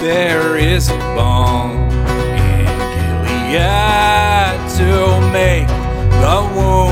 There 0.00 0.56
is 0.56 0.88
a 0.88 0.96
balm 1.14 1.72
in 1.76 2.64
Gilead 3.52 4.56
to 4.78 5.20
make 5.30 5.68
the 6.22 6.40
wounded 6.56 6.89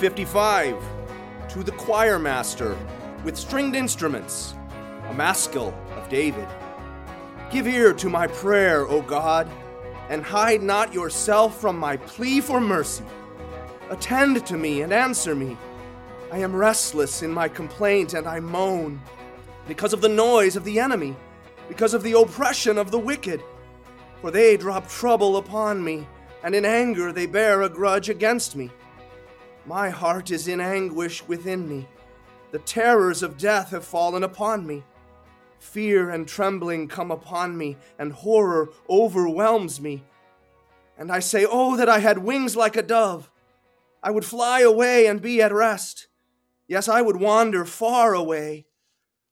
55 0.00 0.82
to 1.50 1.62
the 1.62 1.72
choir 1.72 2.18
master 2.18 2.74
with 3.22 3.36
stringed 3.36 3.76
instruments, 3.76 4.54
a 5.10 5.12
maskil 5.12 5.74
of 5.90 6.08
David. 6.08 6.48
Give 7.52 7.66
ear 7.66 7.92
to 7.92 8.08
my 8.08 8.26
prayer, 8.26 8.88
O 8.88 9.02
God, 9.02 9.46
and 10.08 10.22
hide 10.22 10.62
not 10.62 10.94
yourself 10.94 11.60
from 11.60 11.78
my 11.78 11.98
plea 11.98 12.40
for 12.40 12.62
mercy. 12.62 13.04
Attend 13.90 14.46
to 14.46 14.56
me 14.56 14.80
and 14.80 14.90
answer 14.90 15.34
me. 15.34 15.58
I 16.32 16.38
am 16.38 16.56
restless 16.56 17.22
in 17.22 17.30
my 17.30 17.48
complaint 17.48 18.14
and 18.14 18.26
I 18.26 18.40
moan 18.40 19.02
because 19.68 19.92
of 19.92 20.00
the 20.00 20.08
noise 20.08 20.56
of 20.56 20.64
the 20.64 20.80
enemy, 20.80 21.14
because 21.68 21.92
of 21.92 22.02
the 22.02 22.18
oppression 22.18 22.78
of 22.78 22.90
the 22.90 22.98
wicked. 22.98 23.42
For 24.22 24.30
they 24.30 24.56
drop 24.56 24.88
trouble 24.88 25.36
upon 25.36 25.84
me, 25.84 26.08
and 26.42 26.54
in 26.54 26.64
anger 26.64 27.12
they 27.12 27.26
bear 27.26 27.60
a 27.60 27.68
grudge 27.68 28.08
against 28.08 28.56
me. 28.56 28.70
My 29.66 29.90
heart 29.90 30.30
is 30.30 30.48
in 30.48 30.60
anguish 30.60 31.26
within 31.28 31.68
me. 31.68 31.88
The 32.50 32.58
terrors 32.60 33.22
of 33.22 33.38
death 33.38 33.70
have 33.70 33.84
fallen 33.84 34.24
upon 34.24 34.66
me. 34.66 34.82
Fear 35.58 36.10
and 36.10 36.26
trembling 36.26 36.88
come 36.88 37.10
upon 37.10 37.56
me, 37.56 37.76
and 37.98 38.12
horror 38.12 38.70
overwhelms 38.88 39.80
me. 39.80 40.02
And 40.98 41.12
I 41.12 41.20
say, 41.20 41.46
Oh, 41.48 41.76
that 41.76 41.88
I 41.88 41.98
had 41.98 42.18
wings 42.18 42.56
like 42.56 42.76
a 42.76 42.82
dove! 42.82 43.30
I 44.02 44.10
would 44.10 44.24
fly 44.24 44.60
away 44.60 45.06
and 45.06 45.20
be 45.20 45.42
at 45.42 45.52
rest. 45.52 46.08
Yes, 46.66 46.88
I 46.88 47.02
would 47.02 47.16
wander 47.16 47.64
far 47.64 48.14
away. 48.14 48.66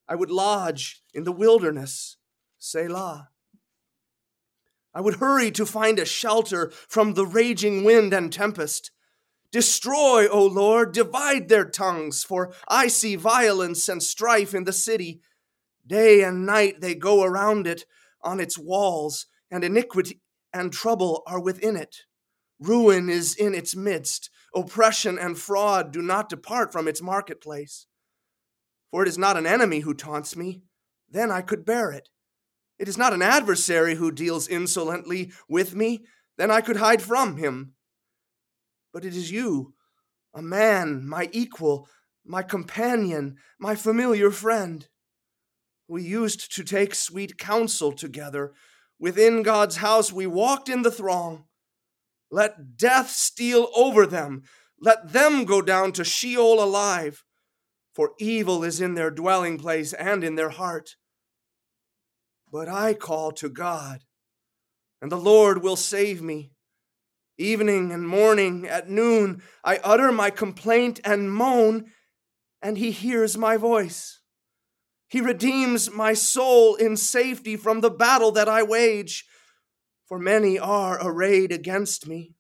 I 0.07 0.15
would 0.15 0.31
lodge 0.31 1.03
in 1.15 1.25
the 1.25 1.33
wilderness. 1.33 2.17
Selah. 2.59 3.31
I 4.95 5.01
would 5.01 5.17
hurry 5.17 5.51
to 5.53 5.65
find 5.65 5.99
a 5.99 6.05
shelter 6.05 6.71
from 6.89 7.15
the 7.15 7.27
raging 7.27 7.85
wind 7.85 8.13
and 8.13 8.33
tempest. 8.33 8.91
Destroy, 9.51 10.29
O 10.29 10.45
Lord, 10.45 10.93
divide 10.93 11.49
their 11.49 11.65
tongues, 11.65 12.23
for 12.23 12.53
I 12.69 12.89
see 12.89 13.17
violence 13.17 13.89
and 13.89 14.03
strife 14.03 14.55
in 14.55 14.65
the 14.65 14.73
city. 14.73 15.21
Day 15.87 16.23
and 16.23 16.45
night 16.45 16.81
they 16.81 16.95
go 16.95 17.25
around 17.25 17.67
it 17.67 17.85
on 18.23 18.41
its 18.41 18.59
walls, 18.59 19.27
and 19.51 19.65
iniquity 19.65 20.21
and 20.53 20.73
trouble 20.73 21.23
are 21.27 21.41
within 21.41 21.77
it. 21.77 22.05
Ruin 22.61 23.09
is 23.09 23.35
in 23.35 23.55
its 23.55 23.75
midst. 23.75 24.31
Oppression 24.55 25.19
and 25.19 25.39
fraud 25.39 25.93
do 25.93 26.03
not 26.03 26.29
depart 26.29 26.73
from 26.73 26.89
its 26.89 27.01
marketplace. 27.01 27.87
For 28.91 29.03
it 29.03 29.09
is 29.09 29.19
not 29.19 29.37
an 29.37 29.47
enemy 29.47 29.81
who 29.81 29.95
taunts 29.95 30.37
me, 30.37 30.63
then 31.11 31.31
I 31.31 31.43
could 31.43 31.65
bear 31.65 31.91
it. 31.91 32.09
It 32.79 32.89
is 32.89 32.99
not 32.99 33.13
an 33.13 33.23
adversary 33.23 33.97
who 33.97 34.11
deals 34.11 34.49
insolently 34.49 35.33
with 35.49 35.75
me, 35.75 36.05
then 36.37 36.51
I 36.51 36.61
could 36.61 36.77
hide 36.77 37.03
from 37.03 37.37
him. 37.37 37.75
But 38.93 39.05
it 39.05 39.15
is 39.15 39.31
you, 39.31 39.75
a 40.35 40.43
man, 40.43 41.07
my 41.07 41.29
equal, 41.33 41.89
my 42.25 42.43
companion, 42.43 43.37
my 43.59 43.75
familiar 43.75 44.31
friend. 44.31 44.87
We 45.89 46.03
used 46.03 46.55
to 46.55 46.65
take 46.65 46.95
sweet 46.95 47.39
counsel 47.39 47.93
together. 47.93 48.53
Within 48.99 49.43
God's 49.43 49.77
house 49.77 50.13
we 50.13 50.27
walked 50.27 50.69
in 50.69 50.83
the 50.83 50.91
throng. 50.91 51.45
Let 52.31 52.77
death 52.77 53.11
steal 53.11 53.69
over 53.75 54.07
them. 54.07 54.43
Let 54.81 55.13
them 55.13 55.45
go 55.45 55.63
down 55.63 55.93
to 55.93 56.05
Sheol 56.05 56.63
alive. 56.63 57.25
For 57.95 58.13
evil 58.19 58.63
is 58.63 58.81
in 58.81 58.95
their 58.95 59.11
dwelling 59.11 59.59
place 59.59 59.93
and 59.93 60.23
in 60.23 60.37
their 60.37 60.51
heart. 60.51 60.97
But 62.53 62.69
I 62.69 62.95
call 62.95 63.33
to 63.33 63.49
God, 63.49 64.05
and 65.03 65.11
the 65.11 65.17
Lord 65.17 65.63
will 65.63 65.77
save 65.77 66.23
me. 66.23 66.53
Evening 67.41 67.93
and 67.93 68.07
morning, 68.07 68.67
at 68.67 68.91
noon, 68.91 69.43
I 69.63 69.79
utter 69.85 70.11
my 70.11 70.29
complaint 70.29 71.01
and 71.05 71.33
moan, 71.33 71.87
and 72.61 72.77
he 72.77 72.91
hears 72.91 73.39
my 73.39 73.57
voice. 73.57 74.19
He 75.07 75.21
redeems 75.21 75.89
my 75.91 76.15
soul 76.15 76.75
in 76.75 76.97
safety 76.97 77.57
from 77.57 77.81
the 77.81 77.91
battle 77.91 78.33
that 78.33 78.49
I 78.49 78.65
wage, 78.65 79.25
for 80.07 80.19
many 80.19 80.59
are 80.59 80.99
arrayed 81.01 81.53
against 81.53 82.09
me. 82.09 82.35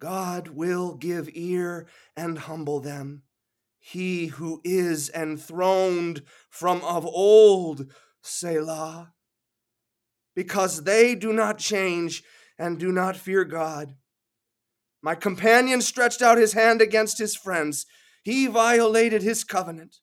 God 0.00 0.48
will 0.48 0.94
give 0.94 1.28
ear 1.34 1.86
and 2.16 2.38
humble 2.38 2.80
them. 2.80 3.24
He 3.78 4.26
who 4.28 4.62
is 4.64 5.10
enthroned 5.10 6.22
from 6.48 6.82
of 6.82 7.04
old, 7.04 7.92
Selah. 8.22 9.12
Because 10.34 10.84
they 10.84 11.14
do 11.14 11.32
not 11.32 11.58
change 11.58 12.22
and 12.58 12.78
do 12.78 12.90
not 12.90 13.16
fear 13.16 13.44
God. 13.44 13.94
My 15.02 15.14
companion 15.14 15.80
stretched 15.80 16.22
out 16.22 16.38
his 16.38 16.54
hand 16.54 16.82
against 16.82 17.18
his 17.18 17.36
friends. 17.36 17.86
He 18.24 18.46
violated 18.46 19.22
his 19.22 19.44
covenant. 19.44 19.98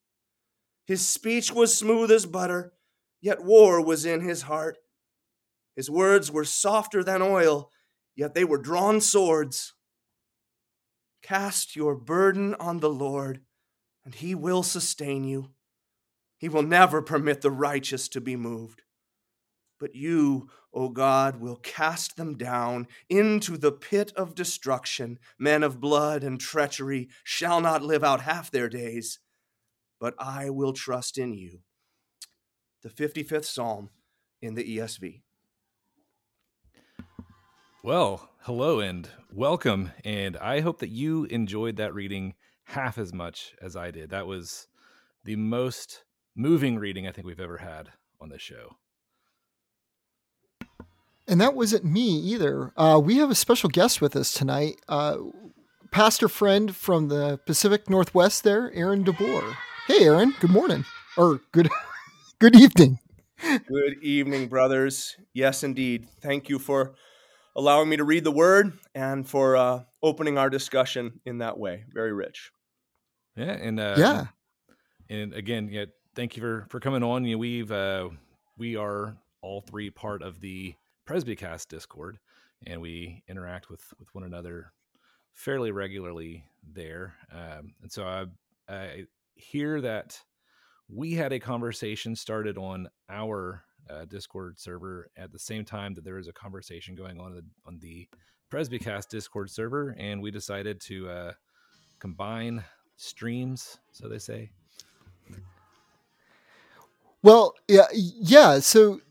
His 0.85 1.07
speech 1.07 1.51
was 1.51 1.77
smooth 1.77 2.11
as 2.11 2.25
butter, 2.25 2.73
yet 3.21 3.43
war 3.43 3.83
was 3.83 4.05
in 4.05 4.21
his 4.21 4.43
heart. 4.43 4.77
His 5.75 5.89
words 5.89 6.31
were 6.31 6.45
softer 6.45 7.03
than 7.03 7.21
oil, 7.21 7.71
yet 8.15 8.33
they 8.33 8.45
were 8.45 8.57
drawn 8.57 9.01
swords. 9.01 9.73
Cast 11.21 11.75
your 11.75 11.95
burden 11.95 12.55
on 12.55 12.79
the 12.79 12.89
Lord, 12.89 13.41
and 14.05 14.15
he 14.15 14.35
will 14.35 14.63
sustain 14.63 15.23
you. 15.23 15.49
He 16.37 16.47
will 16.47 16.63
never 16.63 17.01
permit 17.01 17.41
the 17.41 17.51
righteous 17.51 18.07
to 18.09 18.21
be 18.21 18.35
moved. 18.35 18.83
But 19.79 19.95
you, 19.95 20.49
O 20.75 20.89
God, 20.89 21.39
will 21.39 21.55
cast 21.55 22.17
them 22.17 22.35
down 22.35 22.87
into 23.09 23.57
the 23.57 23.71
pit 23.71 24.11
of 24.17 24.35
destruction. 24.35 25.17
Men 25.39 25.63
of 25.63 25.79
blood 25.79 26.21
and 26.21 26.37
treachery 26.39 27.07
shall 27.23 27.61
not 27.61 27.81
live 27.81 28.03
out 28.03 28.21
half 28.21 28.51
their 28.51 28.67
days, 28.67 29.19
but 30.01 30.13
I 30.19 30.49
will 30.49 30.73
trust 30.73 31.17
in 31.17 31.33
you. 31.33 31.61
The 32.83 32.89
55th 32.89 33.45
Psalm 33.45 33.89
in 34.41 34.55
the 34.55 34.77
ESV. 34.77 35.21
Well, 37.81 38.29
hello 38.41 38.81
and 38.81 39.07
welcome. 39.31 39.91
And 40.03 40.35
I 40.37 40.59
hope 40.59 40.79
that 40.79 40.89
you 40.89 41.23
enjoyed 41.25 41.77
that 41.77 41.93
reading 41.93 42.33
half 42.65 42.97
as 42.97 43.13
much 43.13 43.55
as 43.61 43.77
I 43.77 43.91
did. 43.91 44.09
That 44.09 44.27
was 44.27 44.67
the 45.23 45.37
most 45.37 46.03
moving 46.35 46.77
reading 46.77 47.07
I 47.07 47.11
think 47.11 47.25
we've 47.25 47.39
ever 47.39 47.57
had 47.57 47.89
on 48.19 48.29
this 48.29 48.41
show. 48.41 48.75
And 51.27 51.41
that 51.41 51.55
wasn't 51.55 51.83
me 51.85 52.17
either. 52.19 52.71
Uh, 52.77 53.01
we 53.03 53.17
have 53.17 53.31
a 53.31 53.35
special 53.35 53.69
guest 53.69 53.99
with 54.01 54.15
us 54.15 54.31
tonight. 54.33 54.79
Uh, 54.87 55.17
pastor 55.91 56.27
friend 56.29 56.75
from 56.75 57.07
the 57.07 57.39
Pacific 57.45 57.89
Northwest 57.89 58.43
there, 58.43 58.71
Aaron 58.73 59.03
DeBoer. 59.03 59.55
Hey, 59.87 60.03
Aaron. 60.05 60.35
Good 60.39 60.51
morning. 60.51 60.85
Or 61.17 61.41
good 61.51 61.69
good 62.39 62.55
evening. 62.55 62.99
Good 63.67 63.95
evening, 64.03 64.47
brothers. 64.47 65.17
Yes, 65.33 65.63
indeed. 65.63 66.07
Thank 66.21 66.47
you 66.47 66.59
for 66.59 66.93
allowing 67.55 67.89
me 67.89 67.97
to 67.97 68.03
read 68.03 68.23
the 68.23 68.31
word 68.31 68.73
and 68.93 69.27
for 69.27 69.55
uh, 69.57 69.83
opening 70.03 70.37
our 70.37 70.49
discussion 70.49 71.19
in 71.25 71.39
that 71.39 71.57
way. 71.57 71.85
Very 71.91 72.13
rich. 72.13 72.51
Yeah, 73.35 73.51
and 73.51 73.79
uh, 73.79 73.95
Yeah. 73.97 74.25
and 75.09 75.33
again, 75.33 75.69
yeah, 75.71 75.85
thank 76.15 76.37
you 76.37 76.41
for 76.41 76.67
for 76.69 76.79
coming 76.79 77.01
on. 77.03 77.25
You 77.25 77.35
know, 77.35 77.39
we've 77.39 77.71
uh, 77.71 78.09
we 78.57 78.75
are 78.75 79.17
all 79.41 79.61
three 79.61 79.89
part 79.89 80.21
of 80.21 80.39
the 80.39 80.75
Presbycast 81.07 81.67
Discord, 81.67 82.19
and 82.65 82.81
we 82.81 83.23
interact 83.27 83.69
with 83.69 83.83
with 83.99 84.13
one 84.13 84.23
another 84.23 84.71
fairly 85.33 85.71
regularly 85.71 86.45
there, 86.63 87.15
um, 87.31 87.73
and 87.81 87.91
so 87.91 88.05
I, 88.05 88.25
I 88.73 89.05
hear 89.35 89.81
that 89.81 90.19
we 90.87 91.13
had 91.13 91.33
a 91.33 91.39
conversation 91.39 92.15
started 92.15 92.57
on 92.57 92.87
our 93.09 93.63
uh, 93.89 94.05
Discord 94.05 94.59
server 94.59 95.09
at 95.17 95.31
the 95.31 95.39
same 95.39 95.65
time 95.65 95.93
that 95.93 96.03
there 96.03 96.15
was 96.15 96.27
a 96.27 96.33
conversation 96.33 96.95
going 96.95 97.19
on 97.19 97.33
the, 97.35 97.43
on 97.65 97.79
the 97.79 98.07
Presbycast 98.51 99.09
Discord 99.09 99.49
server, 99.49 99.95
and 99.97 100.21
we 100.21 100.31
decided 100.31 100.79
to 100.81 101.09
uh, 101.09 101.33
combine 101.99 102.63
streams, 102.97 103.77
so 103.91 104.07
they 104.07 104.19
say. 104.19 104.51
Well, 107.21 107.55
yeah, 107.67 107.87
yeah. 107.93 108.59
So 108.59 109.01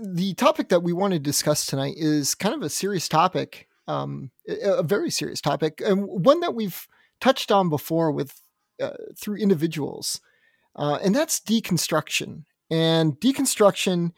the 0.00 0.34
topic 0.34 0.68
that 0.68 0.82
we 0.82 0.92
want 0.92 1.12
to 1.12 1.18
discuss 1.18 1.66
tonight 1.66 1.94
is 1.96 2.34
kind 2.34 2.54
of 2.54 2.62
a 2.62 2.70
serious 2.70 3.08
topic, 3.08 3.68
um, 3.86 4.30
a 4.48 4.82
very 4.82 5.10
serious 5.10 5.40
topic, 5.40 5.80
and 5.84 6.06
one 6.06 6.40
that 6.40 6.54
we've 6.54 6.86
touched 7.20 7.52
on 7.52 7.68
before 7.68 8.10
with 8.10 8.40
uh, 8.80 8.90
through 9.16 9.36
individuals, 9.36 10.20
uh, 10.76 10.98
and 11.02 11.14
that's 11.14 11.40
deconstruction. 11.40 12.44
And 12.70 13.20
deconstruction 13.20 14.12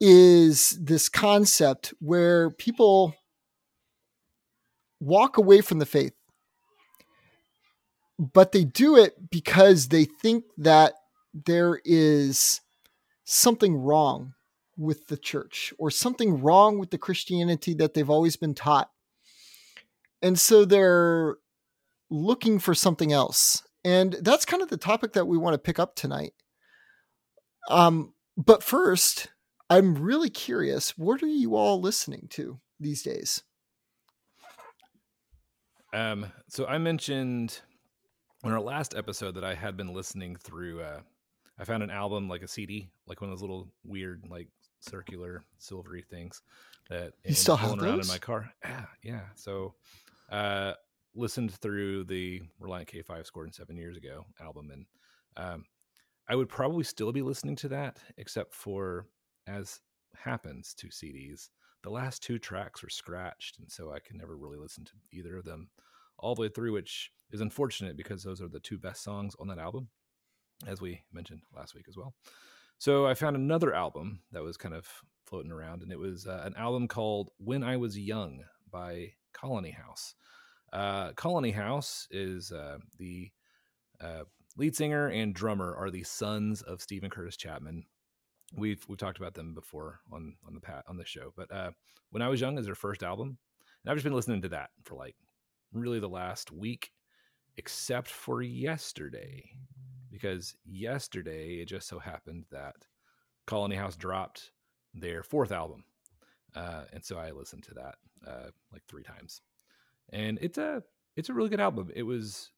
is 0.00 0.78
this 0.80 1.08
concept 1.08 1.92
where 2.00 2.50
people 2.50 3.14
walk 5.00 5.36
away 5.36 5.60
from 5.60 5.78
the 5.78 5.86
faith, 5.86 6.14
but 8.18 8.52
they 8.52 8.64
do 8.64 8.96
it 8.96 9.30
because 9.30 9.88
they 9.88 10.04
think 10.04 10.44
that 10.58 10.94
there 11.34 11.80
is 11.84 12.60
something 13.24 13.76
wrong 13.76 14.34
with 14.76 15.08
the 15.08 15.16
church 15.16 15.72
or 15.78 15.90
something 15.90 16.40
wrong 16.42 16.78
with 16.78 16.90
the 16.90 16.98
Christianity 16.98 17.74
that 17.74 17.94
they've 17.94 18.10
always 18.10 18.36
been 18.36 18.54
taught. 18.54 18.90
And 20.22 20.38
so 20.38 20.64
they're 20.64 21.36
looking 22.10 22.58
for 22.58 22.74
something 22.74 23.12
else. 23.12 23.62
And 23.84 24.16
that's 24.20 24.44
kind 24.44 24.62
of 24.62 24.68
the 24.68 24.76
topic 24.76 25.12
that 25.12 25.26
we 25.26 25.38
want 25.38 25.54
to 25.54 25.58
pick 25.58 25.78
up 25.78 25.94
tonight. 25.94 26.32
Um, 27.68 28.14
but 28.36 28.62
first, 28.62 29.28
I'm 29.70 29.94
really 29.94 30.30
curious 30.30 30.96
what 30.96 31.22
are 31.22 31.26
you 31.26 31.56
all 31.56 31.80
listening 31.80 32.26
to 32.30 32.60
these 32.78 33.02
days? 33.02 33.42
Um, 35.92 36.26
so 36.48 36.66
I 36.66 36.78
mentioned 36.78 37.60
on 38.44 38.52
our 38.52 38.60
last 38.60 38.94
episode 38.94 39.36
that 39.36 39.44
I 39.44 39.54
had 39.54 39.76
been 39.76 39.94
listening 39.94 40.36
through 40.36 40.82
uh, 40.82 41.00
I 41.58 41.64
found 41.64 41.82
an 41.82 41.90
album 41.90 42.28
like 42.28 42.42
a 42.42 42.48
CD, 42.48 42.90
like 43.06 43.20
one 43.20 43.30
of 43.30 43.36
those 43.36 43.42
little 43.42 43.68
weird, 43.84 44.24
like 44.28 44.48
circular, 44.86 45.44
silvery 45.58 46.02
things 46.08 46.42
that 46.88 47.12
you 47.24 47.34
still 47.34 47.56
have 47.56 47.80
around 47.80 48.00
in 48.00 48.06
my 48.06 48.18
car. 48.18 48.50
Yeah, 48.64 48.84
yeah. 49.02 49.20
So, 49.34 49.74
uh, 50.30 50.72
listened 51.14 51.52
through 51.52 52.04
the 52.04 52.42
Relient 52.60 52.86
K 52.86 53.02
Five 53.02 53.26
Score 53.26 53.44
and 53.44 53.54
seven 53.54 53.76
years 53.76 53.96
ago 53.96 54.24
album, 54.40 54.70
and 54.70 54.86
um, 55.36 55.64
I 56.28 56.36
would 56.36 56.48
probably 56.48 56.84
still 56.84 57.12
be 57.12 57.22
listening 57.22 57.56
to 57.56 57.68
that, 57.68 57.98
except 58.16 58.54
for 58.54 59.06
as 59.46 59.80
happens 60.14 60.74
to 60.74 60.88
CDs, 60.88 61.50
the 61.82 61.90
last 61.90 62.22
two 62.22 62.38
tracks 62.38 62.82
were 62.82 62.88
scratched, 62.88 63.58
and 63.58 63.70
so 63.70 63.92
I 63.92 63.98
can 64.00 64.16
never 64.16 64.36
really 64.36 64.58
listen 64.58 64.84
to 64.84 64.92
either 65.12 65.36
of 65.38 65.44
them 65.44 65.68
all 66.18 66.34
the 66.34 66.42
way 66.42 66.48
through, 66.48 66.72
which 66.72 67.10
is 67.30 67.40
unfortunate 67.40 67.96
because 67.96 68.22
those 68.22 68.40
are 68.40 68.48
the 68.48 68.60
two 68.60 68.78
best 68.78 69.02
songs 69.02 69.34
on 69.38 69.48
that 69.48 69.58
album 69.58 69.88
as 70.66 70.80
we 70.80 71.02
mentioned 71.12 71.42
last 71.54 71.74
week 71.74 71.86
as 71.88 71.96
well. 71.96 72.14
So 72.78 73.06
I 73.06 73.14
found 73.14 73.36
another 73.36 73.74
album 73.74 74.20
that 74.32 74.42
was 74.42 74.56
kind 74.56 74.74
of 74.74 74.86
floating 75.24 75.50
around, 75.50 75.82
and 75.82 75.90
it 75.90 75.98
was 75.98 76.26
uh, 76.26 76.42
an 76.44 76.54
album 76.56 76.88
called 76.88 77.30
When 77.38 77.62
I 77.62 77.76
Was 77.76 77.98
Young 77.98 78.44
by 78.70 79.12
Colony 79.32 79.70
House. 79.70 80.14
Uh, 80.72 81.12
Colony 81.12 81.52
House 81.52 82.06
is 82.10 82.52
uh, 82.52 82.78
the 82.98 83.30
uh, 84.00 84.24
lead 84.56 84.76
singer 84.76 85.08
and 85.08 85.34
drummer 85.34 85.74
are 85.74 85.90
the 85.90 86.02
sons 86.02 86.62
of 86.62 86.82
Steven 86.82 87.10
Curtis 87.10 87.36
Chapman. 87.36 87.84
We've 88.54 88.84
we've 88.88 88.98
talked 88.98 89.18
about 89.18 89.34
them 89.34 89.54
before 89.54 90.00
on 90.12 90.36
on 90.46 90.54
the 90.54 90.60
pat 90.60 90.84
on 90.86 90.96
the 90.96 91.04
show, 91.04 91.32
but 91.36 91.50
uh, 91.50 91.70
when 92.10 92.22
I 92.22 92.28
was 92.28 92.40
young 92.40 92.58
is 92.58 92.66
their 92.66 92.74
first 92.74 93.02
album, 93.02 93.38
and 93.82 93.90
I've 93.90 93.96
just 93.96 94.04
been 94.04 94.14
listening 94.14 94.42
to 94.42 94.48
that 94.50 94.70
for 94.84 94.94
like 94.96 95.16
really 95.72 95.98
the 95.98 96.08
last 96.08 96.52
week, 96.52 96.92
except 97.56 98.08
for 98.08 98.42
yesterday 98.42 99.50
because 100.16 100.54
yesterday 100.64 101.56
it 101.60 101.66
just 101.66 101.86
so 101.86 101.98
happened 101.98 102.44
that 102.50 102.76
Colony 103.46 103.76
House 103.76 103.96
dropped 103.96 104.50
their 104.94 105.22
fourth 105.22 105.52
album, 105.52 105.84
uh, 106.54 106.84
and 106.92 107.04
so 107.04 107.18
I 107.18 107.32
listened 107.32 107.64
to 107.64 107.74
that 107.74 107.94
uh, 108.26 108.50
like 108.72 108.82
three 108.88 109.02
times, 109.02 109.42
and 110.10 110.38
it's 110.40 110.56
a 110.56 110.82
it's 111.16 111.28
a 111.28 111.34
really 111.34 111.50
good 111.50 111.60
album. 111.60 111.90
It 111.94 112.04
was 112.04 112.50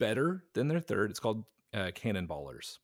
better 0.00 0.44
than 0.54 0.68
their 0.68 0.80
third. 0.80 1.10
It's 1.10 1.20
called 1.20 1.44
uh, 1.74 1.90
Cannonballers. 1.94 2.78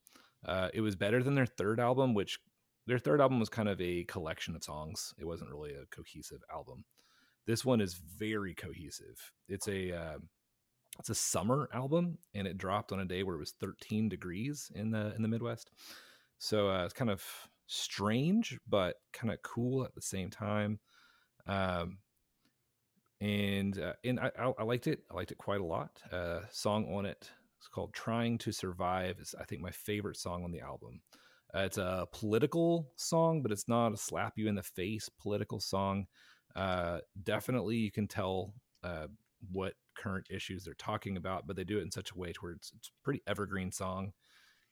Uh, 0.45 0.69
it 0.75 0.83
was 0.83 0.97
better 0.97 1.23
than 1.23 1.35
their 1.35 1.47
third 1.47 1.81
album, 1.81 2.13
which 2.13 2.39
their 2.87 2.99
third 2.99 3.23
album 3.23 3.41
was 3.41 3.49
kind 3.49 3.69
of 3.69 3.81
a 3.81 4.05
collection 4.05 4.55
of 4.55 4.65
songs. 4.65 5.15
It 5.19 5.25
wasn't 5.25 5.51
really 5.51 5.73
a 5.73 5.87
cohesive 5.95 6.43
album. 6.53 6.85
This 7.47 7.65
one 7.65 7.81
is 7.81 7.95
very 7.95 8.55
cohesive. 8.55 9.33
It's 9.49 9.67
a 9.67 9.97
uh, 9.97 10.19
it's 11.01 11.11
a 11.11 11.15
summer 11.15 11.69
album 11.73 12.19
and 12.35 12.47
it 12.47 12.59
dropped 12.59 12.93
on 12.93 13.01
a 13.01 13.05
day 13.05 13.23
where 13.23 13.35
it 13.35 13.41
was 13.41 13.55
13 13.61 14.09
degrees 14.09 14.71
in 14.75 14.91
the 14.91 15.15
in 15.17 15.23
the 15.23 15.29
midwest. 15.29 15.71
So 16.39 16.71
uh, 16.71 16.85
it's 16.85 16.95
kind 16.95 17.11
of 17.11 17.25
strange 17.67 18.59
but 18.69 18.97
kind 19.13 19.33
of 19.33 19.43
cool 19.43 19.85
at 19.85 19.95
the 19.95 20.03
same 20.03 20.31
time. 20.31 20.79
Um, 21.47 21.99
and 23.21 23.79
uh, 23.79 23.95
and 24.05 24.21
I, 24.21 24.31
I, 24.59 24.63
liked 24.63 24.87
it. 24.87 25.01
I 25.11 25.15
liked 25.15 25.33
it 25.33 25.39
quite 25.39 25.61
a 25.61 25.65
lot. 25.65 25.91
Uh, 26.11 26.41
song 26.51 26.87
on 26.95 27.05
it 27.05 27.31
it's 27.61 27.69
called 27.69 27.93
trying 27.93 28.39
to 28.39 28.53
survive 28.53 29.19
is 29.21 29.35
i 29.39 29.45
think 29.45 29.61
my 29.61 29.71
favorite 29.71 30.17
song 30.17 30.45
on 30.45 30.51
the 30.51 30.61
album. 30.61 31.01
Uh, 31.55 31.61
it's 31.61 31.79
a 31.79 32.07
political 32.13 32.91
song 32.97 33.43
but 33.43 33.53
it's 33.53 33.69
not 33.69 33.93
a 33.93 33.97
slap 33.97 34.35
you 34.37 34.49
in 34.49 34.55
the 34.55 34.63
face 34.63 35.09
political 35.21 35.61
song. 35.61 36.07
Uh, 36.57 36.99
definitely 37.23 37.77
you 37.77 37.91
can 37.91 38.09
tell 38.09 38.55
uh, 38.83 39.07
what 39.53 39.75
current 40.01 40.27
issues 40.31 40.65
they're 40.65 40.75
talking 40.75 41.17
about, 41.17 41.47
but 41.47 41.57
they 41.57 41.65
do 41.65 41.79
it 41.79 41.83
in 41.83 41.91
such 41.91 42.11
a 42.11 42.19
way 42.19 42.33
to 42.33 42.41
where 42.41 42.53
it's, 42.53 42.73
it's 42.77 42.89
a 42.89 43.05
pretty 43.05 43.23
evergreen 43.27 43.71
song. 43.71 44.13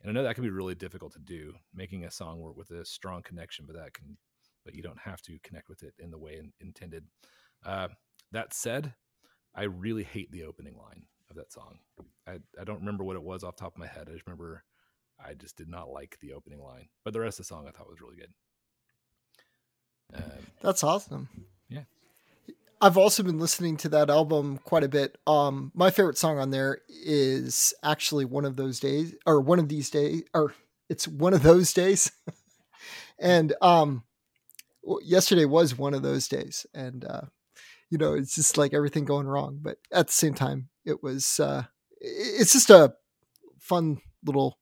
And 0.00 0.10
I 0.10 0.12
know 0.12 0.22
that 0.22 0.34
can 0.34 0.44
be 0.44 0.50
really 0.50 0.75
difficult 0.75 1.12
to 1.14 1.19
do, 1.19 1.54
making 1.75 2.04
a 2.04 2.10
song 2.10 2.40
work 2.40 2.56
with 2.56 2.70
a 2.70 2.84
strong 2.84 3.22
connection, 3.22 3.64
but 3.66 3.76
that 3.76 3.94
can, 3.94 4.16
but 4.64 4.75
you 4.75 4.82
don't 4.82 5.00
have 5.00 5.20
to 5.22 5.38
connect 5.42 5.69
with 5.69 5.82
it 5.82 5.94
in 5.98 6.10
the 6.10 6.19
way 6.19 6.36
in, 6.38 6.52
intended. 6.60 7.04
Uh, 7.64 7.88
that 8.32 8.54
said, 8.54 8.94
I 9.54 9.64
really 9.64 10.04
hate 10.04 10.30
the 10.30 10.44
opening 10.44 10.76
line 10.76 11.04
of 11.30 11.37
that 11.37 11.52
song. 11.52 11.78
I, 12.26 12.38
I 12.61 12.64
don't 12.64 12.80
remember 12.80 13.04
what 13.04 13.16
it 13.16 13.23
was 13.23 13.42
off 13.42 13.56
top 13.56 13.75
of 13.75 13.78
my 13.78 13.87
head. 13.87 14.06
I 14.08 14.12
just 14.12 14.26
remember 14.26 14.62
I 15.18 15.35
just 15.35 15.56
did 15.56 15.68
not 15.68 15.90
like 15.90 16.16
the 16.20 16.32
opening 16.32 16.62
line, 16.62 16.88
but 17.04 17.12
the 17.12 17.20
rest 17.20 17.40
of 17.40 17.47
the 17.47 17.49
song 17.49 17.66
I 17.66 17.73
thought 17.73 17.88
was 17.88 18.00
really 18.00 18.16
good. 18.16 18.32
Um, 20.14 20.47
That's 20.62 20.85
awesome. 20.85 21.28
Yeah. 21.68 21.85
I've 22.80 22.97
also 22.97 23.23
been 23.23 23.38
listening 23.38 23.76
to 23.78 23.88
that 23.90 24.08
album 24.08 24.58
quite 24.58 24.85
a 24.85 24.88
bit. 24.88 25.18
Um, 25.26 25.73
my 25.75 25.90
favorite 25.90 26.18
song 26.18 26.38
on 26.38 26.50
there 26.50 26.78
is 26.88 27.75
actually 27.82 28.25
one 28.25 28.44
of 28.44 28.56
those 28.56 28.78
days, 28.78 29.14
or 29.26 29.40
one 29.40 29.58
of 29.58 29.68
these 29.68 29.90
days, 29.90 30.23
or 30.32 30.54
it's 30.88 31.08
one 31.08 31.35
of 31.35 31.42
those 31.42 31.73
days. 31.73 32.12
and 33.18 33.52
um, 33.61 34.04
yesterday 35.02 35.44
was 35.44 35.76
one 35.76 35.92
of 35.92 36.02
those 36.02 36.28
days, 36.28 36.66
and 36.73 37.04
uh, 37.04 37.23
you 37.90 37.99
know, 37.99 38.14
it's 38.14 38.37
just 38.37 38.56
like 38.56 38.73
everything 38.73 39.04
going 39.04 39.26
wrong. 39.26 39.58
But 39.61 39.78
at 39.92 40.06
the 40.06 40.12
same 40.12 40.35
time, 40.35 40.68
it 40.85 41.02
was 41.02 41.40
uh, 41.40 41.64
it's 42.00 42.52
just 42.52 42.70
a 42.70 42.94
fun 43.58 43.99
little 44.25 44.58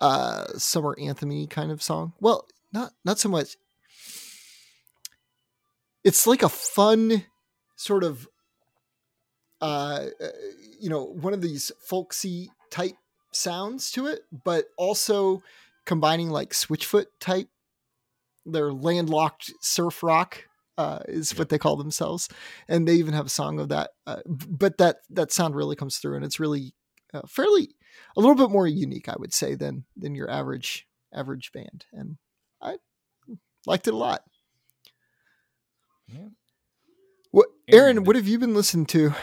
uh, 0.00 0.46
summer 0.58 0.94
anthemy 1.00 1.50
kind 1.50 1.72
of 1.72 1.82
song. 1.82 2.12
Well, 2.20 2.46
not 2.72 2.92
not 3.04 3.18
so 3.18 3.28
much 3.28 3.56
it's 6.04 6.26
like 6.26 6.42
a 6.42 6.48
fun 6.48 7.24
sort 7.76 8.04
of 8.04 8.28
uh, 9.60 10.06
uh 10.20 10.26
you 10.80 10.88
know 10.88 11.04
one 11.04 11.34
of 11.34 11.42
these 11.42 11.70
folksy 11.80 12.50
type 12.70 12.96
sounds 13.32 13.90
to 13.90 14.06
it 14.06 14.22
but 14.44 14.66
also 14.76 15.42
combining 15.84 16.30
like 16.30 16.50
switchfoot 16.50 17.06
type 17.20 17.48
their 18.46 18.72
landlocked 18.72 19.52
surf 19.60 20.02
rock 20.02 20.44
uh, 20.78 21.00
is 21.08 21.38
what 21.38 21.50
they 21.50 21.58
call 21.58 21.76
themselves. 21.76 22.28
And 22.66 22.88
they 22.88 22.94
even 22.94 23.12
have 23.12 23.26
a 23.26 23.30
song 23.30 23.60
of 23.60 23.68
that 23.68 23.90
uh, 24.06 24.20
but 24.26 24.78
that 24.78 24.98
that 25.10 25.30
sound 25.30 25.54
really 25.54 25.76
comes 25.76 25.98
through 25.98 26.16
and 26.16 26.24
it's 26.24 26.40
really 26.40 26.74
uh, 27.12 27.22
fairly 27.28 27.76
a 28.16 28.20
little 28.20 28.36
bit 28.36 28.50
more 28.50 28.66
unique 28.68 29.08
i 29.08 29.16
would 29.18 29.34
say 29.34 29.56
than 29.56 29.84
than 29.96 30.14
your 30.14 30.30
average 30.30 30.86
average 31.12 31.52
band. 31.52 31.84
And 31.92 32.16
i 32.62 32.76
liked 33.66 33.88
it 33.88 33.94
a 33.94 33.96
lot 33.96 34.22
yeah. 36.12 36.28
What, 37.30 37.46
Aaron? 37.68 38.04
What 38.04 38.16
have 38.16 38.26
you 38.26 38.38
been 38.38 38.54
listening 38.54 38.86
to? 38.86 39.14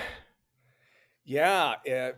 Yeah, 1.25 1.75
uh, 1.91 2.11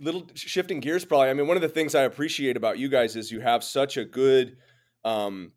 little 0.00 0.26
shifting 0.34 0.80
gears. 0.80 1.04
Probably. 1.04 1.28
I 1.28 1.34
mean, 1.34 1.46
one 1.46 1.56
of 1.56 1.62
the 1.62 1.68
things 1.68 1.94
I 1.94 2.02
appreciate 2.02 2.56
about 2.56 2.78
you 2.78 2.88
guys 2.88 3.16
is 3.16 3.30
you 3.30 3.40
have 3.40 3.62
such 3.62 3.96
a 3.96 4.04
good 4.04 4.56
um, 5.04 5.52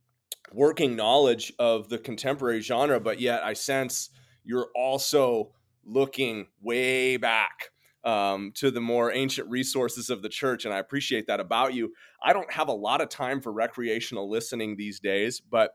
working 0.51 0.95
knowledge 0.95 1.53
of 1.57 1.89
the 1.89 1.97
contemporary 1.97 2.61
genre, 2.61 2.99
but 2.99 3.19
yet 3.19 3.43
I 3.43 3.53
sense 3.53 4.09
you're 4.43 4.69
also 4.75 5.51
looking 5.85 6.47
way 6.61 7.17
back 7.17 7.69
um, 8.03 8.51
to 8.55 8.69
the 8.71 8.81
more 8.81 9.11
ancient 9.11 9.49
resources 9.49 10.09
of 10.09 10.21
the 10.21 10.29
church. 10.29 10.65
And 10.65 10.73
I 10.73 10.79
appreciate 10.79 11.27
that 11.27 11.39
about 11.39 11.73
you. 11.73 11.93
I 12.23 12.33
don't 12.33 12.51
have 12.51 12.67
a 12.67 12.73
lot 12.73 13.01
of 13.01 13.09
time 13.09 13.41
for 13.41 13.51
recreational 13.51 14.29
listening 14.29 14.75
these 14.75 14.99
days, 14.99 15.39
but 15.41 15.71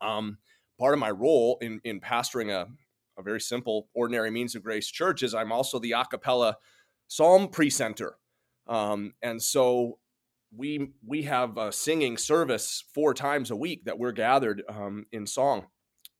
um, 0.00 0.38
part 0.78 0.94
of 0.94 1.00
my 1.00 1.10
role 1.10 1.58
in, 1.60 1.80
in 1.84 2.00
pastoring 2.00 2.50
a, 2.50 2.68
a 3.18 3.22
very 3.22 3.40
simple, 3.40 3.88
ordinary 3.94 4.30
means 4.30 4.54
of 4.54 4.62
grace 4.62 4.88
church 4.88 5.22
is 5.22 5.34
I'm 5.34 5.52
also 5.52 5.78
the 5.78 5.92
a 5.92 6.04
cappella 6.04 6.56
psalm 7.08 7.48
presenter. 7.48 8.16
Um, 8.66 9.14
and 9.22 9.42
so 9.42 9.98
we 10.56 10.90
we 11.06 11.22
have 11.22 11.58
a 11.58 11.72
singing 11.72 12.16
service 12.16 12.84
four 12.94 13.12
times 13.12 13.50
a 13.50 13.56
week 13.56 13.84
that 13.84 13.98
we're 13.98 14.12
gathered 14.12 14.62
um, 14.68 15.06
in 15.12 15.26
song. 15.26 15.66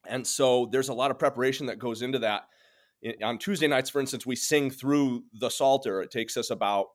And 0.07 0.27
so 0.27 0.69
there's 0.71 0.89
a 0.89 0.95
lot 0.95 1.11
of 1.11 1.19
preparation 1.19 1.67
that 1.67 1.79
goes 1.79 2.03
into 2.03 2.19
that. 2.21 2.45
On 3.23 3.39
tuesday 3.39 3.69
nights 3.69 3.91
for 3.91 4.01
instance 4.01 4.27
we 4.27 4.35
sing 4.35 4.71
through 4.71 5.25
the 5.35 5.51
psalter. 5.51 6.03
It 6.03 6.11
takes 6.11 6.37
us 6.37 6.51
about 6.51 6.87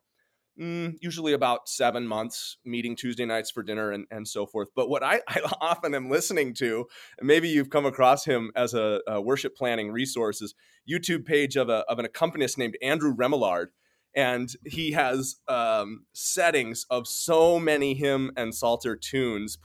mm, 0.59 0.93
usually 1.01 1.33
about 1.33 1.67
seven 1.67 2.07
months 2.07 2.57
meeting 2.65 2.95
tuesday 2.95 3.25
nights 3.25 3.51
for 3.51 3.63
dinner 3.63 3.91
and, 3.91 4.05
and 4.11 4.27
so 4.27 4.45
forth 4.45 4.69
but 4.75 4.89
what 4.89 5.03
I, 5.03 5.21
I 5.27 5.41
often 5.61 5.95
am 5.95 6.09
listening 6.09 6.53
to 6.55 6.85
maybe 7.21 7.49
you've 7.49 7.69
come 7.69 7.85
across 7.85 8.25
him 8.25 8.51
as 8.55 8.73
a, 8.73 9.01
a 9.07 9.21
worship 9.21 9.55
planning 9.55 9.91
resources 9.91 10.53
youtube 10.89 11.25
page 11.25 11.55
of, 11.55 11.69
a, 11.69 11.83
of 11.89 11.99
an 11.99 12.05
accompanist 12.05 12.57
named 12.57 12.77
andrew 12.81 13.15
remillard 13.15 13.67
and 14.15 14.53
he 14.65 14.91
has 14.91 15.37
um, 15.47 16.05
settings 16.13 16.85
of 16.89 17.07
so 17.07 17.59
many 17.59 17.95
hymn 17.95 18.31
and 18.37 18.53
psalter 18.53 18.95
tunes 18.95 19.57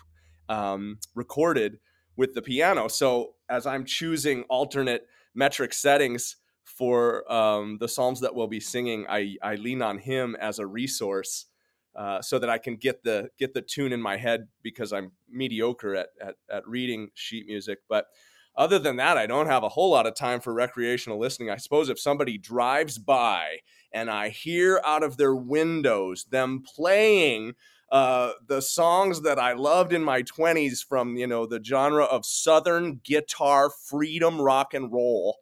um, 0.49 0.99
recorded 1.15 1.79
with 2.17 2.35
the 2.35 2.43
piano. 2.43 2.89
So 2.89 3.35
as 3.49 3.67
I'm 3.67 3.85
choosing 3.85 4.45
alternate 4.45 5.07
metric 5.35 5.73
settings 5.73 6.37
for 6.69 7.31
um, 7.33 7.79
the 7.79 7.89
psalms 7.89 8.21
that 8.21 8.35
we'll 8.35 8.47
be 8.47 8.61
singing, 8.61 9.07
I, 9.09 9.37
I 9.43 9.57
lean 9.57 9.83
on 9.83 9.99
him 9.99 10.37
as 10.41 10.59
a 10.59 10.67
resource 10.67 11.47
uh, 11.97 12.23
so 12.23 12.39
that 12.39 12.51
I 12.51 12.59
can 12.59 12.77
get 12.77 13.03
the 13.03 13.31
get 13.39 13.55
the 13.55 13.63
tune 13.63 13.93
in 13.93 14.01
my 14.01 14.17
head 14.17 14.49
because 14.63 14.93
I'm 14.93 15.13
mediocre 15.29 15.97
at, 15.97 16.09
at, 16.21 16.35
at 16.51 16.69
reading 16.69 17.09
sheet 17.15 17.47
music, 17.47 17.79
but 17.89 18.07
other 18.59 18.81
than 18.81 18.97
that, 18.97 19.17
I 19.17 19.27
don't 19.27 19.47
have 19.47 19.63
a 19.63 19.69
whole 19.69 19.91
lot 19.91 20.07
of 20.07 20.17
time 20.17 20.41
for 20.41 20.53
recreational 20.53 21.19
listening. 21.19 21.49
I 21.49 21.59
suppose 21.59 21.89
if 21.89 22.01
somebody 22.01 22.37
drives 22.37 22.99
by 22.99 23.59
and 23.93 24.11
I 24.11 24.31
hear 24.31 24.81
out 24.85 25.05
of 25.05 25.17
their 25.17 25.35
windows 25.35 26.25
them 26.25 26.65
playing 26.65 27.55
uh, 27.91 28.33
the 28.47 28.61
songs 28.61 29.23
that 29.23 29.39
I 29.39 29.53
loved 29.53 29.93
in 29.93 30.03
my 30.03 30.25
20s 30.25 30.85
from, 30.87 31.17
you 31.17 31.27
know, 31.27 31.47
the 31.47 31.63
genre 31.63 32.05
of 32.05 32.27
Southern 32.27 33.01
guitar 33.05 33.71
freedom 33.71 34.41
rock 34.41 34.75
and 34.75 34.93
roll, 34.93 35.39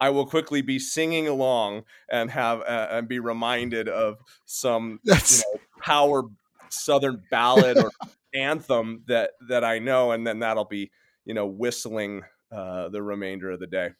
I 0.00 0.10
will 0.10 0.26
quickly 0.26 0.62
be 0.62 0.78
singing 0.78 1.28
along 1.28 1.84
and 2.10 2.30
have 2.30 2.60
uh, 2.60 2.88
and 2.90 3.08
be 3.08 3.18
reminded 3.18 3.88
of 3.88 4.18
some 4.44 5.00
you 5.04 5.14
know, 5.14 5.60
power 5.80 6.24
Southern 6.68 7.22
ballad 7.30 7.78
or 7.78 7.90
anthem 8.34 9.02
that 9.06 9.30
that 9.48 9.64
I 9.64 9.78
know, 9.78 10.12
and 10.12 10.26
then 10.26 10.40
that'll 10.40 10.64
be 10.64 10.90
you 11.24 11.34
know 11.34 11.46
whistling 11.46 12.22
uh, 12.52 12.88
the 12.88 13.02
remainder 13.02 13.50
of 13.50 13.60
the 13.60 13.66
day. 13.66 13.90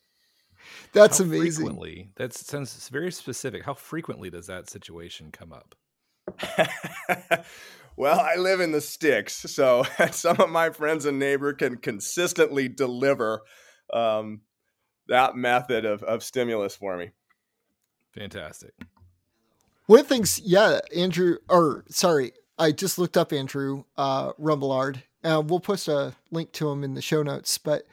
That's 0.92 1.18
How 1.18 1.24
amazing. 1.24 1.66
Frequently, 1.66 2.10
that 2.16 2.32
sounds 2.34 2.88
very 2.88 3.12
specific. 3.12 3.64
How 3.64 3.74
frequently 3.74 4.30
does 4.30 4.46
that 4.46 4.68
situation 4.68 5.30
come 5.30 5.52
up? 5.52 5.74
well, 7.96 8.18
I 8.18 8.36
live 8.36 8.60
in 8.60 8.72
the 8.72 8.80
sticks, 8.80 9.34
so 9.34 9.84
some 10.10 10.40
of 10.40 10.50
my 10.50 10.70
friends 10.70 11.04
and 11.04 11.18
neighbor 11.18 11.52
can 11.52 11.76
consistently 11.76 12.68
deliver 12.68 13.42
um, 13.92 14.40
that 15.08 15.36
method 15.36 15.84
of, 15.84 16.02
of 16.02 16.22
stimulus 16.22 16.74
for 16.74 16.96
me. 16.96 17.10
Fantastic. 18.12 18.72
One 19.86 20.00
of 20.00 20.08
the 20.08 20.14
things, 20.14 20.40
yeah, 20.40 20.80
Andrew, 20.94 21.36
or 21.48 21.84
sorry, 21.88 22.32
I 22.58 22.72
just 22.72 22.98
looked 22.98 23.16
up 23.16 23.32
Andrew 23.32 23.84
uh, 23.96 24.32
Remillard. 24.32 25.02
Uh, 25.22 25.42
we'll 25.44 25.60
post 25.60 25.88
a 25.88 26.14
link 26.30 26.52
to 26.52 26.68
him 26.70 26.82
in 26.82 26.94
the 26.94 27.02
show 27.02 27.22
notes. 27.22 27.58
But 27.58 27.86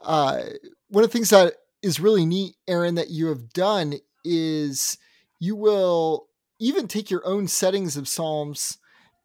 uh, 0.00 0.42
one 0.88 1.04
of 1.04 1.10
the 1.10 1.12
things 1.12 1.30
that 1.30 1.54
is 1.82 2.00
really 2.00 2.26
neat, 2.26 2.56
Aaron, 2.66 2.94
that 2.96 3.10
you 3.10 3.26
have 3.26 3.52
done 3.52 3.94
is 4.24 4.98
you 5.38 5.54
will 5.54 6.28
even 6.58 6.88
take 6.88 7.10
your 7.10 7.26
own 7.26 7.46
settings 7.46 7.96
of 7.96 8.08
Psalms 8.08 8.78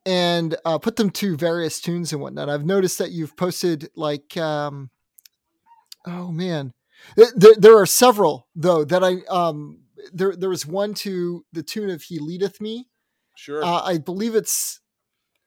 and 0.05 0.55
uh, 0.65 0.77
put 0.77 0.95
them 0.95 1.09
to 1.11 1.37
various 1.37 1.79
tunes 1.79 2.11
and 2.11 2.21
whatnot. 2.21 2.49
I've 2.49 2.65
noticed 2.65 2.97
that 2.97 3.11
you've 3.11 3.37
posted 3.37 3.89
like, 3.95 4.35
um, 4.37 4.89
oh 6.05 6.31
man, 6.31 6.73
there, 7.35 7.55
there 7.57 7.77
are 7.77 7.85
several 7.85 8.47
though 8.55 8.83
that 8.85 9.03
I 9.03 9.17
um 9.29 9.79
there 10.13 10.35
there 10.35 10.49
was 10.49 10.65
one 10.65 10.93
to 10.95 11.45
the 11.53 11.63
tune 11.63 11.89
of 11.89 12.01
"He 12.01 12.19
Leadeth 12.19 12.61
Me." 12.61 12.87
Sure, 13.35 13.63
uh, 13.63 13.81
I 13.83 13.97
believe 13.97 14.35
it's 14.35 14.79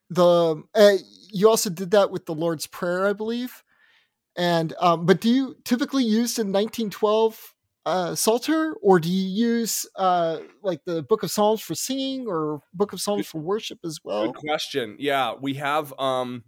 the. 0.09 0.63
Uh, 0.73 0.93
you 1.31 1.49
also 1.49 1.69
did 1.69 1.91
that 1.91 2.11
with 2.11 2.25
the 2.25 2.35
Lord's 2.35 2.67
Prayer, 2.67 3.07
I 3.07 3.13
believe. 3.13 3.63
And 4.37 4.73
um, 4.79 5.05
but 5.05 5.21
do 5.21 5.29
you 5.29 5.55
typically 5.63 6.03
use 6.03 6.37
in 6.37 6.47
1912 6.47 7.53
uh, 7.85 8.15
Psalter, 8.15 8.73
or 8.81 8.99
do 8.99 9.09
you 9.09 9.47
use 9.47 9.85
uh, 9.95 10.39
like 10.61 10.81
the 10.85 11.03
Book 11.03 11.23
of 11.23 11.31
Psalms 11.31 11.61
for 11.61 11.75
singing, 11.75 12.25
or 12.27 12.61
Book 12.73 12.93
of 12.93 12.99
Psalms 12.99 13.27
for 13.27 13.39
worship 13.39 13.79
as 13.85 13.99
well? 14.03 14.27
Good 14.27 14.35
question. 14.35 14.97
Yeah, 14.99 15.35
we 15.39 15.53
have 15.55 15.93
um, 15.99 16.43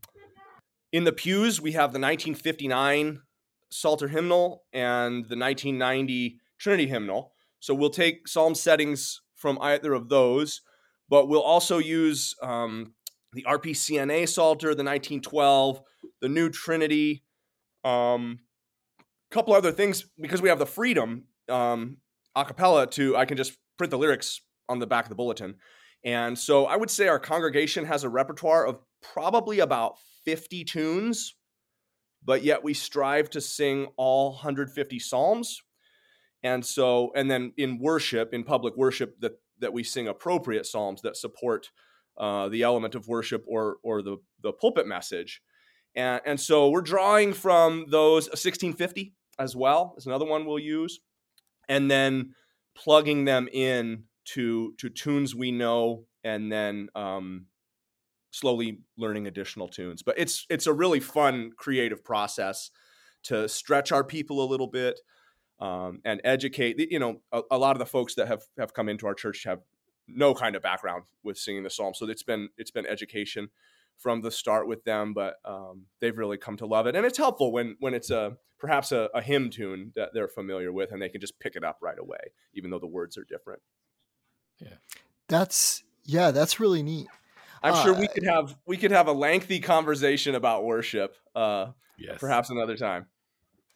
in 0.92 1.04
the 1.04 1.12
pews 1.12 1.62
we 1.62 1.74
have 1.74 1.94
the 1.94 2.00
1959 2.00 3.22
Psalter 3.70 4.08
hymnal 4.08 4.64
and 4.74 5.26
the 5.26 5.38
1990 5.38 6.40
Trinity 6.60 6.88
hymnal. 6.88 7.34
So 7.60 7.74
we'll 7.74 7.90
take 7.90 8.28
Psalm 8.28 8.56
settings 8.56 9.22
from 9.36 9.58
either 9.62 9.94
of 9.94 10.10
those, 10.10 10.62
but 11.10 11.28
we'll 11.28 11.42
also 11.42 11.78
use 11.78 12.36
um, 12.42 12.94
the 13.34 13.44
RPCNA 13.44 14.30
Psalter, 14.30 14.70
the 14.70 14.84
1912, 14.84 15.82
the 16.22 16.30
New 16.30 16.50
Trinity, 16.50 17.24
um, 17.84 18.40
couple 19.32 19.54
other 19.54 19.72
things 19.72 20.06
because 20.20 20.42
we 20.42 20.50
have 20.50 20.60
the 20.60 20.66
freedom 20.66 21.26
um, 21.50 21.98
a 22.36 22.46
cappella 22.46 22.88
to 22.88 23.16
I 23.16 23.26
can 23.26 23.38
just 23.38 23.58
print 23.78 23.92
the 23.92 23.98
lyrics 23.98 24.42
on 24.70 24.80
the 24.80 24.88
back 24.88 25.06
of 25.06 25.10
the 25.10 25.16
bulletin. 25.16 25.56
And 26.04 26.38
so 26.38 26.66
I 26.66 26.76
would 26.76 26.90
say 26.90 27.08
our 27.08 27.20
congregation 27.20 27.86
has 27.86 28.04
a 28.04 28.10
repertoire 28.10 28.66
of 28.66 28.80
probably 29.02 29.60
about 29.60 29.96
50 30.26 30.64
tunes, 30.66 31.36
but 32.24 32.44
yet 32.44 32.64
we 32.64 32.74
strive 32.74 33.30
to 33.32 33.42
sing 33.42 33.88
all 33.98 34.32
150 34.32 35.00
psalms. 35.00 35.62
And 36.44 36.66
so, 36.66 37.12
and 37.16 37.30
then 37.30 37.54
in 37.58 37.80
worship, 37.80 38.34
in 38.34 38.44
public 38.44 38.76
worship, 38.76 39.20
that 39.22 39.40
that 39.60 39.74
we 39.74 39.84
sing 39.84 40.08
appropriate 40.08 40.66
psalms 40.66 41.02
that 41.02 41.18
support 41.18 41.72
uh, 42.18 42.48
the 42.50 42.64
element 42.64 42.96
of 42.96 43.08
worship 43.08 43.44
or 43.48 43.78
or 43.84 44.02
the 44.02 44.18
the 44.42 44.54
pulpit 44.54 44.88
message. 44.88 45.42
And, 45.96 46.22
and 46.26 46.40
so 46.40 46.70
we're 46.70 46.82
drawing 46.82 47.34
from 47.34 47.86
those 47.90 48.26
1650 48.26 49.16
as 49.40 49.56
well 49.56 49.96
is 49.98 50.06
another 50.06 50.26
one 50.26 50.46
we'll 50.46 50.60
use, 50.60 51.00
and 51.68 51.90
then 51.90 52.34
plugging 52.76 53.26
them 53.26 53.48
in 53.52 54.04
to 54.34 54.74
to 54.78 54.90
tunes 54.90 55.36
we 55.36 55.52
know, 55.52 56.06
and 56.24 56.52
then 56.52 56.90
um, 56.96 57.46
slowly 58.40 58.80
learning 58.98 59.28
additional 59.28 59.68
tunes. 59.68 60.04
But 60.04 60.18
it's 60.18 60.46
it's 60.50 60.68
a 60.68 60.74
really 60.74 61.00
fun 61.00 61.52
creative 61.58 62.04
process 62.04 62.72
to 63.24 63.48
stretch 63.50 63.92
our 63.92 64.04
people 64.04 64.44
a 64.44 64.48
little 64.48 64.68
bit 64.68 65.00
um, 65.60 66.02
and 66.06 66.22
educate. 66.24 66.80
You 66.92 67.00
know, 67.00 67.22
a, 67.32 67.42
a, 67.52 67.58
lot 67.58 67.76
of 67.76 67.80
the 67.80 67.86
folks 67.86 68.16
that 68.16 68.28
have 68.28 68.44
have 68.58 68.74
come 68.74 68.90
into 68.90 69.08
our 69.08 69.14
church 69.14 69.44
have 69.46 69.60
no 70.08 70.34
kind 70.34 70.56
of 70.56 70.62
background 70.62 71.04
with 71.24 71.38
singing 71.38 71.64
the 71.64 71.70
psalm, 71.70 71.94
so 71.94 72.08
it's 72.10 72.24
been 72.24 72.50
it's 72.58 72.72
been 72.72 72.86
education 72.86 73.50
from 73.98 74.22
the 74.22 74.32
start 74.32 74.68
with 74.68 74.84
them, 74.84 75.14
but 75.14 75.38
um, 75.44 75.86
they've 76.00 76.18
really 76.18 76.38
come 76.38 76.56
to 76.58 76.68
love 76.68 76.88
it, 76.88 76.96
and 76.96 77.06
it's 77.06 77.18
helpful 77.18 77.52
when 77.52 77.76
when 77.80 77.94
it's 77.94 78.12
a 78.12 78.38
perhaps 78.60 78.92
a, 78.92 79.10
a, 79.14 79.22
hymn 79.22 79.52
tune 79.52 79.92
that 79.96 80.10
they're 80.14 80.28
familiar 80.28 80.72
with, 80.72 80.92
and 80.92 81.02
they 81.02 81.10
can 81.10 81.22
just 81.22 81.40
pick 81.40 81.56
it 81.56 81.64
up 81.64 81.78
right 81.82 82.00
away, 82.00 82.32
even 82.54 82.72
though 82.72 82.80
the 82.80 82.88
words 82.88 83.18
are 83.18 83.24
different. 83.24 83.62
Yeah, 84.60 84.76
that's 85.28 85.84
yeah, 86.06 86.32
that's 86.32 86.60
really 86.60 86.84
neat. 86.84 87.08
I'm 87.64 87.74
uh, 87.74 87.84
sure 87.84 87.94
we 87.94 88.08
could 88.08 88.26
have 88.26 88.56
we 88.66 88.78
could 88.78 88.92
have 88.92 89.08
a 89.08 89.12
lengthy 89.12 89.60
conversation 89.60 90.36
about 90.36 90.66
worship. 90.66 91.16
Uh, 91.36 91.68
yes. 91.98 92.18
perhaps 92.20 92.50
another 92.50 92.78
time. 92.78 93.08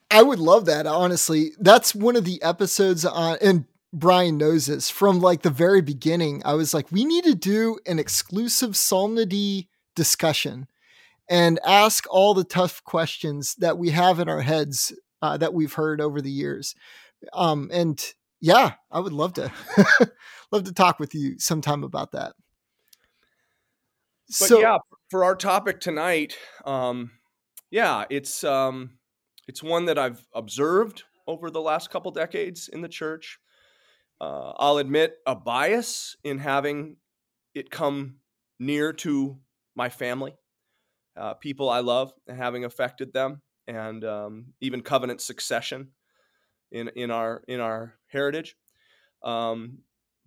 I 0.10 0.24
would 0.24 0.40
love 0.40 0.66
that. 0.66 0.88
Honestly, 0.88 1.52
that's 1.60 1.96
one 1.96 2.16
of 2.16 2.26
the 2.26 2.42
episodes 2.42 3.06
on 3.06 3.38
and. 3.42 3.66
Brian 3.94 4.38
knows 4.38 4.68
this 4.68 4.90
from 4.90 5.20
like 5.20 5.42
the 5.42 5.50
very 5.50 5.82
beginning. 5.82 6.42
I 6.46 6.54
was 6.54 6.74
like, 6.74 6.90
we 6.94 7.04
need 7.04 7.26
to 7.26 7.36
do 7.36 7.78
an 7.86 8.00
exclusive 8.00 8.78
psalmody 8.78 9.68
discussion 9.98 10.68
and 11.30 11.60
ask 11.66 12.06
all 12.10 12.34
the 12.34 12.44
tough 12.44 12.84
questions 12.84 13.56
that 13.56 13.78
we 13.78 13.90
have 13.90 14.20
in 14.20 14.30
our 14.30 14.42
heads 14.42 14.94
uh, 15.22 15.38
that 15.38 15.54
we've 15.54 15.74
heard 15.74 16.02
over 16.02 16.22
the 16.22 16.32
years. 16.32 16.76
Um, 17.34 17.70
and 17.74 18.04
yeah, 18.40 18.74
I 18.92 19.00
would 19.00 19.14
love 19.14 19.34
to 19.34 19.52
love 20.52 20.66
to 20.66 20.74
talk 20.74 21.00
with 21.00 21.14
you 21.14 21.40
sometime 21.40 21.84
about 21.84 22.12
that. 22.12 22.34
But 24.40 24.48
so, 24.48 24.62
yeah, 24.62 24.78
for 25.10 25.26
our 25.26 25.36
topic 25.36 25.82
tonight, 25.82 26.38
um, 26.64 27.12
yeah, 27.70 28.06
it's 28.10 28.46
um, 28.46 28.92
it's 29.48 29.62
one 29.62 29.86
that 29.86 30.00
I've 30.00 30.26
observed 30.34 31.04
over 31.28 31.52
the 31.52 31.60
last 31.60 31.90
couple 31.90 32.12
decades 32.12 32.70
in 32.70 32.82
the 32.82 32.88
church. 32.88 33.40
Uh, 34.22 34.54
I'll 34.58 34.78
admit 34.78 35.16
a 35.26 35.36
bias 35.36 36.16
in 36.24 36.38
having 36.38 36.96
it 37.54 37.70
come 37.70 38.18
near 38.58 38.94
to 38.94 39.38
my 39.76 39.90
family, 39.90 40.36
uh, 41.18 41.34
people 41.34 41.70
I 41.70 41.80
love, 41.80 42.14
and 42.26 42.38
having 42.38 42.64
affected 42.64 43.12
them, 43.12 43.42
and 43.68 44.06
um, 44.06 44.54
even 44.62 44.82
covenant 44.82 45.20
succession 45.20 45.90
in 46.72 46.88
in 46.96 47.12
our 47.12 47.44
in 47.50 47.60
our 47.60 47.96
heritage. 48.08 48.56
Um, 49.24 49.80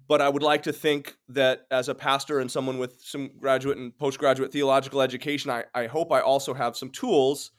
but 0.06 0.20
I 0.20 0.28
would 0.28 0.42
like 0.42 0.64
to 0.64 0.72
think 0.72 1.16
that 1.28 1.66
as 1.70 1.88
a 1.88 1.94
pastor 1.94 2.40
and 2.40 2.50
someone 2.50 2.78
with 2.78 3.00
some 3.00 3.30
graduate 3.38 3.78
and 3.78 3.96
postgraduate 3.96 4.52
theological 4.52 5.00
education, 5.00 5.50
I, 5.50 5.64
I 5.74 5.86
hope 5.86 6.12
I 6.12 6.20
also 6.20 6.54
have 6.54 6.76
some 6.76 6.90
tools 6.90 7.52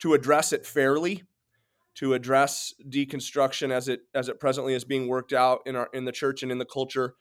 to 0.00 0.14
address 0.14 0.52
it 0.52 0.66
fairly, 0.66 1.22
to 1.96 2.14
address 2.14 2.74
deconstruction 2.88 3.70
as 3.70 3.88
it 3.88 4.00
as 4.14 4.28
it 4.28 4.40
presently 4.40 4.74
is 4.74 4.84
being 4.84 5.08
worked 5.08 5.32
out 5.32 5.60
in 5.64 5.76
our 5.76 5.88
in 5.92 6.04
the 6.04 6.12
church 6.12 6.42
and 6.42 6.50
in 6.50 6.58
the 6.58 6.64
culture, 6.64 7.14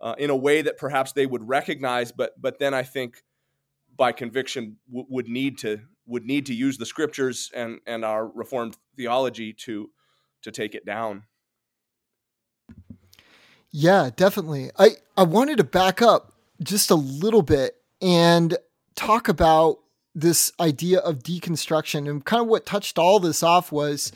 uh, 0.00 0.14
in 0.18 0.30
a 0.30 0.36
way 0.36 0.62
that 0.62 0.78
perhaps 0.78 1.12
they 1.12 1.26
would 1.26 1.46
recognize. 1.48 2.12
But 2.12 2.40
but 2.40 2.58
then 2.58 2.74
I 2.74 2.84
think 2.84 3.22
by 3.94 4.12
conviction 4.12 4.76
w- 4.88 5.06
would 5.10 5.28
need 5.28 5.58
to 5.58 5.80
would 6.06 6.24
need 6.24 6.46
to 6.46 6.54
use 6.54 6.78
the 6.78 6.86
scriptures 6.86 7.50
and 7.54 7.80
and 7.86 8.04
our 8.04 8.26
reformed 8.26 8.76
theology 8.96 9.52
to 9.64 9.90
to 10.42 10.50
take 10.50 10.74
it 10.74 10.86
down. 10.86 11.24
Yeah, 13.72 14.10
definitely. 14.14 14.70
I, 14.78 14.96
I 15.16 15.22
wanted 15.22 15.56
to 15.56 15.64
back 15.64 16.02
up 16.02 16.34
just 16.62 16.90
a 16.90 16.94
little 16.94 17.42
bit 17.42 17.76
and 18.00 18.56
talk 18.94 19.28
about 19.28 19.78
this 20.14 20.52
idea 20.60 20.98
of 20.98 21.20
deconstruction 21.20 22.08
and 22.08 22.24
kind 22.24 22.42
of 22.42 22.48
what 22.48 22.66
touched 22.66 22.98
all 22.98 23.18
this 23.18 23.42
off 23.42 23.72
was 23.72 24.12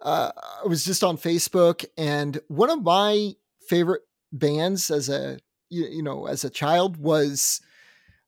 uh, 0.00 0.30
I 0.64 0.66
was 0.66 0.84
just 0.84 1.04
on 1.04 1.16
Facebook 1.16 1.84
and 1.96 2.40
one 2.48 2.70
of 2.70 2.82
my 2.82 3.34
favorite 3.68 4.02
bands 4.32 4.90
as 4.90 5.08
a 5.08 5.38
you, 5.70 6.02
know 6.02 6.26
as 6.26 6.44
a 6.44 6.50
child 6.50 6.96
was 6.96 7.60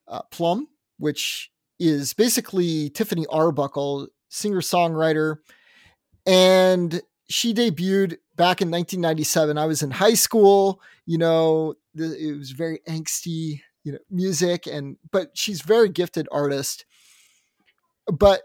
uh, 0.08 0.22
Plum, 0.30 0.68
which 0.98 1.50
is 1.78 2.12
basically 2.12 2.90
Tiffany 2.90 3.26
Arbuckle, 3.30 4.08
singer 4.28 4.60
songwriter, 4.60 5.38
and 6.26 7.00
she 7.28 7.54
debuted 7.54 8.18
back 8.40 8.62
in 8.62 8.70
1997. 8.70 9.58
I 9.58 9.66
was 9.66 9.82
in 9.82 9.90
high 9.90 10.14
school. 10.14 10.80
You 11.04 11.18
know, 11.18 11.74
it 11.94 12.38
was 12.38 12.52
very 12.52 12.80
angsty, 12.88 13.60
you 13.84 13.92
know, 13.92 13.98
music, 14.08 14.66
and 14.66 14.96
but 15.10 15.36
she's 15.36 15.60
very 15.60 15.90
gifted 15.90 16.26
artist. 16.32 16.86
But 18.10 18.44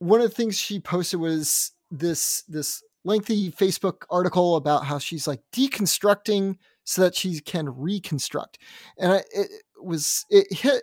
one 0.00 0.20
of 0.20 0.28
the 0.28 0.36
things 0.36 0.58
she 0.58 0.80
posted 0.80 1.18
was 1.18 1.72
this 1.90 2.42
this 2.42 2.82
lengthy 3.04 3.50
Facebook 3.50 4.02
article 4.10 4.56
about 4.56 4.84
how 4.84 4.98
she's 4.98 5.26
like 5.26 5.40
deconstructing 5.50 6.58
so 6.84 7.00
that 7.00 7.16
she 7.16 7.40
can 7.40 7.74
reconstruct, 7.74 8.58
and 8.98 9.12
I, 9.12 9.22
it 9.32 9.48
was 9.82 10.26
it 10.28 10.52
hit, 10.52 10.82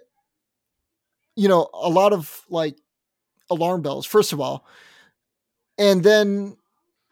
you 1.35 1.47
know, 1.47 1.69
a 1.71 1.89
lot 1.89 2.13
of 2.13 2.45
like 2.49 2.77
alarm 3.51 3.83
bells. 3.83 4.07
First 4.07 4.33
of 4.33 4.41
all, 4.41 4.65
and 5.77 6.01
then 6.01 6.57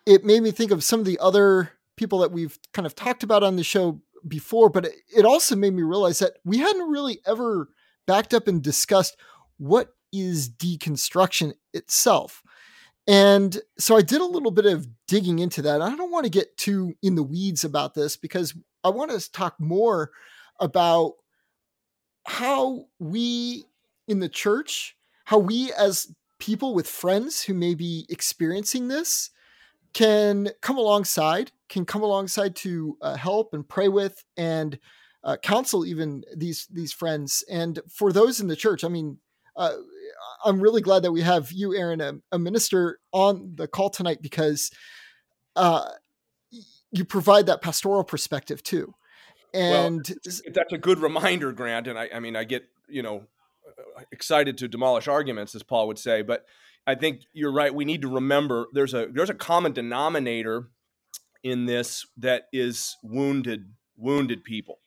it 0.07 0.23
made 0.23 0.41
me 0.41 0.51
think 0.51 0.71
of 0.71 0.85
some 0.85 1.01
of 1.01 1.05
the 1.05 1.19
other 1.19 1.73
people 1.97 2.19
that 2.19 2.31
we've 2.31 2.57
kind 2.73 2.85
of 2.85 2.95
talked 2.95 3.23
about 3.23 3.43
on 3.43 3.57
the 3.57 3.63
show 3.63 4.01
before, 4.25 4.69
but 4.69 4.89
it 5.13 5.25
also 5.25 5.53
made 5.53 5.73
me 5.73 5.83
realize 5.83 6.19
that 6.19 6.37
we 6.45 6.59
hadn't 6.59 6.89
really 6.89 7.19
ever 7.27 7.69
backed 8.05 8.33
up 8.33 8.47
and 8.47 8.63
discussed 8.63 9.17
what 9.57 9.93
is 10.13 10.49
deconstruction 10.49 11.53
itself. 11.73 12.41
And 13.05 13.59
so 13.77 13.97
I 13.97 14.01
did 14.01 14.21
a 14.21 14.25
little 14.25 14.51
bit 14.51 14.65
of 14.65 14.87
digging 15.07 15.39
into 15.39 15.61
that. 15.63 15.81
I 15.81 15.93
don't 15.95 16.11
want 16.11 16.23
to 16.23 16.31
get 16.31 16.57
too 16.57 16.93
in 17.01 17.15
the 17.15 17.23
weeds 17.23 17.65
about 17.65 17.93
this 17.93 18.15
because 18.15 18.53
I 18.85 18.89
want 18.89 19.11
to 19.11 19.31
talk 19.31 19.59
more 19.59 20.11
about 20.59 21.13
how 22.25 22.85
we 22.99 23.65
in 24.07 24.21
the 24.21 24.29
church, 24.29 24.95
how 25.25 25.37
we 25.37 25.73
as 25.73 26.13
people 26.39 26.73
with 26.73 26.87
friends 26.87 27.43
who 27.43 27.53
may 27.53 27.75
be 27.75 28.05
experiencing 28.09 28.87
this, 28.87 29.31
can 29.97 30.47
come 30.61 30.77
alongside, 30.77 31.51
can 31.69 31.83
come 31.83 32.03
alongside 32.03 32.55
to 32.55 32.95
uh, 33.01 33.15
help 33.15 33.55
and 33.55 33.67
pray 33.67 33.87
with 33.87 34.23
and 34.37 34.77
uh, 35.23 35.37
counsel 35.37 35.87
even 35.87 36.23
these 36.35 36.67
these 36.71 36.93
friends. 36.93 37.43
And 37.49 37.79
for 37.89 38.11
those 38.11 38.39
in 38.39 38.47
the 38.47 38.55
church, 38.55 38.83
I 38.83 38.89
mean, 38.89 39.17
uh, 39.55 39.73
I'm 40.45 40.61
really 40.61 40.81
glad 40.81 41.01
that 41.01 41.11
we 41.11 41.21
have 41.21 41.51
you, 41.51 41.75
Aaron, 41.75 41.99
a, 41.99 42.13
a 42.31 42.37
minister 42.37 42.99
on 43.11 43.53
the 43.55 43.67
call 43.67 43.89
tonight 43.89 44.21
because 44.21 44.69
uh, 45.55 45.89
you 46.91 47.03
provide 47.03 47.47
that 47.47 47.63
pastoral 47.63 48.03
perspective 48.03 48.61
too. 48.61 48.93
And 49.51 50.07
well, 50.07 50.35
that's 50.53 50.73
a 50.73 50.77
good 50.77 50.99
reminder, 50.99 51.51
Grant. 51.51 51.87
And 51.87 51.97
I, 51.97 52.07
I 52.13 52.19
mean, 52.19 52.35
I 52.35 52.43
get 52.43 52.65
you 52.87 53.01
know 53.01 53.23
excited 54.11 54.59
to 54.59 54.67
demolish 54.67 55.07
arguments, 55.07 55.55
as 55.55 55.63
Paul 55.63 55.87
would 55.87 55.97
say, 55.97 56.21
but 56.21 56.45
I 56.87 56.95
think 56.95 57.23
you're 57.33 57.51
right. 57.51 57.73
We 57.73 57.83
need 57.83 58.01
to 58.03 58.07
remember 58.07 58.67
there's 58.71 58.93
a 58.93 59.07
there's 59.11 59.29
a 59.29 59.35
common 59.35 59.73
denominator 59.73 60.69
in 61.43 61.65
this 61.65 62.07
that 62.17 62.43
is 62.53 62.95
wounded 63.03 63.73
wounded 63.97 64.45
people, 64.45 64.79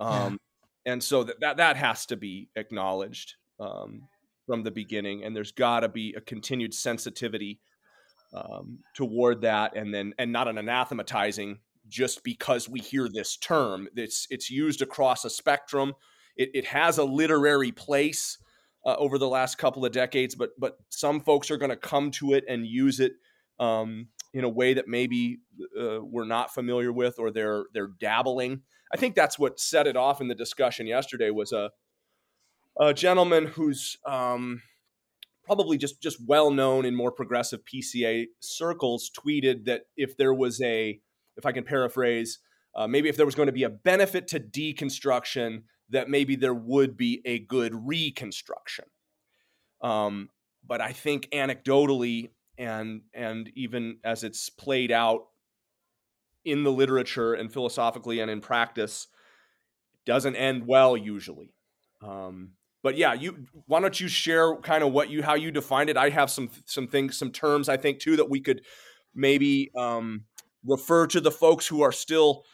um, 0.00 0.40
yeah. 0.86 0.92
and 0.92 1.04
so 1.04 1.24
that, 1.24 1.40
that 1.40 1.58
that 1.58 1.76
has 1.76 2.06
to 2.06 2.16
be 2.16 2.48
acknowledged 2.56 3.34
um, 3.60 4.08
from 4.46 4.62
the 4.62 4.70
beginning. 4.70 5.24
And 5.24 5.36
there's 5.36 5.52
got 5.52 5.80
to 5.80 5.88
be 5.88 6.14
a 6.16 6.22
continued 6.22 6.72
sensitivity 6.72 7.60
um, 8.32 8.78
toward 8.94 9.42
that, 9.42 9.76
and 9.76 9.92
then 9.92 10.14
and 10.18 10.32
not 10.32 10.48
an 10.48 10.56
anathematizing 10.56 11.58
just 11.86 12.24
because 12.24 12.66
we 12.66 12.80
hear 12.80 13.08
this 13.08 13.36
term. 13.36 13.88
It's 13.94 14.26
it's 14.30 14.50
used 14.50 14.80
across 14.80 15.26
a 15.26 15.30
spectrum. 15.30 15.92
It, 16.34 16.50
it 16.54 16.64
has 16.66 16.96
a 16.96 17.04
literary 17.04 17.72
place 17.72 18.38
uh, 18.86 18.94
over 18.98 19.18
the 19.18 19.28
last 19.28 19.58
couple 19.58 19.84
of 19.84 19.92
decades, 19.92 20.34
but 20.34 20.50
but 20.58 20.78
some 20.88 21.20
folks 21.20 21.50
are 21.50 21.56
going 21.58 21.70
to 21.70 21.76
come 21.76 22.10
to 22.12 22.32
it 22.32 22.44
and 22.48 22.66
use 22.66 23.00
it 23.00 23.14
um, 23.58 24.08
in 24.32 24.44
a 24.44 24.48
way 24.48 24.74
that 24.74 24.86
maybe 24.86 25.38
uh, 25.78 25.98
we're 26.00 26.24
not 26.24 26.54
familiar 26.54 26.92
with, 26.92 27.18
or 27.18 27.30
they're 27.30 27.64
they're 27.74 27.90
dabbling. 28.00 28.62
I 28.94 28.96
think 28.96 29.16
that's 29.16 29.38
what 29.38 29.58
set 29.58 29.88
it 29.88 29.96
off 29.96 30.20
in 30.20 30.28
the 30.28 30.34
discussion 30.34 30.86
yesterday 30.86 31.30
was 31.30 31.52
a 31.52 31.70
a 32.78 32.94
gentleman 32.94 33.46
who's 33.46 33.96
um, 34.06 34.62
probably 35.44 35.78
just 35.78 36.00
just 36.00 36.18
well 36.24 36.52
known 36.52 36.84
in 36.84 36.94
more 36.94 37.10
progressive 37.10 37.60
PCA 37.64 38.26
circles 38.40 39.10
tweeted 39.10 39.64
that 39.64 39.82
if 39.96 40.16
there 40.16 40.32
was 40.32 40.62
a 40.62 41.00
if 41.36 41.44
I 41.44 41.50
can 41.52 41.64
paraphrase, 41.64 42.38
uh, 42.76 42.86
maybe 42.86 43.08
if 43.08 43.16
there 43.16 43.26
was 43.26 43.34
going 43.34 43.46
to 43.46 43.52
be 43.52 43.64
a 43.64 43.68
benefit 43.70 44.28
to 44.28 44.40
deconstruction, 44.40 45.62
that 45.90 46.08
maybe 46.08 46.36
there 46.36 46.54
would 46.54 46.96
be 46.96 47.22
a 47.24 47.38
good 47.38 47.72
reconstruction. 47.86 48.86
Um, 49.80 50.30
but 50.66 50.80
I 50.80 50.92
think 50.92 51.28
anecdotally 51.32 52.30
and 52.58 53.02
and 53.12 53.50
even 53.54 53.98
as 54.02 54.24
it's 54.24 54.48
played 54.48 54.90
out 54.90 55.26
in 56.44 56.62
the 56.62 56.72
literature 56.72 57.34
and 57.34 57.52
philosophically 57.52 58.20
and 58.20 58.30
in 58.30 58.40
practice, 58.40 59.08
doesn't 60.06 60.36
end 60.36 60.66
well 60.66 60.96
usually. 60.96 61.52
Um, 62.02 62.52
but 62.82 62.96
yeah, 62.96 63.12
you 63.14 63.46
why 63.66 63.80
don't 63.80 64.00
you 64.00 64.08
share 64.08 64.56
kind 64.56 64.82
of 64.84 64.92
what 64.92 65.10
you 65.10 65.22
how 65.22 65.34
you 65.34 65.50
defined 65.50 65.90
it? 65.90 65.96
I 65.96 66.10
have 66.10 66.30
some 66.30 66.50
some 66.64 66.86
things, 66.86 67.18
some 67.18 67.32
terms 67.32 67.68
I 67.68 67.76
think 67.76 67.98
too 67.98 68.16
that 68.16 68.30
we 68.30 68.40
could 68.40 68.62
maybe 69.14 69.70
um, 69.76 70.24
refer 70.64 71.06
to 71.08 71.20
the 71.20 71.30
folks 71.30 71.66
who 71.66 71.82
are 71.82 71.92
still 71.92 72.44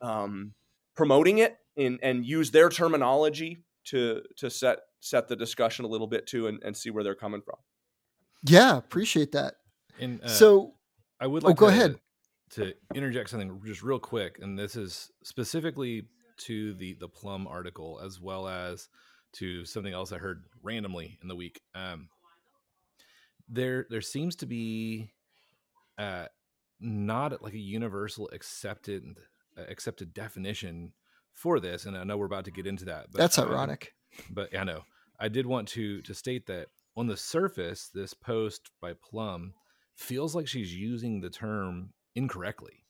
um, 0.00 0.52
promoting 0.96 1.38
it 1.38 1.56
and, 1.78 1.98
and 2.02 2.26
use 2.26 2.50
their 2.50 2.68
terminology 2.68 3.58
to 3.86 4.22
to 4.36 4.50
set 4.50 4.80
set 5.00 5.28
the 5.28 5.36
discussion 5.36 5.84
a 5.84 5.88
little 5.88 6.06
bit 6.06 6.26
too 6.26 6.46
and, 6.46 6.62
and 6.62 6.76
see 6.76 6.90
where 6.90 7.04
they're 7.04 7.14
coming 7.14 7.40
from. 7.40 7.56
Yeah, 8.44 8.76
appreciate 8.76 9.32
that. 9.32 9.54
And 9.98 10.22
uh, 10.22 10.28
so 10.28 10.74
I 11.20 11.26
would 11.26 11.44
oh, 11.44 11.48
like 11.48 11.56
oh, 11.56 11.66
go 11.66 11.70
to, 11.70 11.72
ahead 11.72 12.00
to 12.50 12.74
interject 12.94 13.30
something 13.30 13.60
just 13.64 13.82
real 13.82 13.98
quick, 13.98 14.38
and 14.42 14.58
this 14.58 14.76
is 14.76 15.10
specifically 15.22 16.04
to 16.38 16.74
the 16.74 16.94
the 16.94 17.08
Plum 17.08 17.46
article 17.46 18.00
as 18.04 18.20
well 18.20 18.48
as 18.48 18.88
to 19.34 19.64
something 19.64 19.92
else 19.92 20.12
I 20.12 20.18
heard 20.18 20.44
randomly 20.62 21.18
in 21.22 21.28
the 21.28 21.36
week. 21.36 21.60
Um, 21.74 22.08
there 23.48 23.86
there 23.90 24.00
seems 24.00 24.36
to 24.36 24.46
be 24.46 25.10
uh, 25.98 26.26
not 26.80 27.42
like 27.42 27.54
a 27.54 27.58
universal 27.58 28.28
accepted 28.32 29.04
uh, 29.56 29.62
accepted 29.68 30.14
definition 30.14 30.92
for 31.38 31.60
this, 31.60 31.86
and 31.86 31.96
I 31.96 32.04
know 32.04 32.16
we're 32.16 32.26
about 32.26 32.44
to 32.46 32.50
get 32.50 32.66
into 32.66 32.84
that. 32.86 33.06
But, 33.12 33.18
That's 33.18 33.38
ironic. 33.38 33.92
but 34.30 34.56
I 34.56 34.64
know 34.64 34.82
I 35.20 35.28
did 35.28 35.46
want 35.46 35.68
to 35.68 36.02
to 36.02 36.14
state 36.14 36.46
that 36.46 36.68
on 36.96 37.06
the 37.06 37.16
surface, 37.16 37.90
this 37.94 38.12
post 38.12 38.70
by 38.80 38.92
Plum 38.92 39.54
feels 39.94 40.34
like 40.34 40.48
she's 40.48 40.74
using 40.74 41.20
the 41.20 41.30
term 41.30 41.92
incorrectly. 42.14 42.84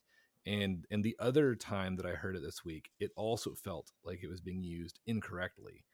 And 0.46 0.87
and 0.90 1.04
the 1.04 1.16
other 1.18 1.54
time 1.54 1.96
that 1.96 2.06
I 2.06 2.12
heard 2.12 2.37
it 2.37 2.42
this 2.42 2.64
week, 2.64 2.90
it 2.98 3.11
also 3.16 3.54
felt 3.54 3.92
like 4.04 4.20
it 4.22 4.28
was 4.28 4.40
being 4.40 4.62
used 4.62 4.98
incorrectly. 5.06 5.84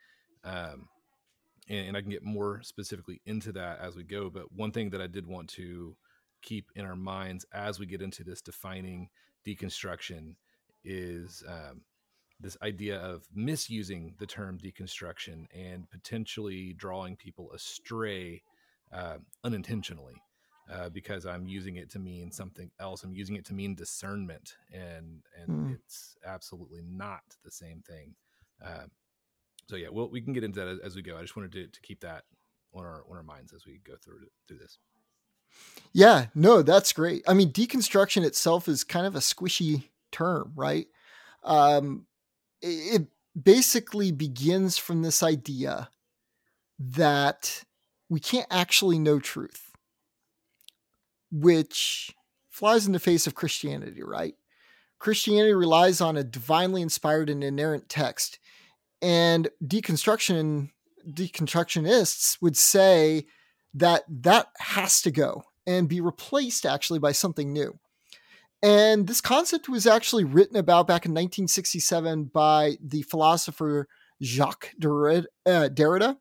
Um, 0.44 0.88
and, 1.68 1.88
and 1.88 1.96
I 1.96 2.02
can 2.02 2.10
get 2.10 2.22
more 2.22 2.60
specifically 2.62 3.20
into 3.26 3.50
that 3.52 3.80
as 3.80 3.96
we 3.96 4.04
go. 4.04 4.30
But 4.30 4.52
one 4.52 4.70
thing 4.70 4.90
that 4.90 5.00
I 5.00 5.06
did 5.06 5.26
want 5.26 5.48
to 5.50 5.96
keep 6.42 6.66
in 6.76 6.84
our 6.84 6.96
minds 6.96 7.46
as 7.52 7.80
we 7.80 7.86
get 7.86 8.02
into 8.02 8.22
this 8.22 8.42
defining 8.42 9.08
deconstruction 9.46 10.36
is 10.84 11.42
um, 11.48 11.80
this 12.40 12.56
idea 12.62 12.98
of 12.98 13.26
misusing 13.34 14.14
the 14.18 14.26
term 14.26 14.58
deconstruction 14.58 15.46
and 15.54 15.88
potentially 15.90 16.72
drawing 16.74 17.16
people 17.16 17.52
astray 17.52 18.42
uh, 18.92 19.18
unintentionally 19.44 20.14
uh, 20.72 20.88
because 20.88 21.26
I'm 21.26 21.46
using 21.46 21.76
it 21.76 21.90
to 21.90 21.98
mean 21.98 22.30
something 22.30 22.70
else. 22.80 23.02
I'm 23.02 23.14
using 23.14 23.36
it 23.36 23.44
to 23.46 23.54
mean 23.54 23.74
discernment, 23.74 24.56
and 24.72 25.22
and 25.40 25.48
mm. 25.48 25.74
it's 25.74 26.16
absolutely 26.26 26.80
not 26.82 27.22
the 27.44 27.50
same 27.50 27.82
thing. 27.86 28.14
Uh, 28.64 28.86
so 29.66 29.76
yeah, 29.76 29.88
well, 29.90 30.08
we 30.08 30.20
can 30.20 30.32
get 30.32 30.44
into 30.44 30.60
that 30.60 30.68
as, 30.68 30.78
as 30.80 30.96
we 30.96 31.02
go. 31.02 31.16
I 31.16 31.22
just 31.22 31.36
wanted 31.36 31.52
to, 31.52 31.66
to 31.66 31.80
keep 31.80 32.00
that 32.00 32.24
on 32.72 32.84
our 32.84 33.04
on 33.10 33.16
our 33.16 33.22
minds 33.22 33.52
as 33.52 33.66
we 33.66 33.80
go 33.86 33.94
through 34.02 34.20
through 34.48 34.58
this. 34.58 34.78
Yeah, 35.92 36.26
no, 36.34 36.62
that's 36.62 36.92
great. 36.92 37.22
I 37.28 37.34
mean, 37.34 37.52
deconstruction 37.52 38.24
itself 38.24 38.66
is 38.66 38.84
kind 38.84 39.06
of 39.06 39.14
a 39.14 39.20
squishy 39.20 39.84
term, 40.10 40.52
right? 40.56 40.86
Um, 41.44 42.06
it, 42.64 43.06
basically 43.36 44.12
begins 44.12 44.78
from 44.78 45.02
this 45.02 45.20
idea 45.20 45.88
that 46.78 47.64
we 48.08 48.20
can't 48.20 48.46
actually 48.48 48.96
know 48.96 49.18
truth, 49.18 49.72
which 51.32 52.14
flies 52.48 52.86
in 52.86 52.92
the 52.92 53.00
face 53.00 53.26
of 53.26 53.34
Christianity, 53.34 54.04
right? 54.04 54.36
Christianity 55.00 55.52
relies 55.52 56.00
on 56.00 56.16
a 56.16 56.22
divinely 56.22 56.80
inspired 56.80 57.28
and 57.28 57.42
inerrant 57.42 57.88
text. 57.88 58.38
And 59.02 59.48
deconstruction 59.62 60.70
deconstructionists 61.06 62.40
would 62.40 62.56
say 62.56 63.26
that 63.74 64.04
that 64.08 64.48
has 64.58 65.02
to 65.02 65.10
go 65.10 65.42
and 65.66 65.88
be 65.88 66.00
replaced 66.00 66.64
actually 66.64 66.98
by 66.98 67.12
something 67.12 67.52
new. 67.52 67.78
And 68.64 69.06
this 69.06 69.20
concept 69.20 69.68
was 69.68 69.86
actually 69.86 70.24
written 70.24 70.56
about 70.56 70.86
back 70.86 71.04
in 71.04 71.12
1967 71.12 72.30
by 72.32 72.78
the 72.82 73.02
philosopher 73.02 73.88
Jacques 74.22 74.70
Derrida, 74.80 75.26
uh, 75.44 75.68
Derrida 75.68 76.16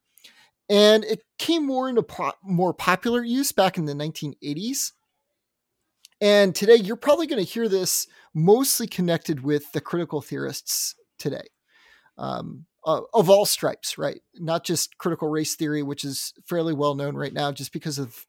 and 0.70 1.04
it 1.06 1.24
came 1.38 1.66
more 1.66 1.90
into 1.90 2.04
po- 2.04 2.34
more 2.44 2.74
popular 2.74 3.24
use 3.24 3.52
back 3.52 3.78
in 3.78 3.86
the 3.86 3.94
1980s. 3.94 4.92
And 6.22 6.56
today, 6.56 6.76
you're 6.76 6.96
probably 6.96 7.28
going 7.28 7.44
to 7.44 7.50
hear 7.50 7.68
this 7.68 8.08
mostly 8.34 8.88
connected 8.88 9.44
with 9.44 9.72
the 9.74 9.82
critical 9.82 10.22
theorists 10.22 10.96
today, 11.20 11.48
um, 12.18 12.66
of 12.86 13.30
all 13.30 13.46
stripes, 13.46 13.98
right? 13.98 14.22
Not 14.36 14.64
just 14.64 14.98
critical 14.98 15.28
race 15.28 15.56
theory, 15.56 15.84
which 15.84 16.04
is 16.04 16.34
fairly 16.46 16.74
well 16.74 16.96
known 16.96 17.16
right 17.16 17.34
now, 17.34 17.52
just 17.52 17.74
because 17.74 18.00
of 18.00 18.26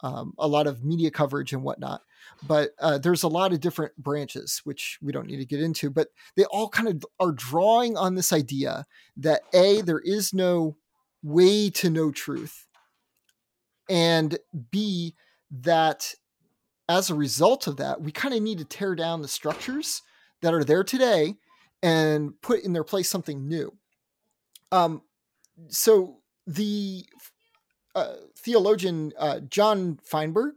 um, 0.00 0.34
a 0.38 0.46
lot 0.46 0.66
of 0.66 0.84
media 0.84 1.10
coverage 1.10 1.52
and 1.52 1.62
whatnot. 1.62 2.02
But 2.46 2.70
uh, 2.80 2.98
there's 2.98 3.22
a 3.22 3.28
lot 3.28 3.52
of 3.52 3.60
different 3.60 3.96
branches, 3.96 4.60
which 4.64 4.98
we 5.00 5.12
don't 5.12 5.26
need 5.26 5.38
to 5.38 5.46
get 5.46 5.60
into. 5.60 5.90
But 5.90 6.08
they 6.36 6.44
all 6.44 6.68
kind 6.68 6.88
of 6.88 7.04
are 7.20 7.32
drawing 7.32 7.96
on 7.96 8.14
this 8.14 8.32
idea 8.32 8.84
that 9.16 9.42
a 9.54 9.80
there 9.82 10.00
is 10.00 10.34
no 10.34 10.76
way 11.22 11.70
to 11.70 11.90
know 11.90 12.10
truth, 12.10 12.66
and 13.88 14.38
b 14.70 15.14
that 15.50 16.14
as 16.88 17.10
a 17.10 17.14
result 17.14 17.66
of 17.66 17.78
that, 17.78 18.00
we 18.00 18.12
kind 18.12 18.34
of 18.34 18.42
need 18.42 18.58
to 18.58 18.64
tear 18.64 18.94
down 18.94 19.22
the 19.22 19.28
structures 19.28 20.02
that 20.42 20.54
are 20.54 20.64
there 20.64 20.84
today 20.84 21.34
and 21.82 22.40
put 22.42 22.62
in 22.62 22.72
their 22.72 22.84
place 22.84 23.08
something 23.08 23.48
new. 23.48 23.76
Um, 24.72 25.02
so 25.68 26.18
the 26.46 27.04
uh, 27.96 28.16
theologian 28.36 29.12
uh, 29.18 29.40
John 29.40 29.98
Feinberg 30.04 30.54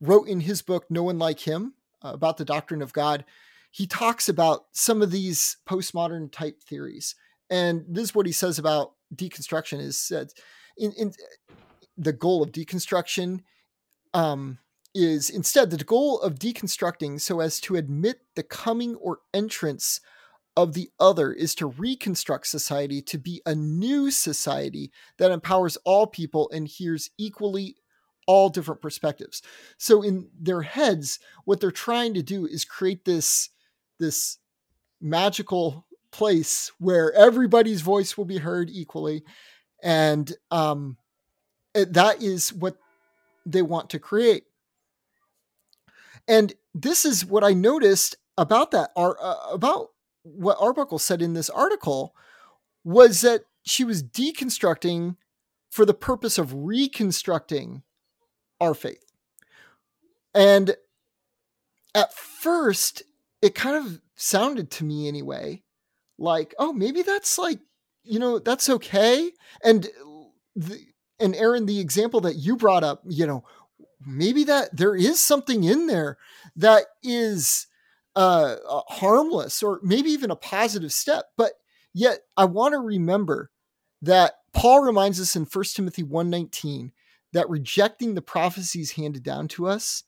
wrote 0.00 0.28
in 0.28 0.40
his 0.40 0.60
book 0.60 0.84
"No 0.90 1.04
One 1.04 1.18
Like 1.18 1.40
Him" 1.40 1.74
uh, 2.04 2.10
about 2.12 2.36
the 2.36 2.44
doctrine 2.44 2.82
of 2.82 2.92
God. 2.92 3.24
He 3.70 3.86
talks 3.86 4.28
about 4.28 4.66
some 4.72 5.00
of 5.00 5.10
these 5.10 5.56
postmodern 5.66 6.30
type 6.30 6.60
theories, 6.60 7.14
and 7.48 7.84
this 7.88 8.04
is 8.04 8.14
what 8.14 8.26
he 8.26 8.32
says 8.32 8.58
about 8.58 8.94
deconstruction: 9.14 9.80
is 9.80 10.08
that 10.08 10.32
in, 10.76 10.92
in 10.92 11.12
the 11.96 12.12
goal 12.12 12.42
of 12.42 12.50
deconstruction 12.50 13.40
um, 14.12 14.58
is 14.94 15.30
instead 15.30 15.70
the 15.70 15.84
goal 15.84 16.20
of 16.20 16.34
deconstructing 16.34 17.20
so 17.20 17.40
as 17.40 17.60
to 17.60 17.76
admit 17.76 18.20
the 18.34 18.42
coming 18.42 18.96
or 18.96 19.20
entrance 19.32 20.00
of 20.56 20.74
the 20.74 20.90
other 21.00 21.32
is 21.32 21.54
to 21.56 21.66
reconstruct 21.66 22.46
society 22.46 23.00
to 23.02 23.18
be 23.18 23.40
a 23.46 23.54
new 23.54 24.10
society 24.10 24.92
that 25.18 25.30
empowers 25.30 25.78
all 25.84 26.06
people 26.06 26.50
and 26.52 26.68
hears 26.68 27.10
equally 27.18 27.76
all 28.26 28.48
different 28.48 28.80
perspectives. 28.80 29.42
So 29.78 30.02
in 30.02 30.28
their 30.38 30.62
heads, 30.62 31.18
what 31.44 31.60
they're 31.60 31.70
trying 31.70 32.14
to 32.14 32.22
do 32.22 32.46
is 32.46 32.64
create 32.64 33.04
this 33.04 33.50
this 33.98 34.38
magical 35.00 35.86
place 36.10 36.70
where 36.78 37.12
everybody's 37.14 37.80
voice 37.80 38.16
will 38.16 38.24
be 38.24 38.38
heard 38.38 38.68
equally, 38.70 39.22
and 39.82 40.32
um, 40.50 40.96
that 41.74 42.22
is 42.22 42.52
what 42.52 42.76
they 43.46 43.62
want 43.62 43.90
to 43.90 43.98
create. 43.98 44.44
And 46.28 46.52
this 46.74 47.04
is 47.04 47.24
what 47.24 47.44
I 47.44 47.52
noticed 47.52 48.16
about 48.38 48.70
that 48.72 48.90
are 48.96 49.16
uh, 49.20 49.50
about 49.52 49.88
what 50.22 50.58
Arbuckle 50.60 50.98
said 50.98 51.22
in 51.22 51.34
this 51.34 51.50
article 51.50 52.14
was 52.84 53.20
that 53.20 53.44
she 53.64 53.84
was 53.84 54.02
deconstructing 54.02 55.16
for 55.70 55.84
the 55.84 55.94
purpose 55.94 56.38
of 56.38 56.52
reconstructing 56.52 57.82
our 58.60 58.74
faith. 58.74 59.04
And 60.34 60.76
at 61.94 62.12
first, 62.14 63.02
it 63.40 63.54
kind 63.54 63.76
of 63.76 64.00
sounded 64.16 64.70
to 64.70 64.84
me 64.84 65.08
anyway 65.08 65.62
like, 66.18 66.54
oh, 66.58 66.72
maybe 66.72 67.02
that's 67.02 67.38
like, 67.38 67.60
you 68.04 68.18
know, 68.18 68.38
that's 68.38 68.68
okay. 68.68 69.30
And 69.64 69.88
the, 70.54 70.78
and 71.18 71.34
Aaron, 71.34 71.66
the 71.66 71.80
example 71.80 72.20
that 72.22 72.36
you 72.36 72.56
brought 72.56 72.84
up, 72.84 73.02
you 73.06 73.26
know, 73.26 73.44
maybe 74.06 74.44
that 74.44 74.76
there 74.76 74.94
is 74.94 75.24
something 75.24 75.64
in 75.64 75.86
there 75.86 76.18
that 76.56 76.84
is 77.02 77.66
uh, 78.14 78.56
uh, 78.68 78.82
harmless 78.88 79.62
or 79.62 79.80
maybe 79.82 80.10
even 80.10 80.30
a 80.30 80.36
positive 80.36 80.92
step. 80.92 81.26
But 81.36 81.52
yet, 81.92 82.20
I 82.36 82.44
want 82.44 82.72
to 82.72 82.78
remember 82.78 83.50
that 84.02 84.34
Paul 84.52 84.80
reminds 84.80 85.20
us 85.20 85.36
in 85.36 85.44
1 85.44 85.64
Timothy 85.74 86.02
1:19 86.02 86.92
that 87.32 87.48
rejecting 87.48 88.14
the 88.14 88.22
prophecies 88.22 88.92
handed 88.92 89.22
down 89.22 89.48
to 89.48 89.66
us 89.66 90.04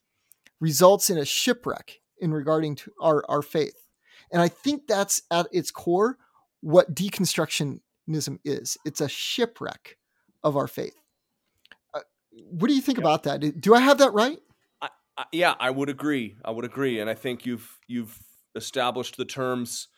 results 0.60 1.10
in 1.10 1.18
a 1.18 1.24
shipwreck 1.24 2.00
in 2.18 2.32
regarding 2.32 2.74
to 2.76 2.92
our, 3.00 3.24
our 3.28 3.42
faith. 3.42 3.86
And 4.30 4.40
I 4.42 4.48
think 4.48 4.86
that's 4.86 5.22
at 5.30 5.46
its 5.52 5.70
core 5.70 6.18
what 6.60 6.94
deconstructionism 6.94 8.38
is. 8.44 8.76
It's 8.84 9.00
a 9.00 9.08
shipwreck 9.08 9.96
of 10.42 10.56
our 10.56 10.66
faith. 10.66 10.96
Uh, 11.92 12.00
what 12.32 12.68
do 12.68 12.74
you 12.74 12.82
think 12.82 12.98
yeah. 12.98 13.02
about 13.02 13.22
that? 13.24 13.60
Do 13.60 13.74
I 13.74 13.80
have 13.80 13.98
that 13.98 14.12
right? 14.12 14.38
Yeah, 15.33 15.55
I 15.59 15.70
would 15.70 15.88
agree. 15.88 16.37
I 16.44 16.50
would 16.50 16.64
agree, 16.64 17.00
and 17.00 17.09
I 17.09 17.14
think 17.14 17.46
you've 17.46 17.79
you've 17.87 18.18
established 18.55 19.16
the 19.16 19.24
terms 19.24 19.88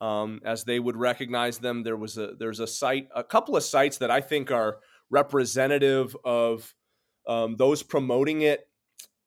um, 0.00 0.40
as 0.44 0.64
they 0.64 0.78
would 0.78 0.96
recognize 0.96 1.58
them. 1.58 1.82
There 1.82 1.96
was 1.96 2.18
a 2.18 2.32
there's 2.38 2.60
a 2.60 2.66
site, 2.66 3.08
a 3.14 3.24
couple 3.24 3.56
of 3.56 3.62
sites 3.62 3.98
that 3.98 4.10
I 4.10 4.20
think 4.20 4.50
are 4.50 4.78
representative 5.10 6.16
of 6.24 6.74
um, 7.26 7.56
those 7.56 7.82
promoting 7.82 8.42
it. 8.42 8.68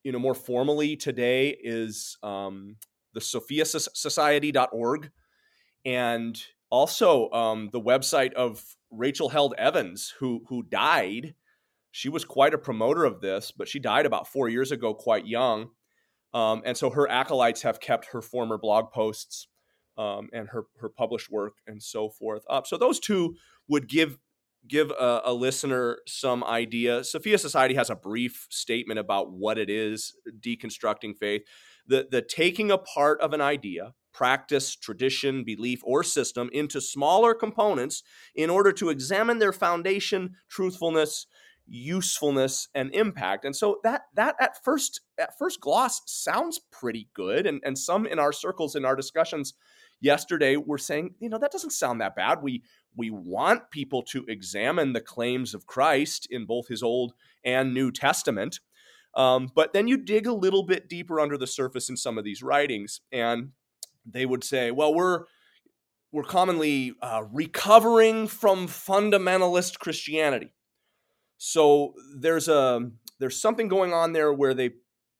You 0.04 0.12
know, 0.12 0.20
more 0.20 0.36
formally 0.36 0.96
today 0.96 1.50
is 1.50 2.18
um, 2.24 2.76
the 3.14 3.22
SophiaSociety.org, 3.22 5.12
and 5.86 6.44
also 6.70 7.30
um, 7.32 7.70
the 7.72 7.82
website 7.82 8.34
of 8.34 8.64
Rachel 8.92 9.30
Held 9.30 9.54
Evans, 9.58 10.14
who 10.20 10.44
who 10.48 10.64
died 10.64 11.36
she 11.94 12.10
was 12.10 12.26
quite 12.26 12.56
a 12.56 12.58
promoter 12.58 13.06
of 13.06 13.22
this, 13.22 13.52
but 13.52 13.68
she 13.68 13.78
died 13.78 14.08
about 14.08 14.28
four 14.28 14.50
years 14.50 14.72
ago, 14.72 14.96
quite 14.96 15.28
young. 15.28 15.70
Um, 16.34 16.64
and 16.66 16.76
so 16.76 16.90
her 16.90 17.08
acolytes 17.08 17.62
have 17.62 17.80
kept 17.80 18.08
her 18.08 18.22
former 18.22 18.58
blog 18.58 18.92
posts 18.92 19.48
um, 19.96 20.28
and 20.34 20.50
her 20.50 20.64
her 20.80 20.90
published 20.90 21.30
work 21.30 21.54
and 21.68 21.82
so 21.82 22.10
forth 22.10 22.44
up. 22.50 22.66
So 22.66 22.78
those 22.78 23.00
two 23.00 23.36
would 23.68 23.88
give 23.88 24.18
give 24.68 24.90
a, 24.90 25.22
a, 25.26 25.34
listener 25.34 26.00
some 26.08 26.44
idea. 26.44 27.04
Sophia 27.04 27.38
Society 27.38 27.76
has 27.76 27.92
a 27.92 27.96
brief 27.96 28.48
statement 28.50 28.98
about 28.98 29.32
what 29.32 29.60
it 29.60 29.70
is 29.70 30.16
deconstructing 30.40 31.16
faith. 31.16 31.44
The 31.86 32.08
the 32.10 32.24
taking 32.24 32.72
apart 32.72 33.22
of 33.22 33.34
an 33.34 33.42
idea, 33.42 33.94
practice, 34.12 34.76
tradition, 34.76 35.44
belief, 35.44 35.82
or 35.84 36.04
system 36.04 36.50
into 36.54 36.82
smaller 36.82 37.36
components 37.36 38.02
in 38.34 38.50
order 38.50 38.72
to 38.72 38.90
examine 38.90 39.38
their 39.38 39.54
foundation, 39.54 40.38
truthfulness, 40.50 41.28
usefulness 41.68 42.68
and 42.76 42.94
impact. 42.94 43.46
And 43.46 43.56
so 43.56 43.80
that 43.84 44.04
that 44.16 44.36
at 44.40 44.64
first 44.64 45.02
at 45.18 45.38
first 45.38 45.62
gloss 45.62 46.02
sounds 46.06 46.60
pretty 46.72 47.10
good. 47.14 47.46
And 47.46 47.62
and 47.64 47.78
some 47.78 48.06
in 48.06 48.20
our 48.20 48.34
circles 48.34 48.76
in 48.76 48.86
our 48.86 48.96
discussions 48.96 49.54
yesterday 50.02 50.58
were 50.58 50.78
saying 50.78 51.16
you 51.20 51.30
know 51.30 51.38
that 51.38 51.52
doesn't 51.52 51.72
sound 51.72 52.02
that 52.02 52.16
bad. 52.16 52.42
We 52.42 52.64
we 52.96 53.10
want 53.10 53.72
people 53.72 54.04
to 54.04 54.26
examine 54.28 54.94
the 54.94 55.02
claims 55.02 55.54
of 55.54 55.66
Christ 55.66 56.28
in 56.30 56.46
both 56.46 56.68
his 56.68 56.84
old 56.84 57.14
and 57.44 57.74
new 57.74 57.92
testament. 57.92 58.60
Um, 59.16 59.50
but 59.54 59.74
then 59.74 59.88
you 59.88 59.98
dig 59.98 60.26
a 60.26 60.34
little 60.34 60.64
bit 60.64 60.90
deeper 60.90 61.20
under 61.20 61.38
the 61.38 61.48
surface 61.48 61.90
in 61.90 61.98
some 61.98 62.18
of 62.18 62.24
these 62.24 62.42
writings, 62.42 63.02
and 63.12 63.52
they 64.06 64.26
would 64.26 64.44
say, 64.44 64.72
well, 64.72 64.94
we're 64.94 65.26
we're 66.12 66.24
commonly 66.24 66.94
uh, 67.02 67.24
recovering 67.32 68.28
from 68.28 68.68
fundamentalist 68.68 69.80
Christianity. 69.80 70.54
So 71.46 71.94
there's 72.16 72.48
a 72.48 72.90
there's 73.20 73.42
something 73.42 73.68
going 73.68 73.92
on 73.92 74.14
there 74.14 74.32
where 74.32 74.54
they 74.54 74.70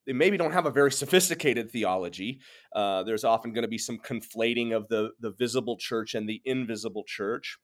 they 0.08 0.14
maybe 0.14 0.38
don't 0.38 0.54
have 0.54 0.66
a 0.66 0.72
very 0.72 0.92
sophisticated 1.04 1.70
theology. 1.70 2.40
Uh, 2.74 3.04
there's 3.04 3.26
often 3.26 3.52
going 3.52 3.64
to 3.64 3.68
be 3.68 3.78
some 3.78 3.98
conflating 4.00 4.74
of 4.74 4.88
the 4.88 5.10
the 5.20 5.32
visible 5.32 5.76
church 5.78 6.16
and 6.16 6.30
the 6.30 6.42
invisible 6.46 7.04
church. 7.06 7.58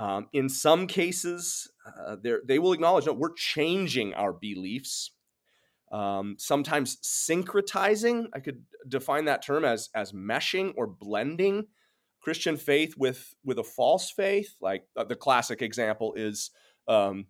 Um, 0.00 0.26
in 0.32 0.48
some 0.48 0.88
cases, 0.88 1.70
uh, 1.86 2.16
they 2.44 2.58
will 2.58 2.72
acknowledge, 2.72 3.06
no, 3.06 3.12
we're 3.12 3.32
changing 3.32 4.12
our 4.14 4.32
beliefs. 4.32 5.12
Um, 5.92 6.34
sometimes 6.36 6.96
syncretizing, 6.96 8.26
I 8.34 8.40
could 8.40 8.64
define 8.88 9.26
that 9.26 9.44
term 9.44 9.64
as 9.64 9.88
as 9.94 10.10
meshing 10.10 10.72
or 10.76 10.88
blending 10.88 11.68
Christian 12.20 12.56
faith 12.56 12.94
with 12.98 13.34
with 13.44 13.60
a 13.60 13.62
false 13.62 14.10
faith. 14.10 14.56
Like 14.60 14.82
uh, 14.96 15.04
the 15.04 15.14
classic 15.14 15.62
example 15.62 16.14
is 16.16 16.50
um, 16.88 17.26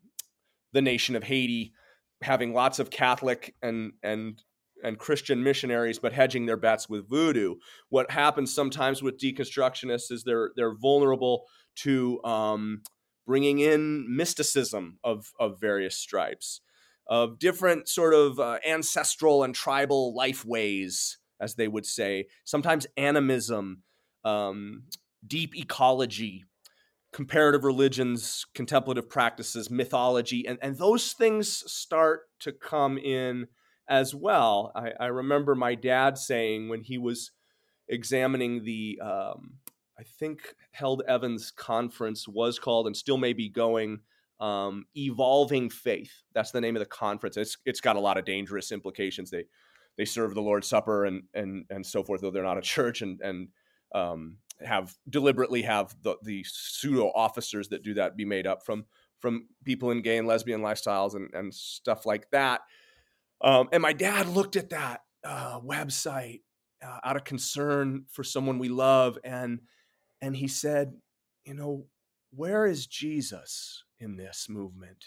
the 0.75 0.83
nation 0.83 1.17
of 1.17 1.23
Haiti 1.25 1.73
having 2.21 2.53
lots 2.53 2.79
of 2.79 2.91
Catholic 2.91 3.55
and 3.63 3.93
and 4.03 4.43
and 4.83 4.99
Christian 4.99 5.43
missionaries, 5.43 5.99
but 5.99 6.13
hedging 6.13 6.45
their 6.45 6.59
bets 6.59 6.89
with 6.91 7.09
voodoo. 7.09 7.55
What 7.89 8.11
happens 8.11 8.55
sometimes 8.55 9.03
with 9.03 9.19
deconstructionists 9.19 10.13
is 10.13 10.25
they're 10.25 10.51
they're 10.57 10.75
vulnerable 10.75 11.47
to 11.77 12.23
um, 12.25 12.83
bringing 13.27 13.61
in 13.61 14.05
mysticism 14.15 14.99
of 15.03 15.33
of 15.41 15.61
various 15.61 15.97
stripes, 15.97 16.61
of 17.07 17.39
different 17.39 17.89
sort 17.89 18.13
of 18.15 18.39
uh, 18.39 18.59
ancestral 18.67 19.43
and 19.43 19.55
tribal 19.55 20.15
life 20.15 20.45
ways, 20.45 21.19
as 21.41 21.55
they 21.55 21.69
would 21.69 21.87
say. 21.87 22.27
Sometimes 22.45 22.87
animism, 22.97 23.83
um, 24.25 24.85
deep 25.27 25.57
ecology, 25.57 26.45
comparative 27.15 27.63
religions, 27.63 28.45
contemplative 28.57 29.09
practices, 29.09 29.71
mythology, 29.71 30.45
and, 30.49 30.59
and 30.61 30.77
those 30.79 31.13
things 31.13 31.63
start 31.73 32.23
to 32.41 32.51
come 32.51 32.99
in 32.99 33.47
as 33.89 34.13
well. 34.13 34.73
I, 34.75 34.91
I 34.99 35.07
remember 35.07 35.55
my 35.55 35.77
dad 35.77 36.19
saying 36.19 36.69
when 36.69 36.83
he 36.83 36.99
was 36.99 37.31
examining 37.89 38.65
the, 38.65 38.99
um, 39.01 39.59
I 39.97 40.03
think 40.03 40.57
Held 40.73 41.03
Evans 41.07 41.53
conference 41.53 42.27
was 42.27 42.59
called 42.59 42.89
and 42.89 42.97
still 42.97 43.17
may 43.17 43.33
be 43.33 43.49
going. 43.49 44.01
Um, 44.41 44.87
evolving 44.97 45.71
faith. 45.71 46.11
That's 46.35 46.51
the 46.51 46.61
name 46.61 46.75
of 46.75 46.81
the 46.81 46.87
conference. 46.87 47.37
It's 47.37 47.57
it's 47.65 47.81
got 47.81 47.95
a 47.95 48.01
lot 48.01 48.19
of 48.19 48.25
dangerous 48.25 48.73
implications. 48.73 49.31
They 49.31 49.45
they 49.97 50.05
serve 50.05 50.35
the 50.35 50.43
Lord's 50.43 50.69
Supper 50.69 51.05
and 51.05 51.23
and 51.33 51.65
and 51.71 51.87
so 51.87 52.03
forth, 52.03 52.21
though 52.21 52.33
they're 52.33 52.43
not 52.43 52.59
a 52.59 52.61
church. 52.75 53.01
And 53.01 53.21
and 53.23 53.49
um, 53.95 54.39
have 54.65 54.95
deliberately 55.09 55.63
have 55.63 55.95
the, 56.03 56.17
the 56.23 56.45
pseudo 56.47 57.11
officers 57.15 57.69
that 57.69 57.83
do 57.83 57.95
that 57.95 58.17
be 58.17 58.25
made 58.25 58.47
up 58.47 58.65
from 58.65 58.85
from 59.21 59.49
people 59.65 59.91
in 59.91 60.03
gay 60.03 60.19
and 60.19 60.29
lesbian 60.29 60.61
lifestyles 60.61 61.15
and, 61.15 61.33
and 61.33 61.55
stuff 61.55 62.05
like 62.05 62.31
that. 62.31 62.61
Um, 63.41 63.69
and 63.73 63.81
my 63.81 63.95
dad 63.95 64.29
looked 64.29 64.55
at 64.55 64.71
that 64.71 65.01
uh, 65.25 65.61
website 65.61 66.43
uh, 66.85 66.99
out 67.03 67.17
of 67.17 67.25
concern 67.25 68.05
for 68.11 68.23
someone 68.23 68.59
we 68.59 68.69
love, 68.69 69.19
and 69.25 69.61
and 70.21 70.37
he 70.37 70.49
said, 70.49 70.95
you 71.45 71.55
know, 71.55 71.87
where 72.31 72.67
is 72.67 72.87
Jesus 72.87 73.85
in 73.99 74.17
this 74.17 74.47
movement? 74.49 75.05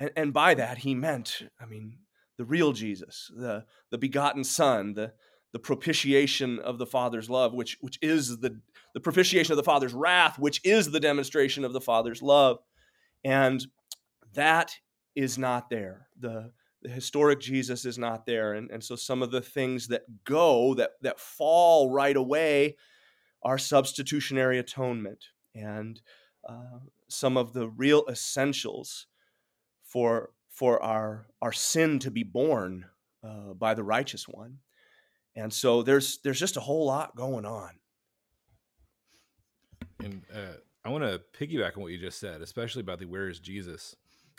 And, 0.00 0.10
and 0.16 0.32
by 0.32 0.54
that 0.54 0.78
he 0.78 0.94
meant, 0.94 1.42
I 1.60 1.66
mean, 1.66 1.98
the 2.36 2.44
real 2.44 2.72
Jesus, 2.72 3.30
the 3.34 3.64
the 3.90 3.98
begotten 3.98 4.44
Son, 4.44 4.94
the 4.94 5.12
the 5.54 5.58
propitiation 5.60 6.58
of 6.58 6.78
the 6.78 6.86
Father's 6.86 7.30
love, 7.30 7.54
which 7.54 7.78
which 7.80 7.96
is 8.02 8.40
the 8.40 8.60
the 8.92 9.00
propitiation 9.00 9.52
of 9.52 9.56
the 9.56 9.62
Father's 9.62 9.94
wrath, 9.94 10.36
which 10.36 10.60
is 10.64 10.90
the 10.90 10.98
demonstration 10.98 11.64
of 11.64 11.72
the 11.72 11.80
Father's 11.80 12.20
love, 12.20 12.58
and 13.24 13.64
that 14.34 14.76
is 15.14 15.38
not 15.38 15.70
there. 15.70 16.08
the 16.18 16.50
The 16.82 16.88
historic 16.88 17.38
Jesus 17.40 17.84
is 17.84 17.98
not 17.98 18.26
there, 18.26 18.54
and 18.54 18.68
and 18.72 18.82
so 18.82 18.96
some 18.96 19.22
of 19.22 19.30
the 19.30 19.40
things 19.40 19.86
that 19.88 20.02
go 20.24 20.74
that 20.74 20.94
that 21.02 21.20
fall 21.20 21.88
right 21.88 22.16
away 22.16 22.76
are 23.40 23.56
substitutionary 23.56 24.58
atonement 24.58 25.26
and 25.54 26.02
uh, 26.48 26.80
some 27.06 27.36
of 27.36 27.52
the 27.52 27.68
real 27.68 28.04
essentials 28.10 29.06
for 29.84 30.30
for 30.48 30.82
our 30.82 31.28
our 31.40 31.52
sin 31.52 32.00
to 32.00 32.10
be 32.10 32.24
borne 32.24 32.86
uh, 33.22 33.54
by 33.54 33.72
the 33.72 33.84
righteous 33.84 34.26
one 34.26 34.58
and 35.36 35.52
so 35.52 35.82
there's 35.82 36.18
there's 36.18 36.38
just 36.38 36.56
a 36.56 36.60
whole 36.60 36.86
lot 36.86 37.16
going 37.16 37.44
on. 37.44 37.70
And 40.00 40.22
uh, 40.34 40.58
i 40.84 40.90
want 40.90 41.04
to 41.04 41.20
piggyback 41.38 41.76
on 41.76 41.82
what 41.82 41.92
you 41.92 41.98
just 41.98 42.20
said 42.20 42.42
especially 42.42 42.80
about 42.80 42.98
the 42.98 43.06
where 43.06 43.28
is 43.28 43.38
jesus? 43.38 43.96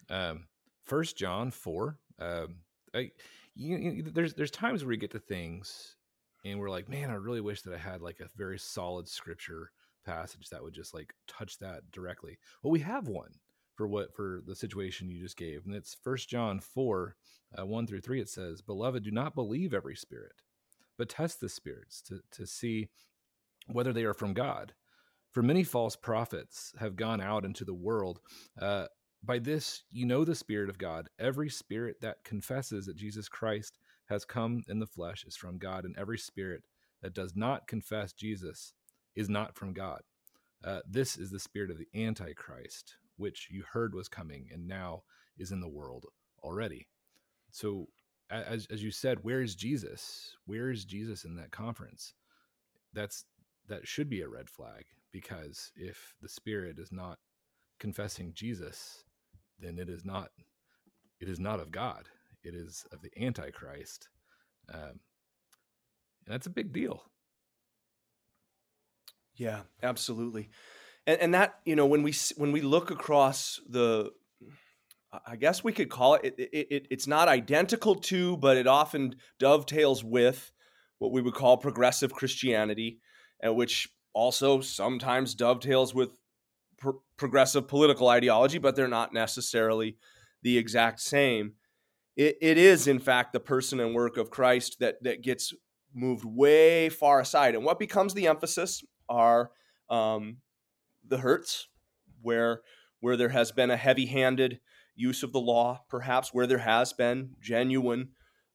Um, 0.09 0.45
first 0.83 1.17
john 1.17 1.49
4 1.49 1.97
um, 2.19 2.55
I, 2.93 3.11
you, 3.55 3.77
you, 3.77 4.03
there's 4.03 4.33
there's 4.33 4.51
times 4.51 4.83
where 4.83 4.89
we 4.89 4.97
get 4.97 5.11
to 5.11 5.19
things 5.19 5.95
and 6.43 6.59
we're 6.59 6.69
like 6.69 6.87
man 6.87 7.09
i 7.09 7.15
really 7.15 7.41
wish 7.41 7.63
that 7.63 7.73
i 7.73 7.77
had 7.77 8.01
like 8.01 8.19
a 8.19 8.29
very 8.37 8.59
solid 8.59 9.07
scripture 9.07 9.71
passage 10.05 10.49
that 10.49 10.61
would 10.61 10.73
just 10.73 10.93
like 10.93 11.13
touch 11.27 11.57
that 11.59 11.91
directly. 11.91 12.37
Well 12.61 12.71
we 12.71 12.79
have 12.81 13.07
one 13.07 13.33
for 13.73 13.87
what 13.87 14.15
for 14.15 14.41
the 14.45 14.55
situation 14.55 15.09
you 15.09 15.21
just 15.21 15.37
gave 15.37 15.65
and 15.65 15.75
it's 15.75 15.97
first 16.03 16.29
john 16.29 16.59
4 16.59 17.15
uh, 17.59 17.65
1 17.65 17.87
through 17.87 18.01
3 18.01 18.21
it 18.21 18.29
says 18.29 18.61
beloved 18.61 19.03
do 19.03 19.11
not 19.11 19.35
believe 19.35 19.73
every 19.73 19.95
spirit 19.95 20.33
but 20.97 21.09
test 21.09 21.39
the 21.39 21.49
spirits 21.49 22.01
to, 22.03 22.19
to 22.31 22.45
see 22.45 22.87
whether 23.67 23.93
they 23.93 24.03
are 24.03 24.13
from 24.13 24.33
God. 24.33 24.73
For 25.31 25.41
many 25.41 25.63
false 25.63 25.95
prophets 25.95 26.73
have 26.79 26.95
gone 26.95 27.19
out 27.19 27.43
into 27.43 27.65
the 27.65 27.73
world. 27.73 28.19
Uh, 28.59 28.85
by 29.23 29.39
this, 29.39 29.83
you 29.91 30.05
know 30.05 30.23
the 30.23 30.35
Spirit 30.35 30.69
of 30.69 30.77
God. 30.77 31.09
Every 31.19 31.49
spirit 31.49 31.97
that 32.01 32.23
confesses 32.23 32.85
that 32.85 32.95
Jesus 32.95 33.27
Christ 33.27 33.77
has 34.05 34.23
come 34.23 34.63
in 34.69 34.79
the 34.79 34.85
flesh 34.85 35.25
is 35.25 35.35
from 35.35 35.57
God, 35.57 35.83
and 35.83 35.95
every 35.97 36.17
spirit 36.17 36.63
that 37.01 37.13
does 37.13 37.35
not 37.35 37.67
confess 37.67 38.13
Jesus 38.13 38.73
is 39.15 39.29
not 39.29 39.55
from 39.55 39.73
God. 39.73 40.01
Uh, 40.63 40.79
this 40.89 41.17
is 41.17 41.31
the 41.31 41.39
spirit 41.39 41.71
of 41.71 41.77
the 41.77 41.87
Antichrist, 42.05 42.97
which 43.17 43.47
you 43.51 43.63
heard 43.71 43.93
was 43.93 44.07
coming 44.07 44.47
and 44.51 44.67
now 44.67 45.03
is 45.37 45.51
in 45.51 45.59
the 45.59 45.67
world 45.67 46.05
already. 46.43 46.87
So 47.51 47.87
as 48.29 48.67
as 48.71 48.83
you 48.83 48.91
said, 48.91 49.23
where 49.23 49.41
is 49.41 49.55
Jesus? 49.55 50.35
Where 50.45 50.71
is 50.71 50.85
Jesus 50.85 51.25
in 51.25 51.35
that 51.35 51.51
conference? 51.51 52.13
That's 52.93 53.25
that 53.67 53.87
should 53.87 54.09
be 54.09 54.21
a 54.21 54.29
red 54.29 54.49
flag 54.49 54.85
because 55.11 55.71
if 55.75 56.13
the 56.21 56.29
spirit 56.29 56.77
is 56.79 56.91
not 56.91 57.19
confessing 57.79 58.31
Jesus, 58.33 59.03
then 59.59 59.79
it 59.79 59.89
is 59.89 60.05
not 60.05 60.29
it 61.19 61.29
is 61.29 61.39
not 61.39 61.59
of 61.59 61.71
God. 61.71 62.09
It 62.43 62.53
is 62.53 62.85
of 62.91 63.01
the 63.01 63.11
Antichrist, 63.19 64.09
um, 64.71 64.99
and 66.25 66.27
that's 66.27 66.47
a 66.47 66.51
big 66.51 66.73
deal. 66.73 67.03
Yeah, 69.35 69.61
absolutely, 69.81 70.49
and, 71.07 71.19
and 71.19 71.33
that 71.33 71.59
you 71.65 71.75
know 71.75 71.85
when 71.85 72.03
we 72.03 72.13
when 72.37 72.51
we 72.51 72.61
look 72.61 72.91
across 72.91 73.59
the 73.67 74.11
I 75.25 75.35
guess 75.35 75.63
we 75.63 75.73
could 75.73 75.89
call 75.89 76.15
it, 76.15 76.35
it, 76.37 76.67
it, 76.71 76.87
it's 76.89 77.07
not 77.07 77.27
identical 77.27 77.95
to, 77.95 78.37
but 78.37 78.57
it 78.57 78.67
often 78.67 79.15
dovetails 79.39 80.03
with 80.03 80.51
what 80.99 81.11
we 81.11 81.21
would 81.21 81.33
call 81.33 81.57
progressive 81.57 82.13
Christianity, 82.13 82.99
and 83.41 83.55
which 83.55 83.89
also 84.13 84.61
sometimes 84.61 85.35
dovetails 85.35 85.93
with 85.93 86.09
pro- 86.77 87.01
progressive 87.17 87.67
political 87.67 88.07
ideology, 88.07 88.57
but 88.57 88.75
they're 88.75 88.87
not 88.87 89.13
necessarily 89.13 89.97
the 90.41 90.57
exact 90.57 91.01
same. 91.01 91.53
It, 92.15 92.37
it 92.41 92.57
is, 92.57 92.87
in 92.87 92.99
fact, 92.99 93.33
the 93.33 93.39
person 93.39 93.79
and 93.79 93.93
work 93.93 94.17
of 94.17 94.29
Christ 94.29 94.79
that 94.79 95.03
that 95.03 95.21
gets 95.21 95.53
moved 95.93 96.25
way 96.25 96.89
far 96.89 97.19
aside, 97.19 97.55
and 97.55 97.65
what 97.65 97.79
becomes 97.79 98.13
the 98.13 98.27
emphasis 98.27 98.83
are 99.09 99.51
um, 99.89 100.37
the 101.07 101.17
hurts, 101.17 101.67
where 102.21 102.61
where 103.01 103.17
there 103.17 103.29
has 103.29 103.51
been 103.51 103.69
a 103.69 103.77
heavy-handed 103.77 104.59
use 104.95 105.23
of 105.23 105.31
the 105.31 105.39
law, 105.39 105.83
perhaps 105.89 106.33
where 106.33 106.47
there 106.47 106.57
has 106.59 106.93
been 106.93 107.31
genuine 107.41 108.09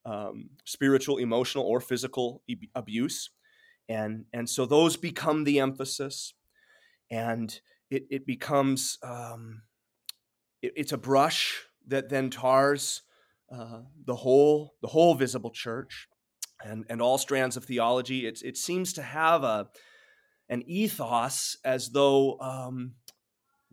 um, 0.05 0.50
spiritual, 0.64 1.18
emotional, 1.18 1.64
or 1.64 1.81
physical 1.81 2.42
e- 2.48 2.57
abuse. 2.74 3.31
And, 3.88 4.24
and 4.33 4.48
so 4.48 4.66
those 4.66 4.96
become 4.96 5.44
the 5.44 5.61
emphasis. 5.61 6.35
And 7.11 7.61
it, 7.90 8.05
it 8.11 8.26
becomes, 8.26 8.98
um, 9.03 9.62
it, 10.62 10.72
it's 10.76 10.92
a 10.92 10.98
brush 10.98 11.64
that 11.87 12.09
then 12.09 12.31
tars 12.31 13.03
uh, 13.53 13.81
the 14.05 14.16
whole, 14.16 14.74
the 14.81 14.88
whole 14.88 15.14
visible 15.14 15.50
church 15.50 16.09
and, 16.64 16.85
and 16.88 17.03
all 17.03 17.18
strands 17.18 17.57
of 17.57 17.64
theology. 17.64 18.26
It's, 18.26 18.42
it 18.42 18.57
seems 18.57 18.92
to 18.94 19.03
have 19.03 19.42
a, 19.42 19.68
an 20.48 20.62
ethos 20.66 21.57
as 21.64 21.90
though 21.90 22.38
um, 22.40 22.94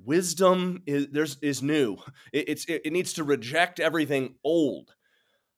wisdom 0.03 0.81
is 0.85 1.07
there's 1.11 1.37
is 1.41 1.63
new 1.63 1.97
it, 2.31 2.49
it's 2.49 2.65
it, 2.65 2.81
it, 2.85 2.93
needs 2.93 3.13
to 3.13 3.23
reject 3.23 3.79
everything 3.79 4.35
old 4.43 4.93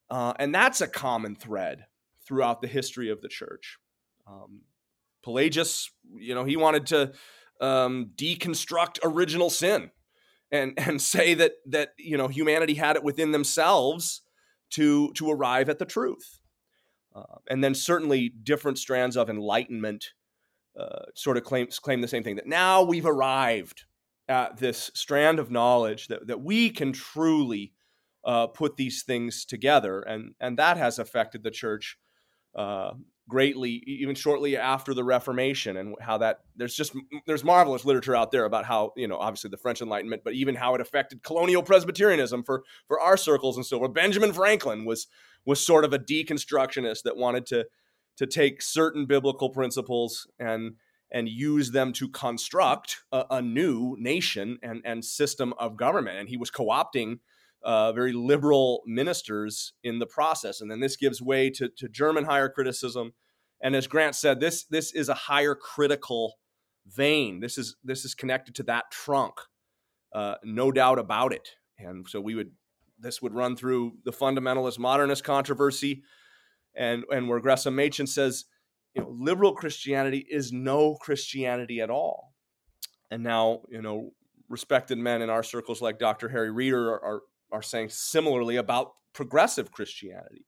Uh, 0.09 0.33
and 0.39 0.55
that's 0.55 0.81
a 0.81 0.87
common 0.87 1.35
thread 1.35 1.85
throughout 2.25 2.61
the 2.61 2.67
history 2.67 3.09
of 3.09 3.21
the 3.21 3.27
church. 3.27 3.77
Um, 4.27 4.61
Pelagius, 5.23 5.89
you 6.15 6.35
know, 6.35 6.45
he 6.45 6.57
wanted 6.57 6.85
to 6.87 7.11
um, 7.59 8.11
deconstruct 8.15 8.99
original 9.03 9.49
sin 9.49 9.89
and 10.51 10.73
and 10.77 11.01
say 11.13 11.33
that 11.33 11.53
that 11.67 11.89
you 11.97 12.17
know 12.17 12.27
humanity 12.27 12.75
had 12.75 12.95
it 12.95 13.03
within 13.03 13.31
themselves 13.31 14.21
to 14.71 15.11
to 15.13 15.29
arrive 15.31 15.69
at 15.69 15.79
the 15.79 15.85
truth. 15.85 16.39
Uh, 17.15 17.37
and 17.49 17.63
then 17.63 17.73
certainly 17.73 18.29
different 18.29 18.77
strands 18.77 19.17
of 19.17 19.29
enlightenment 19.29 20.11
uh, 20.79 21.05
sort 21.15 21.37
of 21.37 21.43
claim 21.43 21.67
claim 21.81 22.01
the 22.01 22.07
same 22.07 22.23
thing 22.23 22.35
that 22.35 22.47
now 22.47 22.83
we've 22.83 23.07
arrived 23.07 23.85
at 24.29 24.57
this 24.57 24.91
strand 24.93 25.39
of 25.39 25.51
knowledge 25.51 26.07
that, 26.07 26.27
that 26.27 26.41
we 26.41 26.69
can 26.69 26.93
truly 26.93 27.73
uh, 28.23 28.47
put 28.47 28.77
these 28.77 29.03
things 29.03 29.43
together. 29.43 30.01
And 30.01 30.35
and 30.39 30.57
that 30.57 30.77
has 30.77 30.99
affected 30.99 31.43
the 31.43 31.51
church 31.51 31.97
uh, 32.55 32.91
greatly 33.27 33.83
even 33.85 34.15
shortly 34.15 34.57
after 34.57 34.93
the 34.93 35.03
reformation 35.03 35.77
and 35.77 35.95
how 36.01 36.17
that 36.17 36.39
there's 36.55 36.75
just 36.75 36.93
there's 37.27 37.43
marvelous 37.43 37.85
literature 37.85 38.15
out 38.15 38.31
there 38.31 38.45
about 38.45 38.65
how 38.65 38.91
you 38.97 39.07
know 39.07 39.17
obviously 39.17 39.51
the 39.51 39.57
french 39.57 39.81
enlightenment 39.81 40.23
but 40.25 40.33
even 40.33 40.55
how 40.55 40.73
it 40.73 40.81
affected 40.81 41.21
colonial 41.21 41.61
presbyterianism 41.61 42.43
for 42.43 42.63
for 42.87 42.99
our 42.99 43.15
circles 43.15 43.55
and 43.55 43.65
so 43.65 43.77
forth. 43.77 43.93
Benjamin 43.93 44.33
franklin 44.33 44.83
was 44.83 45.07
was 45.45 45.63
sort 45.65 45.85
of 45.85 45.93
a 45.93 45.99
deconstructionist 45.99 47.03
that 47.03 47.15
wanted 47.15 47.45
to 47.45 47.65
to 48.17 48.27
take 48.27 48.61
certain 48.61 49.05
biblical 49.05 49.49
principles 49.49 50.27
and 50.39 50.73
and 51.11 51.27
use 51.27 51.71
them 51.71 51.91
to 51.93 52.07
construct 52.07 53.03
a, 53.11 53.25
a 53.31 53.41
new 53.41 53.95
nation 53.99 54.57
and 54.61 54.81
and 54.85 55.03
system 55.03 55.53
of 55.57 55.77
government 55.77 56.17
and 56.17 56.29
he 56.29 56.37
was 56.37 56.51
co-opting 56.51 57.19
uh, 57.63 57.91
very 57.91 58.13
liberal 58.13 58.81
ministers 58.85 59.73
in 59.83 59.99
the 59.99 60.05
process. 60.05 60.61
And 60.61 60.71
then 60.71 60.79
this 60.79 60.95
gives 60.95 61.21
way 61.21 61.49
to, 61.51 61.69
to 61.77 61.89
German 61.89 62.25
higher 62.25 62.49
criticism. 62.49 63.13
And 63.61 63.75
as 63.75 63.87
Grant 63.87 64.15
said, 64.15 64.39
this 64.39 64.63
this 64.65 64.93
is 64.93 65.09
a 65.09 65.13
higher 65.13 65.55
critical 65.55 66.35
vein. 66.87 67.41
This 67.41 67.57
is 67.57 67.75
this 67.83 68.05
is 68.05 68.15
connected 68.15 68.55
to 68.55 68.63
that 68.63 68.91
trunk, 68.91 69.35
uh, 70.13 70.35
no 70.43 70.71
doubt 70.71 70.99
about 70.99 71.33
it. 71.33 71.49
And 71.77 72.07
so 72.07 72.21
we 72.21 72.35
would 72.35 72.51
this 72.97 73.21
would 73.21 73.33
run 73.33 73.55
through 73.55 73.93
the 74.05 74.11
fundamentalist 74.11 74.79
modernist 74.79 75.25
controversy, 75.25 76.03
and 76.73 77.03
and 77.11 77.27
where 77.27 77.41
Gresham 77.41 77.75
Machen 77.75 78.07
says, 78.07 78.45
you 78.93 79.01
know, 79.01 79.09
liberal 79.09 79.53
Christianity 79.53 80.25
is 80.29 80.51
no 80.51 80.95
Christianity 80.95 81.81
at 81.81 81.89
all. 81.89 82.33
And 83.11 83.23
now, 83.23 83.61
you 83.69 83.81
know, 83.81 84.11
respected 84.49 84.97
men 84.97 85.21
in 85.21 85.29
our 85.29 85.43
circles 85.43 85.81
like 85.81 85.99
Dr. 85.99 86.29
Harry 86.29 86.51
Reeder 86.51 86.89
are, 86.89 87.03
are 87.03 87.21
are 87.51 87.61
saying 87.61 87.89
similarly 87.89 88.57
about 88.57 88.91
progressive 89.13 89.71
Christianity. 89.71 90.45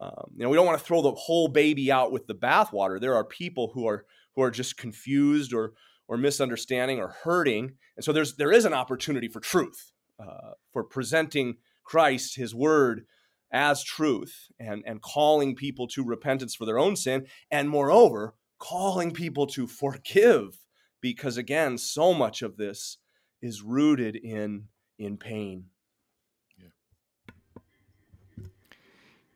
Um, 0.00 0.32
you 0.36 0.42
know, 0.42 0.48
we 0.48 0.56
don't 0.56 0.66
want 0.66 0.78
to 0.78 0.84
throw 0.84 1.02
the 1.02 1.12
whole 1.12 1.48
baby 1.48 1.92
out 1.92 2.10
with 2.10 2.26
the 2.26 2.34
bathwater. 2.34 3.00
There 3.00 3.14
are 3.14 3.24
people 3.24 3.70
who 3.74 3.86
are 3.86 4.04
who 4.34 4.42
are 4.42 4.50
just 4.50 4.76
confused 4.76 5.52
or 5.52 5.72
or 6.08 6.16
misunderstanding 6.16 6.98
or 6.98 7.14
hurting, 7.22 7.74
and 7.96 8.04
so 8.04 8.12
there's 8.12 8.36
there 8.36 8.52
is 8.52 8.64
an 8.64 8.74
opportunity 8.74 9.28
for 9.28 9.40
truth, 9.40 9.92
uh, 10.18 10.52
for 10.72 10.82
presenting 10.82 11.56
Christ, 11.84 12.36
His 12.36 12.54
Word, 12.54 13.06
as 13.54 13.82
truth, 13.82 14.48
and 14.58 14.82
and 14.86 15.00
calling 15.00 15.54
people 15.54 15.86
to 15.88 16.04
repentance 16.04 16.54
for 16.54 16.66
their 16.66 16.78
own 16.78 16.96
sin, 16.96 17.26
and 17.50 17.70
moreover, 17.70 18.34
calling 18.58 19.12
people 19.12 19.46
to 19.46 19.66
forgive, 19.66 20.58
because 21.00 21.38
again, 21.38 21.78
so 21.78 22.12
much 22.12 22.42
of 22.42 22.56
this 22.56 22.98
is 23.40 23.62
rooted 23.62 24.16
in 24.16 24.64
in 24.98 25.16
pain. 25.16 25.66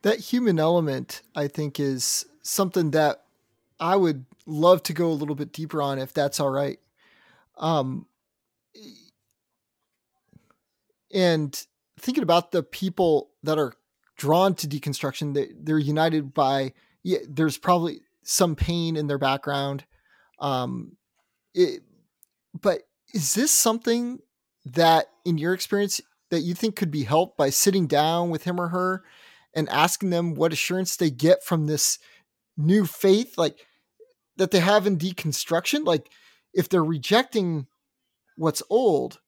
that 0.02 0.20
human 0.20 0.58
element, 0.58 1.22
I 1.34 1.48
think, 1.48 1.80
is 1.80 2.26
something 2.42 2.92
that 2.92 3.24
I 3.80 3.96
would 3.96 4.24
love 4.46 4.82
to 4.84 4.92
go 4.92 5.08
a 5.08 5.12
little 5.12 5.34
bit 5.34 5.52
deeper 5.52 5.82
on 5.82 5.98
if 5.98 6.12
that's 6.12 6.40
all 6.40 6.50
right. 6.50 6.78
Um, 7.56 8.06
and 11.12 11.66
thinking 11.98 12.22
about 12.22 12.52
the 12.52 12.62
people 12.62 13.30
that 13.42 13.58
are 13.58 13.74
drawn 14.18 14.54
to 14.56 14.68
deconstruction, 14.68 15.32
they, 15.32 15.48
they're 15.58 15.78
united 15.78 16.34
by, 16.34 16.74
yeah, 17.02 17.18
there's 17.28 17.56
probably 17.56 18.02
some 18.22 18.54
pain 18.54 18.96
in 18.96 19.06
their 19.06 19.18
background. 19.18 19.84
Um, 20.38 20.96
it, 21.54 21.82
but 22.60 22.82
is 23.14 23.34
this 23.34 23.50
something 23.50 24.18
that, 24.66 25.06
in 25.24 25.38
your 25.38 25.54
experience, 25.54 26.00
that 26.30 26.40
you 26.40 26.54
think 26.54 26.76
could 26.76 26.90
be 26.90 27.04
helped 27.04 27.38
by 27.38 27.50
sitting 27.50 27.86
down 27.86 28.28
with 28.28 28.44
him 28.44 28.60
or 28.60 28.68
her 28.68 29.04
and 29.54 29.68
asking 29.70 30.10
them 30.10 30.34
what 30.34 30.52
assurance 30.52 30.96
they 30.96 31.10
get 31.10 31.42
from 31.42 31.66
this 31.66 31.98
new 32.56 32.84
faith 32.84 33.38
like 33.38 33.66
that 34.36 34.50
they 34.50 34.60
have 34.60 34.86
in 34.86 34.98
deconstruction 34.98 35.86
like 35.86 36.10
if 36.52 36.68
they're 36.68 36.84
rejecting 36.84 37.66
what's 38.36 38.62
old 38.68 39.20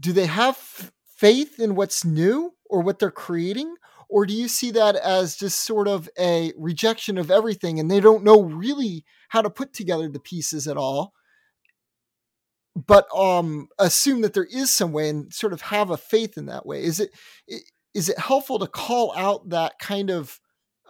do 0.00 0.12
they 0.12 0.26
have 0.26 0.92
faith 1.16 1.58
in 1.58 1.74
what's 1.74 2.04
new 2.04 2.54
or 2.68 2.80
what 2.80 2.98
they're 2.98 3.10
creating? 3.10 3.74
Or 4.08 4.24
do 4.24 4.32
you 4.32 4.48
see 4.48 4.70
that 4.72 4.94
as 4.96 5.36
just 5.36 5.64
sort 5.64 5.88
of 5.88 6.08
a 6.18 6.52
rejection 6.56 7.18
of 7.18 7.30
everything 7.30 7.80
and 7.80 7.90
they 7.90 8.00
don't 8.00 8.22
know 8.22 8.42
really 8.42 9.04
how 9.30 9.42
to 9.42 9.50
put 9.50 9.72
together 9.72 10.08
the 10.08 10.20
pieces 10.20 10.68
at 10.68 10.76
all? 10.76 11.12
But 12.76 13.06
um 13.16 13.68
assume 13.78 14.20
that 14.20 14.34
there 14.34 14.44
is 14.44 14.70
some 14.70 14.92
way 14.92 15.08
and 15.08 15.32
sort 15.32 15.52
of 15.52 15.62
have 15.62 15.90
a 15.90 15.96
faith 15.96 16.36
in 16.36 16.46
that 16.46 16.66
way. 16.66 16.84
Is 16.84 17.00
it 17.00 17.10
is 17.94 18.10
it 18.10 18.18
helpful 18.18 18.58
to 18.58 18.66
call 18.66 19.14
out 19.16 19.48
that 19.48 19.78
kind 19.78 20.10
of 20.10 20.38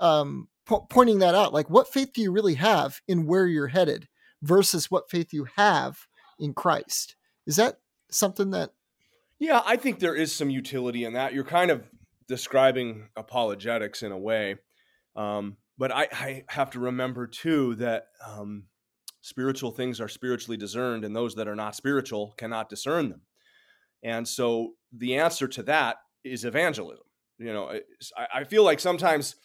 um, 0.00 0.48
po- 0.66 0.86
pointing 0.90 1.20
that 1.20 1.36
out? 1.36 1.54
Like 1.54 1.70
what 1.70 1.92
faith 1.92 2.12
do 2.12 2.20
you 2.20 2.32
really 2.32 2.54
have 2.54 3.00
in 3.06 3.26
where 3.26 3.46
you're 3.46 3.68
headed 3.68 4.08
versus 4.42 4.90
what 4.90 5.08
faith 5.08 5.32
you 5.32 5.46
have 5.56 6.06
in 6.38 6.52
christ? 6.52 7.14
Is 7.46 7.56
that 7.56 7.78
something 8.10 8.50
that 8.50 8.72
yeah 9.38 9.62
i 9.66 9.76
think 9.76 9.98
there 9.98 10.14
is 10.14 10.34
some 10.34 10.50
utility 10.50 11.04
in 11.04 11.14
that 11.14 11.32
you're 11.32 11.44
kind 11.44 11.70
of 11.70 11.82
describing 12.28 13.08
apologetics 13.16 14.02
in 14.02 14.12
a 14.12 14.18
way 14.18 14.56
um, 15.14 15.56
but 15.78 15.90
I, 15.92 16.08
I, 16.12 16.44
have 16.48 16.70
to 16.72 16.80
remember 16.80 17.26
too 17.26 17.74
that 17.76 18.08
um, 18.26 18.64
spiritual 19.22 19.70
things 19.70 19.98
are 19.98 20.08
spiritually 20.08 20.58
discerned 20.58 21.04
and 21.04 21.16
those 21.16 21.36
that 21.36 21.48
are 21.48 21.54
not 21.54 21.74
spiritual 21.74 22.34
cannot 22.36 22.68
discern 22.68 23.08
them 23.08 23.22
and 24.02 24.26
so 24.26 24.74
the 24.92 25.16
answer 25.16 25.48
to 25.48 25.62
that 25.64 25.96
is 26.24 26.44
evangelism. 26.44 27.04
You 27.38 27.52
know, 27.52 27.70
I, 28.16 28.40
I 28.40 28.44
feel 28.44 28.64
like 28.64 28.80
sometimes 28.80 29.36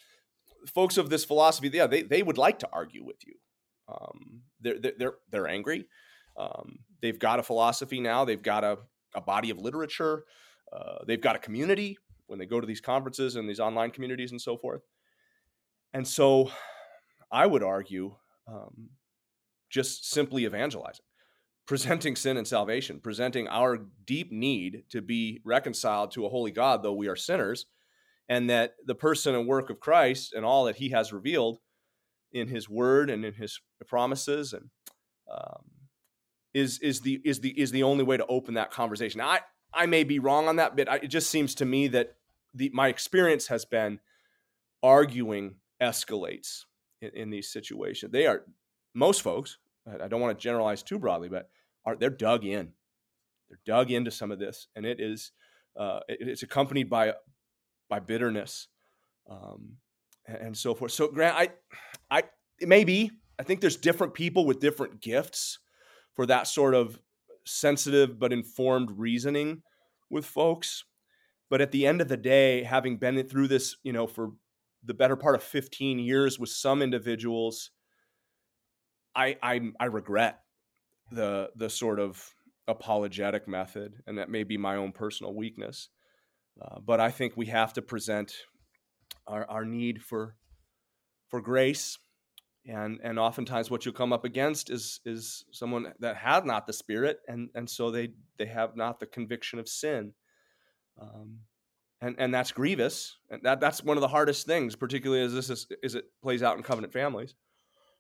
folks 0.74 0.98
of 0.98 1.10
this 1.10 1.26
philosophy, 1.26 1.70
yeah, 1.74 1.88
they, 1.88 2.04
they 2.04 2.24
would 2.24 2.38
like 2.38 2.60
to 2.60 2.70
argue 2.72 3.04
with 3.04 3.18
you. 3.26 3.34
Um, 3.88 4.44
they're, 4.62 4.80
they're, 4.80 5.14
they're 5.32 5.48
angry. 5.48 5.88
Um, 6.38 6.80
they've 7.02 7.20
got 7.20 7.40
a 7.40 7.44
philosophy 7.44 8.00
now. 8.00 8.24
They've 8.24 8.42
got 8.42 8.64
a, 8.64 8.78
a 9.16 9.22
body 9.22 9.50
of 9.50 9.60
literature. 9.60 10.24
Uh, 10.72 11.00
they've 11.06 11.22
got 11.22 11.36
a 11.36 11.40
community 11.40 11.98
when 12.28 12.40
they 12.40 12.46
go 12.46 12.62
to 12.62 12.68
these 12.68 12.82
conferences 12.82 13.36
and 13.36 13.50
these 13.50 13.60
online 13.60 13.92
communities 13.92 14.32
and 14.32 14.42
so 14.42 14.58
forth. 14.58 14.82
And 15.94 16.08
so 16.08 16.52
I 17.32 17.46
would 17.46 17.64
argue 17.64 18.16
um, 18.48 18.90
just 19.70 20.10
simply 20.10 20.46
evangelizing 20.46 21.06
presenting 21.68 22.18
sin 22.18 22.36
and 22.36 22.46
salvation, 22.46 23.00
presenting 23.00 23.48
our 23.48 23.80
deep 24.06 24.30
need 24.30 24.84
to 24.90 25.02
be 25.02 25.40
reconciled 25.46 26.12
to 26.12 26.26
a 26.26 26.30
holy 26.30 26.52
God, 26.52 26.84
though 26.84 26.94
we 26.94 27.08
are 27.08 27.16
sinners, 27.16 27.66
and 28.28 28.50
that 28.50 28.74
the 28.86 28.94
person 28.94 29.36
and 29.36 29.48
work 29.48 29.70
of 29.70 29.80
Christ 29.80 30.34
and 30.34 30.44
all 30.44 30.66
that 30.66 30.76
He 30.76 30.90
has 30.90 31.14
revealed 31.14 31.60
in 32.34 32.50
His 32.50 32.68
Word 32.68 33.10
and 33.10 33.24
in 33.24 33.34
His 33.34 33.62
promises 33.88 34.52
and 34.52 34.70
um, 35.32 35.64
is 36.54 36.80
is 36.80 37.02
the 37.02 37.22
is 37.24 37.40
the 37.40 37.60
is 37.60 37.72
the 37.72 37.84
only 37.84 38.04
way 38.04 38.18
to 38.18 38.26
open 38.28 38.56
that 38.56 38.72
conversation. 38.72 39.22
I 39.22 39.40
I 39.74 39.86
may 39.86 40.04
be 40.04 40.20
wrong 40.20 40.48
on 40.48 40.58
that, 40.58 40.76
but 40.76 40.90
I, 40.90 40.96
it 40.98 41.08
just 41.08 41.30
seems 41.30 41.56
to 41.56 41.66
me 41.66 41.88
that 41.90 42.16
the 42.54 42.70
my 42.74 42.88
experience 42.88 43.48
has 43.48 43.66
been 43.66 44.00
arguing 44.84 45.56
escalates 45.82 46.64
in, 47.02 47.12
in 47.16 47.30
these 47.30 47.52
situations. 47.52 48.12
They 48.12 48.28
are 48.28 48.44
most 48.94 49.22
folks. 49.22 49.58
I 49.88 50.08
don't 50.08 50.22
want 50.22 50.38
to 50.38 50.42
generalize 50.42 50.84
too 50.84 51.00
broadly, 51.00 51.30
but 51.30 51.50
are 51.86 51.96
they're 51.96 52.10
dug 52.10 52.46
in. 52.46 52.74
They're 53.50 53.60
dug 53.66 53.92
into 53.92 54.12
some 54.12 54.32
of 54.32 54.40
this, 54.40 54.68
and 54.76 54.86
it 54.86 55.00
is 55.00 55.32
uh, 55.80 56.00
it, 56.08 56.28
it's 56.28 56.44
accompanied 56.44 56.90
by 56.90 57.14
by 57.90 58.00
bitterness 58.00 58.68
um, 59.30 59.78
and, 60.28 60.38
and 60.38 60.58
so 60.58 60.76
forth. 60.76 60.92
So 60.92 61.08
Grant, 61.08 61.36
I 61.38 61.50
I 62.10 62.24
maybe 62.60 63.12
I 63.40 63.44
think 63.44 63.62
there's 63.62 63.78
different 63.78 64.14
people 64.14 64.46
with 64.46 64.60
different 64.60 65.02
gifts 65.02 65.60
for 66.16 66.26
that 66.26 66.48
sort 66.48 66.74
of 66.74 67.00
sensitive 67.46 68.20
but 68.20 68.34
informed 68.34 68.92
reasoning 68.92 69.64
with 70.10 70.26
folks. 70.26 70.84
But 71.50 71.62
at 71.62 71.72
the 71.72 71.86
end 71.86 72.02
of 72.02 72.08
the 72.08 72.18
day, 72.18 72.64
having 72.64 72.98
been 72.98 73.22
through 73.28 73.48
this, 73.48 73.76
you 73.84 73.92
know, 73.92 74.08
for 74.08 74.32
the 74.84 74.94
better 74.94 75.16
part 75.16 75.36
of 75.36 75.44
15 75.44 76.00
years 76.00 76.40
with 76.40 76.50
some 76.50 76.82
individuals, 76.82 77.72
I 79.16 79.38
I, 79.44 79.60
I 79.80 79.86
regret 79.86 80.40
the 81.12 81.52
the 81.56 81.70
sort 81.70 82.00
of 82.00 82.34
apologetic 82.68 83.48
method, 83.48 84.02
and 84.08 84.18
that 84.18 84.30
may 84.30 84.44
be 84.44 84.58
my 84.58 84.78
own 84.78 84.92
personal 84.92 85.34
weakness. 85.34 85.90
Uh, 86.62 86.80
but 86.80 87.00
I 87.00 87.12
think 87.12 87.36
we 87.36 87.48
have 87.48 87.74
to 87.74 87.82
present 87.82 88.34
our, 89.28 89.46
our 89.50 89.66
need 89.66 90.02
for 90.02 90.36
for 91.28 91.42
grace 91.42 91.98
and 92.66 93.00
and 93.04 93.18
oftentimes 93.18 93.72
what 93.72 93.86
you'll 93.86 93.94
come 93.94 94.14
up 94.14 94.24
against 94.24 94.70
is 94.70 95.00
is 95.06 95.46
someone 95.52 95.94
that 96.00 96.16
has 96.18 96.44
not 96.44 96.68
the 96.68 96.74
spirit 96.74 97.20
and 97.28 97.50
and 97.56 97.70
so 97.70 97.90
they 97.90 98.10
they 98.38 98.46
have 98.46 98.76
not 98.76 99.00
the 99.00 99.06
conviction 99.06 99.60
of 99.60 99.68
sin. 99.68 100.14
Um, 101.00 101.40
and 102.02 102.16
and 102.20 102.34
that's 102.34 102.52
grievous 102.52 103.18
and 103.30 103.42
that 103.44 103.60
that's 103.60 103.84
one 103.84 103.98
of 103.98 104.02
the 104.02 104.08
hardest 104.08 104.46
things 104.46 104.76
particularly 104.76 105.24
as 105.24 105.34
this 105.34 105.50
is 105.50 105.68
as 105.84 105.96
it 105.96 106.06
plays 106.22 106.44
out 106.44 106.58
in 106.58 106.64
covenant 106.64 106.94
families. 106.94 107.36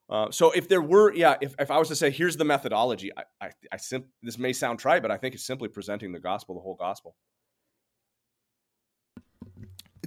Uh, 0.09 0.29
so 0.29 0.51
if 0.51 0.67
there 0.67 0.81
were 0.81 1.13
yeah 1.13 1.37
if, 1.41 1.55
if 1.57 1.71
i 1.71 1.77
was 1.77 1.87
to 1.87 1.95
say 1.95 2.11
here's 2.11 2.35
the 2.35 2.43
methodology 2.43 3.11
i 3.15 3.23
i, 3.39 3.49
I 3.71 3.77
this 4.21 4.37
may 4.37 4.51
sound 4.51 4.77
trite 4.77 5.01
but 5.01 5.09
i 5.09 5.15
think 5.15 5.33
it's 5.35 5.45
simply 5.45 5.69
presenting 5.69 6.11
the 6.11 6.19
gospel 6.19 6.55
the 6.55 6.61
whole 6.61 6.75
gospel. 6.75 7.15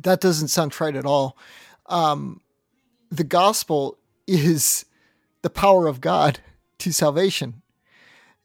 That 0.02 0.20
doesn't 0.20 0.48
sound 0.48 0.72
trite 0.72 0.96
at 0.96 1.06
all. 1.06 1.38
Um, 1.86 2.42
the 3.10 3.24
gospel 3.24 3.98
is 4.26 4.84
the 5.42 5.50
power 5.50 5.86
of 5.86 6.00
God 6.00 6.40
to 6.78 6.92
salvation. 6.92 7.62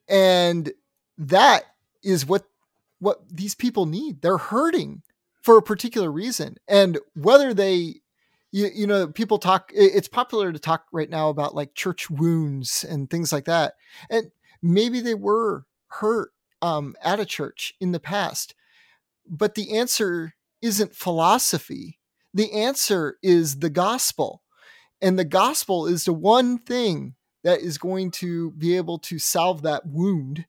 And 0.07 0.71
that 1.17 1.63
is 2.03 2.25
what 2.25 2.45
what 2.99 3.21
these 3.29 3.55
people 3.55 3.85
need. 3.85 4.21
They're 4.21 4.37
hurting 4.37 5.03
for 5.41 5.57
a 5.57 5.61
particular 5.61 6.11
reason. 6.11 6.57
And 6.67 6.99
whether 7.15 7.53
they 7.53 8.01
you, 8.51 8.69
you 8.73 8.87
know 8.87 9.07
people 9.07 9.37
talk 9.37 9.71
it's 9.73 10.07
popular 10.07 10.51
to 10.51 10.59
talk 10.59 10.85
right 10.91 11.09
now 11.09 11.29
about 11.29 11.55
like 11.55 11.75
church 11.75 12.09
wounds 12.09 12.83
and 12.87 13.09
things 13.09 13.31
like 13.31 13.45
that. 13.45 13.75
And 14.09 14.31
maybe 14.61 14.99
they 14.99 15.15
were 15.15 15.65
hurt 15.87 16.31
um, 16.61 16.95
at 17.01 17.19
a 17.19 17.25
church 17.25 17.73
in 17.79 17.91
the 17.91 17.99
past. 17.99 18.55
But 19.27 19.55
the 19.55 19.77
answer 19.77 20.33
isn't 20.61 20.95
philosophy. 20.95 21.99
The 22.33 22.51
answer 22.51 23.17
is 23.21 23.59
the 23.59 23.69
gospel. 23.69 24.41
And 25.01 25.17
the 25.17 25.25
gospel 25.25 25.87
is 25.87 26.05
the 26.05 26.13
one 26.13 26.57
thing 26.57 27.15
that 27.43 27.61
is 27.61 27.77
going 27.77 28.11
to 28.11 28.51
be 28.51 28.75
able 28.75 28.99
to 28.99 29.17
salve 29.17 29.61
that 29.61 29.85
wound 29.85 30.45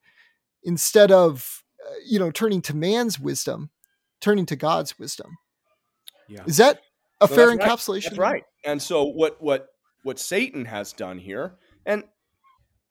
instead 0.63 1.13
of, 1.13 1.63
uh, 1.87 1.95
you 2.07 2.19
know, 2.19 2.31
turning 2.31 2.61
to 2.63 2.77
man's 2.77 3.19
wisdom, 3.19 3.71
turning 4.21 4.47
to 4.47 4.57
God's 4.57 4.99
wisdom. 4.99 5.39
Yeah. 6.29 6.43
Is 6.47 6.57
that 6.57 6.81
a 7.21 7.29
no, 7.29 7.35
fair 7.35 7.57
that's 7.57 7.61
encapsulation? 7.61 7.93
Right. 7.95 8.03
That's 8.03 8.19
right. 8.19 8.45
And 8.65 8.83
so 8.83 9.05
what 9.05 9.41
what 9.41 9.69
what 10.03 10.19
Satan 10.19 10.65
has 10.65 10.93
done 10.93 11.19
here, 11.19 11.55
and 11.87 12.05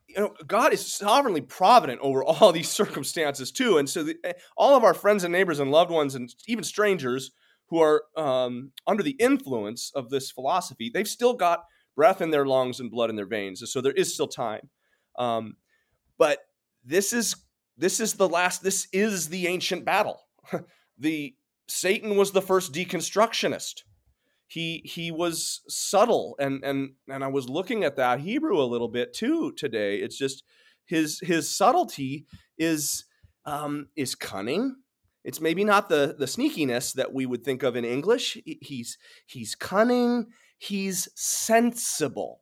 you 0.07 0.21
know, 0.21 0.33
God 0.47 0.73
is 0.73 0.85
sovereignly 0.85 1.41
provident 1.41 1.99
over 2.01 2.23
all 2.23 2.51
these 2.51 2.69
circumstances 2.81 3.51
too. 3.51 3.77
And 3.77 3.89
so 3.89 4.03
the, 4.03 4.15
eh, 4.23 4.33
all 4.57 4.75
of 4.75 4.83
our 4.83 4.93
friends 4.93 5.23
and 5.23 5.31
neighbors 5.31 5.59
and 5.59 5.71
loved 5.71 5.91
ones 5.91 6.15
and 6.15 6.33
even 6.47 6.63
strangers 6.63 7.31
who 7.69 7.81
are 7.81 8.03
um, 8.17 8.71
under 8.87 9.03
the 9.03 9.15
influence 9.19 9.91
of 9.95 10.09
this 10.09 10.31
philosophy, 10.31 10.89
they've 10.93 11.07
still 11.07 11.33
got 11.33 11.65
breath 11.95 12.21
in 12.21 12.31
their 12.31 12.45
lungs 12.45 12.79
and 12.79 12.91
blood 12.91 13.09
in 13.09 13.15
their 13.15 13.25
veins. 13.25 13.61
So 13.71 13.81
there 13.81 13.91
is 13.91 14.13
still 14.13 14.27
time. 14.27 14.69
Um, 15.17 15.57
but 16.17 16.39
this 16.83 17.13
is 17.13 17.35
this 17.77 17.99
is 17.99 18.13
the 18.13 18.27
last. 18.27 18.63
This 18.63 18.87
is 18.91 19.29
the 19.29 19.47
ancient 19.47 19.85
battle. 19.85 20.21
the 20.97 21.35
Satan 21.67 22.15
was 22.15 22.31
the 22.31 22.41
first 22.41 22.73
deconstructionist. 22.73 23.83
He 24.47 24.81
he 24.83 25.11
was 25.11 25.61
subtle, 25.67 26.35
and 26.39 26.63
and 26.63 26.91
and 27.07 27.23
I 27.23 27.27
was 27.27 27.49
looking 27.49 27.83
at 27.83 27.95
that 27.97 28.19
Hebrew 28.19 28.59
a 28.59 28.63
little 28.63 28.87
bit 28.87 29.13
too 29.13 29.53
today. 29.53 29.97
It's 29.97 30.17
just 30.17 30.43
his 30.85 31.19
his 31.21 31.55
subtlety 31.55 32.25
is 32.57 33.05
um, 33.45 33.87
is 33.95 34.15
cunning 34.15 34.75
it's 35.23 35.41
maybe 35.41 35.63
not 35.63 35.89
the 35.89 36.15
the 36.17 36.25
sneakiness 36.25 36.93
that 36.93 37.13
we 37.13 37.25
would 37.25 37.43
think 37.43 37.63
of 37.63 37.75
in 37.75 37.85
English. 37.85 38.37
He's 38.45 38.97
he's 39.25 39.55
cunning, 39.55 40.27
he's 40.57 41.09
sensible. 41.15 42.41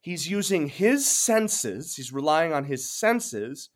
He's 0.00 0.28
using 0.28 0.68
his 0.68 1.06
senses, 1.06 1.96
he's 1.96 2.12
relying 2.12 2.52
on 2.52 2.64
his 2.64 2.90
senses 2.90 3.70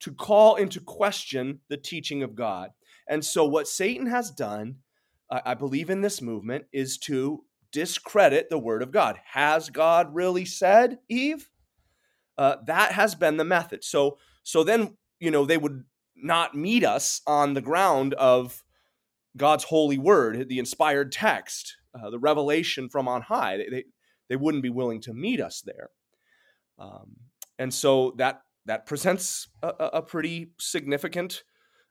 to 0.00 0.12
call 0.12 0.56
into 0.56 0.80
question 0.80 1.60
the 1.68 1.76
teaching 1.76 2.22
of 2.22 2.34
God. 2.34 2.70
And 3.08 3.24
so 3.24 3.44
what 3.44 3.66
Satan 3.66 4.06
has 4.06 4.30
done, 4.30 4.76
I 5.30 5.54
believe 5.54 5.90
in 5.90 6.02
this 6.02 6.20
movement, 6.20 6.66
is 6.72 6.98
to 6.98 7.44
discredit 7.72 8.50
the 8.50 8.58
word 8.58 8.82
of 8.82 8.92
God. 8.92 9.18
Has 9.32 9.70
God 9.70 10.14
really 10.14 10.44
said, 10.44 10.98
Eve? 11.08 11.48
Uh, 12.36 12.56
that 12.66 12.92
has 12.92 13.14
been 13.14 13.36
the 13.36 13.44
method. 13.44 13.82
So 13.82 14.18
so 14.42 14.62
then 14.62 14.96
you 15.18 15.30
know 15.30 15.44
they 15.44 15.58
would 15.58 15.84
not 16.22 16.54
meet 16.54 16.84
us 16.84 17.20
on 17.26 17.54
the 17.54 17.60
ground 17.60 18.14
of 18.14 18.62
God's 19.36 19.64
holy 19.64 19.98
word, 19.98 20.48
the 20.48 20.58
inspired 20.58 21.12
text, 21.12 21.76
uh, 21.94 22.10
the 22.10 22.18
revelation 22.18 22.88
from 22.88 23.08
on 23.08 23.22
high. 23.22 23.56
They, 23.56 23.68
they, 23.68 23.84
they, 24.28 24.36
wouldn't 24.36 24.62
be 24.62 24.70
willing 24.70 25.00
to 25.02 25.14
meet 25.14 25.40
us 25.40 25.62
there. 25.64 25.90
Um, 26.78 27.16
and 27.58 27.72
so 27.72 28.14
that 28.18 28.42
that 28.66 28.86
presents 28.86 29.48
a, 29.62 29.68
a 29.68 30.02
pretty 30.02 30.52
significant 30.58 31.42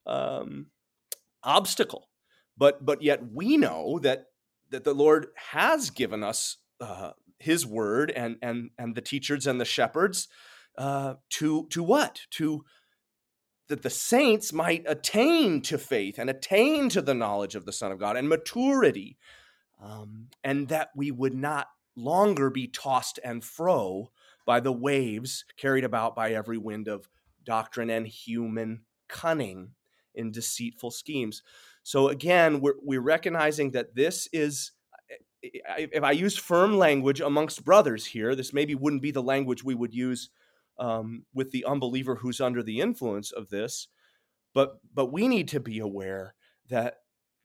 um, 0.05 0.67
obstacle. 1.43 2.09
But 2.57 2.86
but 2.86 3.01
yet 3.01 3.21
we 3.34 3.57
know 3.57 3.99
that 3.99 4.25
that 4.69 4.84
the 4.84 4.93
Lord 4.93 5.28
has 5.51 5.89
given 5.89 6.23
us 6.23 6.57
uh, 6.80 7.11
His 7.39 7.65
word 7.65 8.11
and 8.11 8.38
and 8.41 8.71
and 8.78 8.95
the 8.95 9.01
teachers 9.01 9.47
and 9.47 9.59
the 9.59 9.65
shepherds 9.65 10.28
uh, 10.78 11.15
to 11.32 11.67
to 11.69 11.84
what 11.84 12.21
to 12.32 12.63
that 13.70 13.84
the 13.84 13.89
saints 13.89 14.53
might 14.53 14.84
attain 14.88 15.61
to 15.61 15.78
faith 15.78 16.18
and 16.18 16.30
attain 16.30 16.89
to 16.89 17.01
the 17.01 17.13
knowledge 17.13 17.55
of 17.55 17.65
the 17.65 17.74
Son 17.74 17.91
of 17.91 17.99
God 17.99 18.15
and 18.15 18.30
maturity, 18.30 19.18
um, 19.82 20.28
and 20.43 20.70
that 20.70 20.89
we 20.95 21.11
would 21.11 21.34
not 21.34 21.68
longer 21.95 22.49
be 22.49 22.68
tossed 22.68 23.20
and 23.24 23.43
fro 23.43 24.11
by 24.45 24.59
the 24.59 24.72
waves 24.72 25.43
carried 25.57 25.84
about 25.84 26.15
by 26.15 26.32
every 26.32 26.57
wind 26.57 26.88
of 26.88 27.09
doctrine 27.43 27.89
and 27.89 28.07
human 28.07 28.82
cunning 29.09 29.72
in 30.15 30.32
deceitful 30.32 30.91
schemes. 30.91 31.43
So 31.84 32.07
again, 32.09 32.61
we're, 32.61 32.76
we're 32.82 33.01
recognizing 33.01 33.72
that 33.72 33.95
this 33.95 34.28
is 34.34 34.72
if 35.41 36.03
I 36.03 36.11
use 36.11 36.38
firm 36.38 36.78
language 36.78 37.22
amongst 37.22 37.63
brothers 37.63 38.05
here, 38.05 38.36
this 38.36 38.53
maybe 38.53 38.76
wouldn't 38.76 39.01
be 39.01 39.11
the 39.11 39.22
language 39.22 39.63
we 39.63 39.76
would 39.76 39.93
use 39.93 40.30
um, 40.80 41.25
with 41.34 41.51
the 41.51 41.65
unbeliever 41.65 42.15
who's 42.15 42.41
under 42.41 42.63
the 42.63 42.80
influence 42.80 43.32
of 43.32 43.49
this. 43.49 43.88
But 44.53 44.78
but 44.93 45.11
we 45.11 45.28
need 45.28 45.47
to 45.49 45.59
be 45.59 45.80
aware 45.80 46.36
that 46.69 46.95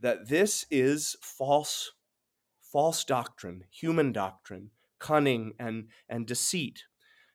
that 0.00 0.28
this 0.28 0.66
is 0.70 1.16
false 1.20 1.92
false 2.60 3.04
doctrine, 3.04 3.64
human 3.70 4.12
doctrine, 4.12 4.70
cunning 4.98 5.52
and 5.58 5.88
and 6.08 6.26
deceit. 6.26 6.84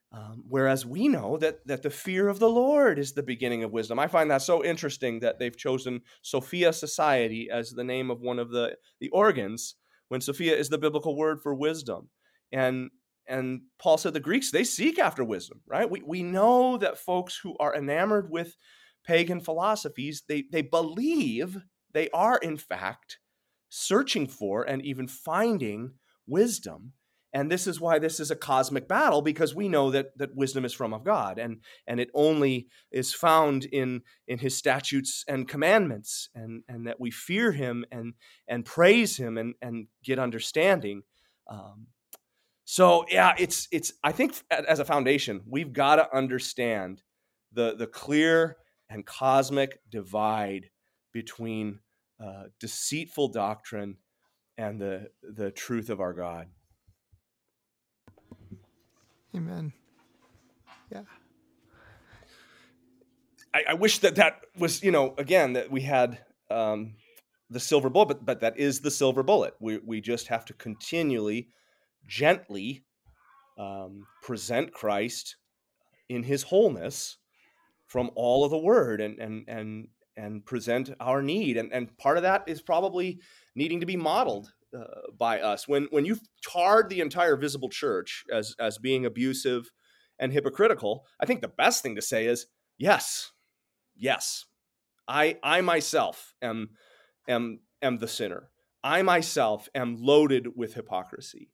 Um, 0.09 0.45
whereas 0.47 0.85
we 0.85 1.09
know 1.09 1.37
that 1.37 1.67
that 1.67 1.83
the 1.83 1.89
fear 1.89 2.29
of 2.29 2.39
the 2.39 2.49
Lord 2.49 2.97
is 2.97 3.13
the 3.13 3.23
beginning 3.23 3.63
of 3.63 3.71
wisdom. 3.71 3.99
I 3.99 4.07
find 4.07 4.31
that 4.31 4.41
so 4.41 4.63
interesting 4.63 5.19
that 5.19 5.37
they've 5.37 5.57
chosen 5.57 6.01
Sophia 6.21 6.71
Society 6.71 7.49
as 7.51 7.71
the 7.71 7.83
name 7.83 8.09
of 8.09 8.21
one 8.21 8.39
of 8.39 8.51
the 8.51 8.77
the 8.99 9.09
organs 9.09 9.75
when 10.07 10.21
Sophia 10.21 10.55
is 10.55 10.69
the 10.69 10.77
biblical 10.77 11.17
word 11.17 11.41
for 11.41 11.53
wisdom. 11.53 12.09
And 12.51 12.89
and 13.27 13.61
Paul 13.79 13.97
said 13.97 14.13
the 14.13 14.19
Greeks, 14.19 14.51
they 14.51 14.63
seek 14.63 14.97
after 14.99 15.23
wisdom, 15.23 15.61
right? 15.67 15.89
We, 15.89 16.01
we 16.05 16.23
know 16.23 16.77
that 16.77 16.97
folks 16.97 17.39
who 17.41 17.55
are 17.59 17.75
enamored 17.75 18.29
with 18.29 18.55
pagan 19.05 19.41
philosophies, 19.41 20.23
they, 20.27 20.45
they 20.51 20.61
believe 20.61 21.57
they 21.93 22.09
are, 22.13 22.37
in 22.37 22.57
fact, 22.57 23.19
searching 23.69 24.27
for 24.27 24.63
and 24.63 24.81
even 24.83 25.07
finding 25.07 25.93
wisdom. 26.25 26.93
And 27.33 27.51
this 27.51 27.67
is 27.67 27.79
why 27.79 27.99
this 27.99 28.19
is 28.19 28.31
a 28.31 28.35
cosmic 28.35 28.87
battle 28.87 29.21
because 29.21 29.53
we 29.53 29.67
know 29.67 29.91
that, 29.91 30.17
that 30.17 30.35
wisdom 30.35 30.63
is 30.63 30.73
from 30.73 30.93
of 30.93 31.03
God 31.03 31.37
and, 31.37 31.57
and 31.85 31.99
it 31.99 32.09
only 32.13 32.67
is 32.91 33.13
found 33.13 33.65
in, 33.65 34.01
in 34.27 34.39
his 34.39 34.55
statutes 34.55 35.25
and 35.27 35.47
commandments 35.47 36.29
and, 36.33 36.63
and 36.69 36.87
that 36.87 36.99
we 36.99 37.11
fear 37.11 37.51
him 37.51 37.85
and, 37.91 38.13
and 38.47 38.65
praise 38.65 39.17
him 39.17 39.37
and, 39.37 39.55
and 39.61 39.87
get 40.03 40.19
understanding. 40.19 41.03
Um, 41.49 41.87
so 42.69 43.05
yeah, 43.09 43.33
it's 43.39 43.69
it's 43.71 43.93
I 44.03 44.11
think 44.11 44.33
as 44.51 44.79
a 44.79 44.85
foundation, 44.85 45.41
we've 45.47 45.71
got 45.71 45.95
to 45.95 46.13
understand 46.13 47.01
the 47.53 47.73
the 47.77 47.87
clear 47.87 48.57
and 48.89 49.05
cosmic 49.05 49.79
divide 49.89 50.69
between 51.13 51.79
uh, 52.21 52.47
deceitful 52.59 53.29
doctrine 53.29 53.95
and 54.57 54.81
the 54.81 55.07
the 55.23 55.49
truth 55.49 55.89
of 55.89 56.01
our 56.01 56.11
God. 56.11 56.47
Amen. 59.33 59.71
Yeah. 60.91 61.03
I, 63.53 63.63
I 63.69 63.73
wish 63.75 63.99
that 63.99 64.15
that 64.15 64.41
was 64.57 64.83
you 64.83 64.91
know 64.91 65.15
again 65.17 65.53
that 65.53 65.71
we 65.71 65.83
had 65.83 66.19
um, 66.51 66.95
the 67.49 67.61
silver 67.61 67.89
bullet, 67.89 68.07
but 68.07 68.25
but 68.25 68.41
that 68.41 68.59
is 68.59 68.81
the 68.81 68.91
silver 68.91 69.23
bullet. 69.23 69.53
We 69.61 69.77
we 69.77 70.01
just 70.01 70.27
have 70.27 70.43
to 70.47 70.53
continually 70.53 71.47
gently 72.07 72.83
um, 73.57 74.05
present 74.21 74.71
Christ 74.71 75.35
in 76.09 76.23
his 76.23 76.43
wholeness 76.43 77.17
from 77.87 78.11
all 78.15 78.43
of 78.43 78.51
the 78.51 78.57
word 78.57 79.01
and 79.01 79.19
and 79.19 79.45
and 79.47 79.87
and 80.15 80.45
present 80.45 80.93
our 80.99 81.21
need 81.21 81.57
and 81.57 81.71
and 81.71 81.95
part 81.97 82.17
of 82.17 82.23
that 82.23 82.43
is 82.47 82.61
probably 82.61 83.19
needing 83.55 83.79
to 83.79 83.85
be 83.85 83.97
modeled 83.97 84.51
uh, 84.77 84.83
by 85.17 85.39
us. 85.39 85.67
When 85.67 85.87
when 85.91 86.05
you 86.05 86.17
tarred 86.47 86.89
the 86.89 87.01
entire 87.01 87.35
visible 87.35 87.69
church 87.69 88.23
as 88.31 88.55
as 88.59 88.77
being 88.77 89.05
abusive 89.05 89.71
and 90.19 90.33
hypocritical, 90.33 91.05
I 91.19 91.25
think 91.25 91.41
the 91.41 91.47
best 91.47 91.83
thing 91.83 91.95
to 91.95 92.01
say 92.01 92.25
is 92.25 92.47
yes, 92.77 93.31
yes, 93.95 94.45
I 95.07 95.37
I 95.43 95.61
myself 95.61 96.33
am 96.41 96.71
am 97.27 97.59
am 97.81 97.97
the 97.97 98.07
sinner. 98.07 98.49
I 98.83 99.01
myself 99.01 99.69
am 99.75 99.97
loaded 99.99 100.49
with 100.55 100.75
hypocrisy. 100.75 101.49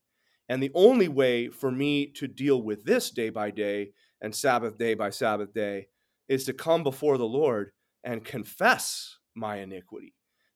And 0.50 0.62
the 0.62 0.72
only 0.74 1.08
way 1.08 1.50
for 1.50 1.72
me 1.72 2.08
to 2.14 2.28
deal 2.28 2.62
with 2.62 2.84
this 2.84 3.10
day 3.10 3.30
by 3.30 3.52
day 3.52 3.92
and 4.22 4.36
Sabbath 4.36 4.78
day 4.78 4.94
by 4.94 5.10
Sabbath 5.10 5.54
day 5.54 5.88
is 6.28 6.46
to 6.46 6.54
come 6.54 6.84
before 6.84 7.18
the 7.18 7.26
Lord 7.26 7.72
and 8.04 8.24
confess 8.24 9.18
my 9.36 9.58
iniquity 9.58 10.14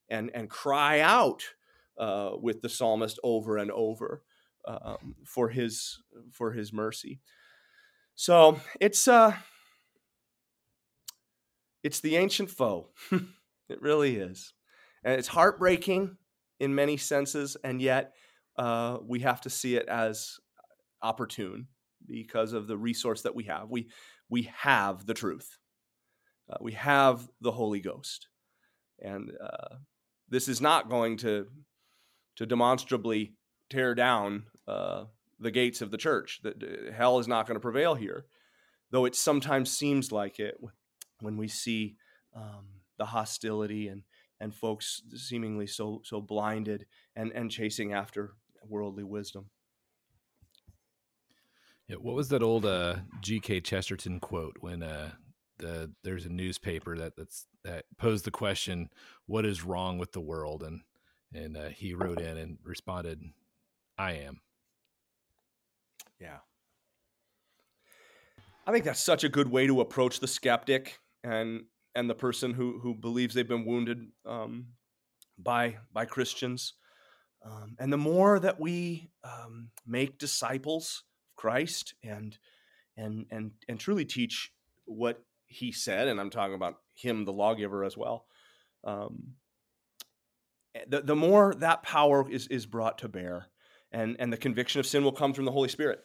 and, 0.09 0.29
and 0.33 0.49
cry 0.49 0.99
out 0.99 1.43
uh, 1.97 2.31
with 2.39 2.61
the 2.61 2.69
psalmist 2.69 3.19
over 3.23 3.57
and 3.57 3.71
over 3.71 4.23
um, 4.67 5.15
for 5.25 5.49
his 5.49 5.99
for 6.31 6.51
his 6.51 6.73
mercy. 6.73 7.21
So 8.15 8.59
it's 8.81 9.07
uh 9.07 9.33
it's 11.83 12.01
the 12.01 12.17
ancient 12.17 12.49
foe. 12.49 12.89
it 13.11 13.81
really 13.81 14.17
is. 14.17 14.53
And 15.03 15.17
it's 15.17 15.29
heartbreaking 15.29 16.17
in 16.59 16.75
many 16.75 16.97
senses, 16.97 17.55
and 17.63 17.81
yet 17.81 18.13
uh, 18.57 18.97
we 19.05 19.19
have 19.19 19.41
to 19.41 19.49
see 19.49 19.75
it 19.75 19.87
as 19.87 20.37
opportune 21.01 21.67
because 22.05 22.53
of 22.53 22.67
the 22.67 22.77
resource 22.77 23.21
that 23.21 23.35
we 23.35 23.45
have. 23.45 23.69
We 23.69 23.89
we 24.29 24.49
have 24.57 25.05
the 25.05 25.13
truth. 25.13 25.57
Uh, 26.49 26.57
we 26.61 26.73
have 26.73 27.27
the 27.41 27.51
Holy 27.51 27.79
Ghost, 27.79 28.27
and 28.99 29.31
uh, 29.41 29.75
this 30.29 30.47
is 30.47 30.61
not 30.61 30.89
going 30.89 31.17
to 31.17 31.47
to 32.37 32.45
demonstrably 32.45 33.33
tear 33.69 33.95
down 33.95 34.43
uh, 34.67 35.05
the 35.39 35.51
gates 35.51 35.81
of 35.81 35.91
the 35.91 35.97
church. 35.97 36.39
That 36.43 36.63
uh, 36.63 36.91
hell 36.93 37.19
is 37.19 37.27
not 37.27 37.47
going 37.47 37.55
to 37.55 37.61
prevail 37.61 37.95
here, 37.95 38.25
though 38.91 39.05
it 39.05 39.15
sometimes 39.15 39.75
seems 39.75 40.11
like 40.11 40.39
it 40.39 40.55
when 41.19 41.37
we 41.37 41.47
see 41.47 41.95
um, 42.35 42.81
the 42.97 43.05
hostility 43.05 43.87
and 43.87 44.03
and 44.39 44.53
folks 44.53 45.01
seemingly 45.15 45.67
so 45.67 46.01
so 46.03 46.21
blinded 46.21 46.85
and 47.15 47.31
and 47.33 47.51
chasing 47.51 47.93
after 47.93 48.33
worldly 48.69 49.03
wisdom. 49.03 49.49
Yeah, 51.87 51.97
what 51.97 52.15
was 52.15 52.29
that 52.29 52.43
old 52.43 52.65
uh, 52.65 52.97
G.K. 53.21 53.61
Chesterton 53.61 54.19
quote 54.19 54.57
when 54.59 54.83
uh, 54.83 55.11
the 55.57 55.91
there's 56.03 56.25
a 56.25 56.29
newspaper 56.29 56.97
that 56.97 57.15
that's 57.15 57.45
that 57.63 57.85
posed 57.97 58.25
the 58.25 58.31
question, 58.31 58.89
"What 59.25 59.45
is 59.45 59.63
wrong 59.63 59.97
with 59.97 60.11
the 60.11 60.21
world?" 60.21 60.63
and 60.63 60.81
and 61.33 61.55
uh, 61.55 61.69
he 61.69 61.93
wrote 61.93 62.19
in 62.19 62.37
and 62.37 62.57
responded, 62.63 63.21
"I 63.97 64.13
am." 64.13 64.41
Yeah, 66.19 66.39
I 68.67 68.71
think 68.73 68.83
that's 68.83 69.03
such 69.03 69.23
a 69.23 69.29
good 69.29 69.49
way 69.49 69.65
to 69.65 69.79
approach 69.79 70.19
the 70.19 70.27
skeptic 70.27 70.99
and 71.23 71.63
and 71.95 72.09
the 72.09 72.15
person 72.15 72.53
who 72.53 72.79
who 72.79 72.93
believes 72.93 73.33
they've 73.33 73.47
been 73.47 73.65
wounded 73.65 73.99
um, 74.25 74.67
by 75.37 75.77
by 75.93 76.05
Christians. 76.05 76.73
Um, 77.47 77.75
and 77.79 77.91
the 77.93 77.97
more 77.97 78.39
that 78.39 78.59
we 78.59 79.09
um, 79.23 79.69
make 79.85 80.17
disciples 80.17 81.03
of 81.29 81.35
Christ 81.35 81.93
and 82.03 82.37
and 82.97 83.25
and 83.31 83.51
and 83.69 83.79
truly 83.79 84.05
teach 84.05 84.51
what 84.85 85.23
He 85.45 85.71
said, 85.71 86.07
and 86.07 86.19
I'm 86.19 86.29
talking 86.29 86.55
about 86.55 86.77
Him, 86.93 87.25
the 87.25 87.33
lawgiver, 87.33 87.83
as 87.83 87.95
well. 87.95 88.25
Um, 88.83 89.35
eh, 90.75 90.81
the 90.87 91.01
the 91.01 91.15
more 91.15 91.53
that 91.55 91.83
power 91.83 92.29
is 92.29 92.47
is 92.47 92.65
brought 92.65 92.97
to 92.99 93.07
bear, 93.07 93.47
and 93.91 94.17
and 94.19 94.33
the 94.33 94.37
conviction 94.37 94.79
of 94.79 94.85
sin 94.85 95.03
will 95.03 95.11
come 95.11 95.33
from 95.33 95.45
the 95.45 95.51
Holy 95.51 95.69
Spirit, 95.69 95.99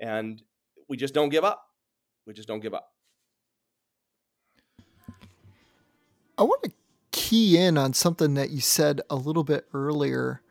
and 0.00 0.42
we 0.88 0.96
just 0.96 1.14
don't 1.14 1.30
give 1.30 1.44
up. 1.44 1.64
We 2.26 2.34
just 2.34 2.48
don't 2.48 2.60
give 2.60 2.74
up. 2.74 2.90
I 6.36 6.42
want 6.42 6.64
to 6.64 6.72
key 7.12 7.56
in 7.56 7.78
on 7.78 7.94
something 7.94 8.34
that 8.34 8.50
you 8.50 8.60
said 8.60 9.00
a 9.08 9.14
little 9.14 9.44
bit 9.44 9.66
earlier 9.72 10.42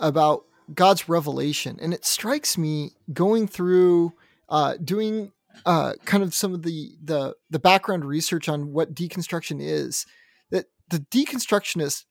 about 0.00 0.44
God's 0.74 1.08
revelation. 1.08 1.78
And 1.80 1.94
it 1.94 2.04
strikes 2.04 2.58
me 2.58 2.92
going 3.12 3.46
through 3.46 4.14
uh, 4.48 4.74
doing 4.82 5.32
uh, 5.64 5.92
kind 6.04 6.22
of 6.22 6.34
some 6.34 6.54
of 6.54 6.62
the, 6.62 6.92
the 7.02 7.34
the 7.50 7.58
background 7.58 8.04
research 8.04 8.48
on 8.48 8.72
what 8.72 8.94
deconstruction 8.94 9.60
is, 9.60 10.06
that 10.50 10.66
the 10.88 10.98
deconstructionist 10.98 12.04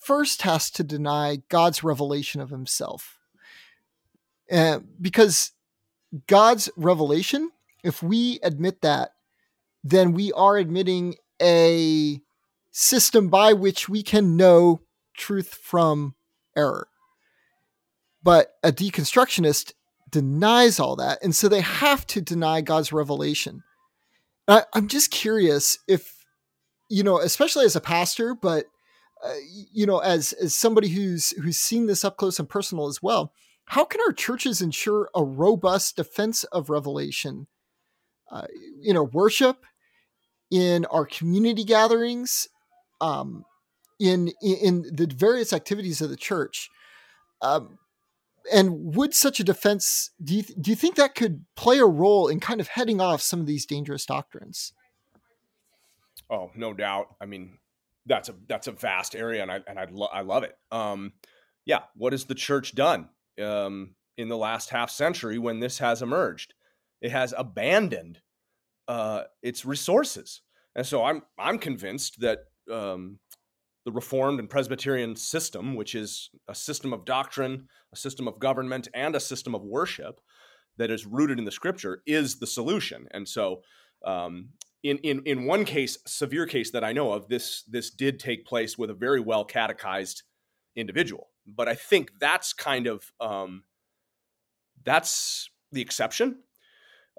first 0.00 0.42
has 0.42 0.70
to 0.70 0.84
deny 0.84 1.42
God's 1.48 1.84
revelation 1.84 2.40
of 2.40 2.50
himself. 2.50 3.18
And 4.50 4.88
because 5.00 5.52
God's 6.26 6.68
revelation, 6.76 7.50
if 7.82 8.02
we 8.02 8.38
admit 8.42 8.82
that, 8.82 9.12
then 9.82 10.12
we 10.12 10.32
are 10.32 10.56
admitting 10.56 11.16
a 11.40 12.20
system 12.70 13.28
by 13.28 13.52
which 13.52 13.88
we 13.88 14.02
can 14.02 14.36
know 14.36 14.80
truth 15.16 15.54
from 15.54 16.14
error. 16.56 16.88
But 18.22 18.54
a 18.62 18.70
deconstructionist 18.70 19.72
denies 20.10 20.78
all 20.78 20.94
that. 20.96 21.18
And 21.22 21.34
so 21.34 21.48
they 21.48 21.62
have 21.62 22.06
to 22.08 22.20
deny 22.20 22.60
God's 22.60 22.92
revelation. 22.92 23.62
I, 24.46 24.64
am 24.74 24.88
just 24.88 25.10
curious 25.10 25.78
if, 25.88 26.24
you 26.88 27.02
know, 27.02 27.18
especially 27.18 27.64
as 27.64 27.74
a 27.74 27.80
pastor, 27.80 28.34
but, 28.34 28.66
uh, 29.24 29.34
you 29.72 29.86
know, 29.86 29.98
as, 29.98 30.32
as 30.34 30.54
somebody 30.54 30.88
who's, 30.88 31.30
who's 31.30 31.58
seen 31.58 31.86
this 31.86 32.04
up 32.04 32.16
close 32.16 32.38
and 32.38 32.48
personal 32.48 32.86
as 32.86 33.02
well, 33.02 33.32
how 33.66 33.84
can 33.84 34.00
our 34.06 34.12
churches 34.12 34.60
ensure 34.60 35.08
a 35.14 35.24
robust 35.24 35.96
defense 35.96 36.44
of 36.44 36.68
revelation? 36.68 37.46
Uh, 38.30 38.46
you 38.80 38.92
know, 38.92 39.04
worship 39.04 39.64
in 40.50 40.84
our 40.86 41.06
community 41.06 41.64
gatherings, 41.64 42.48
um, 43.00 43.44
in, 43.98 44.32
in 44.42 44.82
the 44.92 45.06
various 45.06 45.52
activities 45.52 46.00
of 46.00 46.10
the 46.10 46.16
church. 46.16 46.68
Um, 47.40 47.78
and 48.52 48.96
would 48.96 49.14
such 49.14 49.40
a 49.40 49.44
defense 49.44 50.10
do 50.22 50.36
you, 50.36 50.42
do 50.42 50.70
you 50.70 50.76
think 50.76 50.96
that 50.96 51.14
could 51.14 51.44
play 51.56 51.78
a 51.78 51.86
role 51.86 52.28
in 52.28 52.40
kind 52.40 52.60
of 52.60 52.68
heading 52.68 53.00
off 53.00 53.20
some 53.20 53.40
of 53.40 53.46
these 53.46 53.66
dangerous 53.66 54.06
doctrines? 54.06 54.72
Oh, 56.30 56.50
no 56.54 56.72
doubt. 56.72 57.14
I 57.20 57.26
mean, 57.26 57.58
that's 58.06 58.28
a 58.28 58.34
that's 58.48 58.66
a 58.66 58.72
vast 58.72 59.14
area, 59.14 59.42
and 59.42 59.50
I 59.50 59.60
and 59.66 59.78
I, 59.78 59.86
lo- 59.90 60.08
I 60.12 60.22
love 60.22 60.42
it. 60.42 60.56
Um, 60.70 61.12
yeah, 61.64 61.80
what 61.94 62.12
has 62.12 62.24
the 62.24 62.34
church 62.34 62.74
done 62.74 63.08
um, 63.40 63.94
in 64.16 64.28
the 64.28 64.36
last 64.36 64.70
half 64.70 64.90
century 64.90 65.38
when 65.38 65.60
this 65.60 65.78
has 65.78 66.02
emerged? 66.02 66.54
It 67.00 67.10
has 67.12 67.34
abandoned 67.36 68.20
uh, 68.88 69.24
its 69.42 69.64
resources, 69.64 70.40
and 70.74 70.86
so 70.86 71.04
I'm 71.04 71.22
I'm 71.38 71.58
convinced 71.58 72.20
that 72.20 72.40
um, 72.70 73.18
the 73.84 73.92
Reformed 73.92 74.38
and 74.38 74.48
Presbyterian 74.48 75.16
system, 75.16 75.74
which 75.74 75.94
is 75.94 76.30
a 76.48 76.54
system 76.54 76.92
of 76.92 77.04
doctrine, 77.04 77.68
a 77.92 77.96
system 77.96 78.28
of 78.28 78.38
government, 78.38 78.88
and 78.94 79.16
a 79.16 79.20
system 79.20 79.54
of 79.54 79.62
worship 79.62 80.20
that 80.78 80.90
is 80.90 81.06
rooted 81.06 81.38
in 81.38 81.44
the 81.44 81.50
Scripture, 81.50 82.02
is 82.06 82.38
the 82.38 82.46
solution. 82.46 83.08
And 83.10 83.28
so, 83.28 83.62
um, 84.04 84.50
in 84.82 84.98
in 84.98 85.22
in 85.24 85.44
one 85.44 85.64
case, 85.64 85.98
severe 86.06 86.46
case 86.46 86.70
that 86.72 86.84
I 86.84 86.92
know 86.92 87.12
of, 87.12 87.28
this 87.28 87.62
this 87.64 87.90
did 87.90 88.18
take 88.18 88.46
place 88.46 88.76
with 88.76 88.90
a 88.90 88.94
very 88.94 89.20
well 89.20 89.44
catechized 89.44 90.22
individual. 90.76 91.28
But 91.46 91.68
I 91.68 91.74
think 91.74 92.12
that's 92.18 92.52
kind 92.52 92.86
of 92.86 93.12
um, 93.20 93.64
that's 94.84 95.50
the 95.70 95.80
exception. 95.80 96.38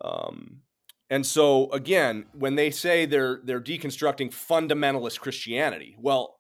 Um, 0.04 0.62
and 1.10 1.26
so 1.26 1.70
again, 1.72 2.26
when 2.34 2.56
they 2.56 2.72
say 2.72 3.06
they're 3.06 3.42
they're 3.44 3.62
deconstructing 3.62 4.32
fundamentalist 4.32 5.20
Christianity, 5.20 5.96
well, 6.00 6.40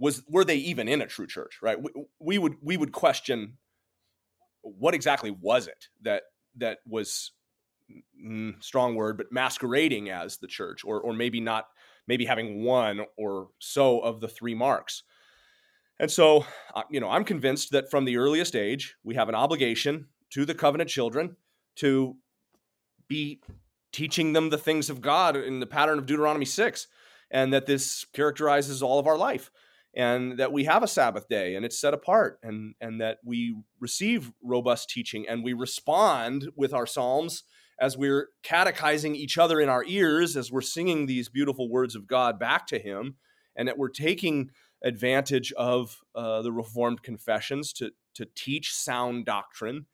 was 0.00 0.24
were 0.26 0.44
they 0.44 0.56
even 0.56 0.88
in 0.88 1.02
a 1.02 1.06
true 1.06 1.26
church, 1.26 1.58
right? 1.62 1.80
We, 1.80 1.90
we 2.18 2.38
would 2.38 2.56
we 2.62 2.76
would 2.76 2.90
question 2.90 3.58
what 4.62 4.94
exactly 4.94 5.30
was 5.30 5.68
it 5.68 5.86
that 6.02 6.24
that 6.56 6.78
was 6.86 7.32
mm, 8.20 8.60
strong 8.62 8.96
word, 8.96 9.16
but 9.18 9.30
masquerading 9.30 10.08
as 10.10 10.38
the 10.38 10.48
church, 10.48 10.84
or 10.84 11.00
or 11.00 11.12
maybe 11.12 11.40
not, 11.40 11.66
maybe 12.08 12.24
having 12.24 12.64
one 12.64 13.02
or 13.16 13.48
so 13.60 14.00
of 14.00 14.20
the 14.20 14.28
three 14.28 14.54
marks. 14.54 15.04
And 16.00 16.10
so, 16.10 16.46
uh, 16.74 16.84
you 16.90 16.98
know, 16.98 17.10
I'm 17.10 17.24
convinced 17.24 17.72
that 17.72 17.90
from 17.90 18.06
the 18.06 18.16
earliest 18.16 18.56
age, 18.56 18.96
we 19.04 19.16
have 19.16 19.28
an 19.28 19.34
obligation 19.34 20.06
to 20.30 20.46
the 20.46 20.54
covenant 20.54 20.88
children 20.88 21.36
to 21.76 22.16
be 23.06 23.42
teaching 23.92 24.32
them 24.32 24.48
the 24.48 24.56
things 24.56 24.88
of 24.88 25.02
God 25.02 25.36
in 25.36 25.60
the 25.60 25.66
pattern 25.66 25.98
of 25.98 26.06
Deuteronomy 26.06 26.46
6, 26.46 26.86
and 27.30 27.52
that 27.52 27.66
this 27.66 28.06
characterizes 28.14 28.82
all 28.82 28.98
of 28.98 29.06
our 29.06 29.18
life, 29.18 29.50
and 29.94 30.38
that 30.38 30.52
we 30.52 30.64
have 30.64 30.82
a 30.82 30.88
Sabbath 30.88 31.28
day 31.28 31.54
and 31.54 31.64
it's 31.64 31.80
set 31.80 31.94
apart, 31.94 32.38
and, 32.42 32.74
and 32.80 33.00
that 33.00 33.18
we 33.24 33.56
receive 33.80 34.32
robust 34.42 34.88
teaching 34.88 35.26
and 35.28 35.42
we 35.42 35.52
respond 35.52 36.48
with 36.56 36.72
our 36.72 36.86
Psalms 36.86 37.44
as 37.80 37.96
we're 37.96 38.28
catechizing 38.42 39.16
each 39.16 39.38
other 39.38 39.58
in 39.58 39.68
our 39.68 39.84
ears, 39.84 40.36
as 40.36 40.52
we're 40.52 40.60
singing 40.60 41.06
these 41.06 41.28
beautiful 41.28 41.70
words 41.70 41.96
of 41.96 42.06
God 42.06 42.38
back 42.38 42.66
to 42.66 42.78
Him, 42.78 43.16
and 43.56 43.66
that 43.66 43.78
we're 43.78 43.88
taking 43.88 44.50
advantage 44.84 45.52
of 45.52 45.98
uh, 46.14 46.42
the 46.42 46.52
Reformed 46.52 47.02
confessions 47.02 47.72
to 47.74 47.90
to 48.14 48.26
teach 48.36 48.72
sound 48.74 49.24
doctrine 49.24 49.86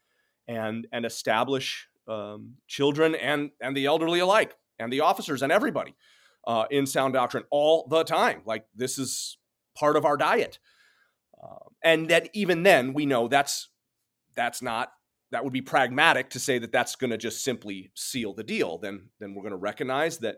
and 0.48 0.86
and 0.92 1.06
establish 1.06 1.88
um, 2.08 2.54
children 2.66 3.14
and 3.14 3.50
and 3.60 3.76
the 3.76 3.86
elderly 3.86 4.18
alike 4.18 4.56
and 4.78 4.92
the 4.92 5.00
officers 5.00 5.42
and 5.42 5.52
everybody 5.52 5.94
uh, 6.46 6.64
in 6.70 6.86
sound 6.86 7.14
doctrine 7.14 7.44
all 7.50 7.86
the 7.88 8.04
time. 8.04 8.42
Like 8.44 8.66
this 8.74 8.98
is 8.98 9.38
part 9.76 9.96
of 9.96 10.04
our 10.04 10.16
diet, 10.16 10.58
uh, 11.42 11.68
and 11.84 12.08
that 12.08 12.30
even 12.32 12.62
then 12.62 12.92
we 12.92 13.06
know 13.06 13.28
that's 13.28 13.68
that's 14.34 14.62
not 14.62 14.92
that 15.32 15.44
would 15.44 15.52
be 15.52 15.62
pragmatic 15.62 16.30
to 16.30 16.38
say 16.38 16.58
that 16.58 16.72
that's 16.72 16.96
going 16.96 17.10
to 17.10 17.18
just 17.18 17.44
simply 17.44 17.90
seal 17.94 18.32
the 18.32 18.44
deal. 18.44 18.78
Then 18.78 19.10
then 19.20 19.34
we're 19.34 19.42
going 19.42 19.50
to 19.52 19.56
recognize 19.56 20.18
that 20.18 20.36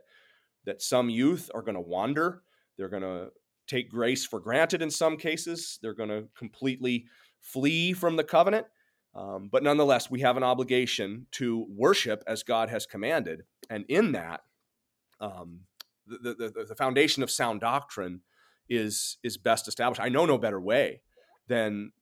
that 0.64 0.82
some 0.82 1.08
youth 1.08 1.50
are 1.54 1.62
going 1.62 1.74
to 1.74 1.80
wander. 1.80 2.42
They're 2.76 2.88
going 2.88 3.02
to 3.02 3.30
take 3.66 3.90
grace 3.90 4.26
for 4.26 4.40
granted 4.40 4.82
in 4.82 4.90
some 4.90 5.16
cases. 5.16 5.78
They're 5.82 5.94
going 5.94 6.08
to 6.08 6.28
completely 6.36 7.06
flee 7.40 7.92
from 7.92 8.16
the 8.16 8.24
covenant. 8.24 8.66
Um, 9.14 9.48
but 9.50 9.62
nonetheless, 9.62 10.10
we 10.10 10.20
have 10.20 10.36
an 10.36 10.42
obligation 10.42 11.26
to 11.32 11.66
worship 11.68 12.22
as 12.26 12.42
God 12.42 12.68
has 12.68 12.86
commanded. 12.86 13.42
And 13.70 13.84
in 13.88 14.12
that, 14.12 14.42
um, 15.20 15.60
the, 16.06 16.34
the, 16.34 16.64
the 16.68 16.74
foundation 16.74 17.22
of 17.22 17.30
sound 17.30 17.60
doctrine 17.60 18.20
is, 18.68 19.18
is 19.22 19.36
best 19.36 19.68
established. 19.68 20.00
I 20.00 20.08
know 20.08 20.26
no 20.26 20.38
better 20.38 20.60
way 20.60 21.02
than, 21.46 21.92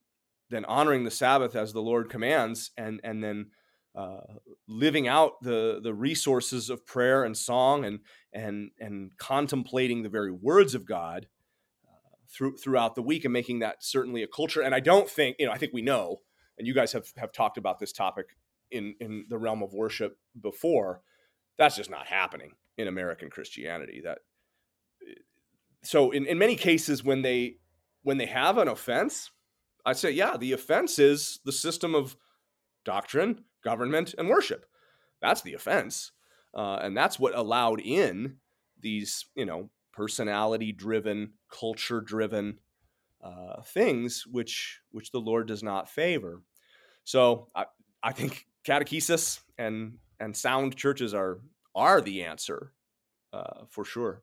than 0.50 0.64
honoring 0.64 1.04
the 1.04 1.10
Sabbath 1.10 1.54
as 1.56 1.72
the 1.72 1.82
Lord 1.82 2.08
commands 2.08 2.70
and, 2.76 3.00
and 3.02 3.22
then 3.22 3.46
uh, 3.94 4.20
living 4.68 5.08
out 5.08 5.40
the, 5.40 5.80
the 5.82 5.94
resources 5.94 6.68
of 6.68 6.84
prayer 6.84 7.24
and 7.24 7.36
song 7.36 7.84
and, 7.84 8.00
and, 8.32 8.70
and 8.78 9.12
contemplating 9.16 10.02
the 10.02 10.08
very 10.08 10.30
words 10.30 10.74
of 10.74 10.86
God 10.86 11.28
through, 12.30 12.56
throughout 12.58 12.94
the 12.94 13.02
week 13.02 13.24
and 13.24 13.32
making 13.32 13.60
that 13.60 13.82
certainly 13.82 14.22
a 14.22 14.26
culture. 14.26 14.60
And 14.60 14.74
I 14.74 14.80
don't 14.80 15.08
think, 15.08 15.36
you 15.38 15.46
know, 15.46 15.52
I 15.52 15.58
think 15.58 15.72
we 15.72 15.82
know, 15.82 16.20
and 16.58 16.66
you 16.66 16.74
guys 16.74 16.92
have, 16.92 17.06
have 17.16 17.32
talked 17.32 17.56
about 17.56 17.78
this 17.78 17.92
topic 17.92 18.26
in, 18.70 18.94
in 19.00 19.26
the 19.28 19.38
realm 19.38 19.62
of 19.62 19.72
worship 19.72 20.18
before. 20.40 21.00
That's 21.56 21.76
just 21.76 21.90
not 21.90 22.06
happening 22.06 22.52
in 22.76 22.88
American 22.88 23.30
Christianity. 23.30 24.02
That 24.04 24.18
so 25.86 26.10
in, 26.10 26.26
in 26.26 26.38
many 26.38 26.56
cases 26.56 27.04
when 27.04 27.22
they 27.22 27.56
when 28.02 28.18
they 28.18 28.26
have 28.26 28.58
an 28.58 28.68
offense, 28.68 29.30
I 29.84 29.92
say, 29.92 30.10
yeah, 30.10 30.36
the 30.36 30.52
offense 30.52 30.98
is 30.98 31.40
the 31.44 31.52
system 31.52 31.94
of 31.94 32.16
doctrine, 32.84 33.44
government, 33.64 34.14
and 34.18 34.28
worship. 34.28 34.66
That's 35.20 35.42
the 35.42 35.54
offense. 35.54 36.12
Uh, 36.54 36.78
and 36.82 36.96
that's 36.96 37.18
what 37.18 37.36
allowed 37.36 37.80
in 37.80 38.36
these, 38.80 39.26
you 39.34 39.44
know, 39.44 39.70
personality 39.92 40.72
driven, 40.72 41.32
culture 41.50 42.00
driven 42.00 42.58
uh, 43.22 43.62
things, 43.62 44.24
which 44.26 44.80
which 44.90 45.10
the 45.10 45.20
Lord 45.20 45.48
does 45.48 45.62
not 45.62 45.88
favor. 45.88 46.42
So 47.04 47.48
I, 47.54 47.66
I 48.02 48.12
think 48.12 48.46
catechesis 48.66 49.40
and 49.58 49.98
and 50.20 50.36
sound 50.36 50.76
churches 50.76 51.14
are 51.14 51.40
are 51.74 52.00
the 52.00 52.24
answer 52.24 52.72
uh, 53.32 53.64
for 53.68 53.84
sure. 53.84 54.22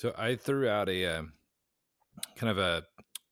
So 0.00 0.14
I 0.16 0.36
threw 0.36 0.66
out 0.66 0.88
a 0.88 1.04
uh, 1.04 1.22
kind 2.34 2.50
of 2.50 2.56
a, 2.56 2.84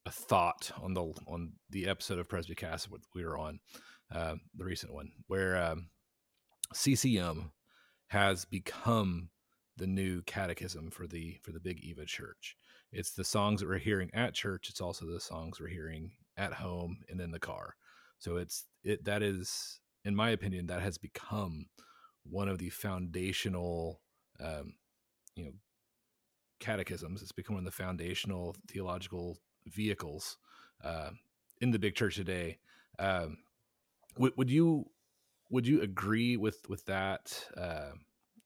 a 0.05 0.11
thought 0.11 0.71
on 0.83 0.93
the 0.93 1.03
on 1.27 1.53
the 1.71 1.89
episode 1.89 2.19
of 2.19 2.29
Presbycast 2.29 2.89
we 3.15 3.25
were 3.25 3.39
on, 3.39 3.61
uh, 4.15 4.35
the 4.55 4.67
recent 4.67 4.93
one, 4.93 5.13
where 5.29 5.57
um, 5.57 5.89
CCM 6.75 7.53
has 8.09 8.45
become 8.45 9.31
the 9.79 9.87
new 9.87 10.21
catechism 10.21 10.91
for 10.91 11.07
the 11.07 11.39
for 11.43 11.53
the 11.53 11.61
Big 11.61 11.81
Eva 11.81 12.05
Church. 12.05 12.55
It's 12.93 13.13
the 13.13 13.25
songs 13.25 13.61
that 13.61 13.69
we're 13.71 13.79
hearing 13.79 14.11
at 14.13 14.35
church. 14.35 14.69
It's 14.69 14.83
also 14.83 15.07
the 15.07 15.21
songs 15.21 15.59
we're 15.59 15.69
hearing 15.69 16.11
at 16.37 16.53
home 16.53 16.99
and 17.09 17.19
in 17.19 17.31
the 17.31 17.41
car. 17.41 17.77
So 18.19 18.37
it's 18.37 18.67
it 18.85 19.07
that 19.07 19.23
is, 19.23 19.81
in 20.05 20.15
my 20.15 20.29
opinion, 20.29 20.67
that 20.67 20.83
has 20.83 20.99
become 20.99 21.69
one 22.25 22.51
of 22.51 22.59
the 22.59 22.69
foundational, 22.69 24.03
um, 24.39 24.75
you 25.35 25.47
know, 25.47 25.53
catechisms. 26.61 27.23
It's 27.23 27.33
become 27.33 27.55
one 27.55 27.67
of 27.67 27.73
the 27.73 27.83
foundational 27.83 28.57
theological 28.69 29.39
vehicles 29.67 30.39
uh, 30.85 31.11
in 31.61 31.71
the 31.71 31.79
big 31.79 31.95
church 31.95 32.17
today. 32.17 32.59
Um, 32.99 33.39
would, 34.17 34.33
would 34.37 34.51
you 34.51 34.91
would 35.51 35.67
you 35.67 35.81
agree 35.83 36.37
with 36.37 36.69
with 36.69 36.85
that? 36.87 37.47
Uh, 37.57 37.93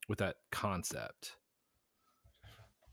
with 0.07 0.19
that 0.19 0.37
concept. 0.51 1.37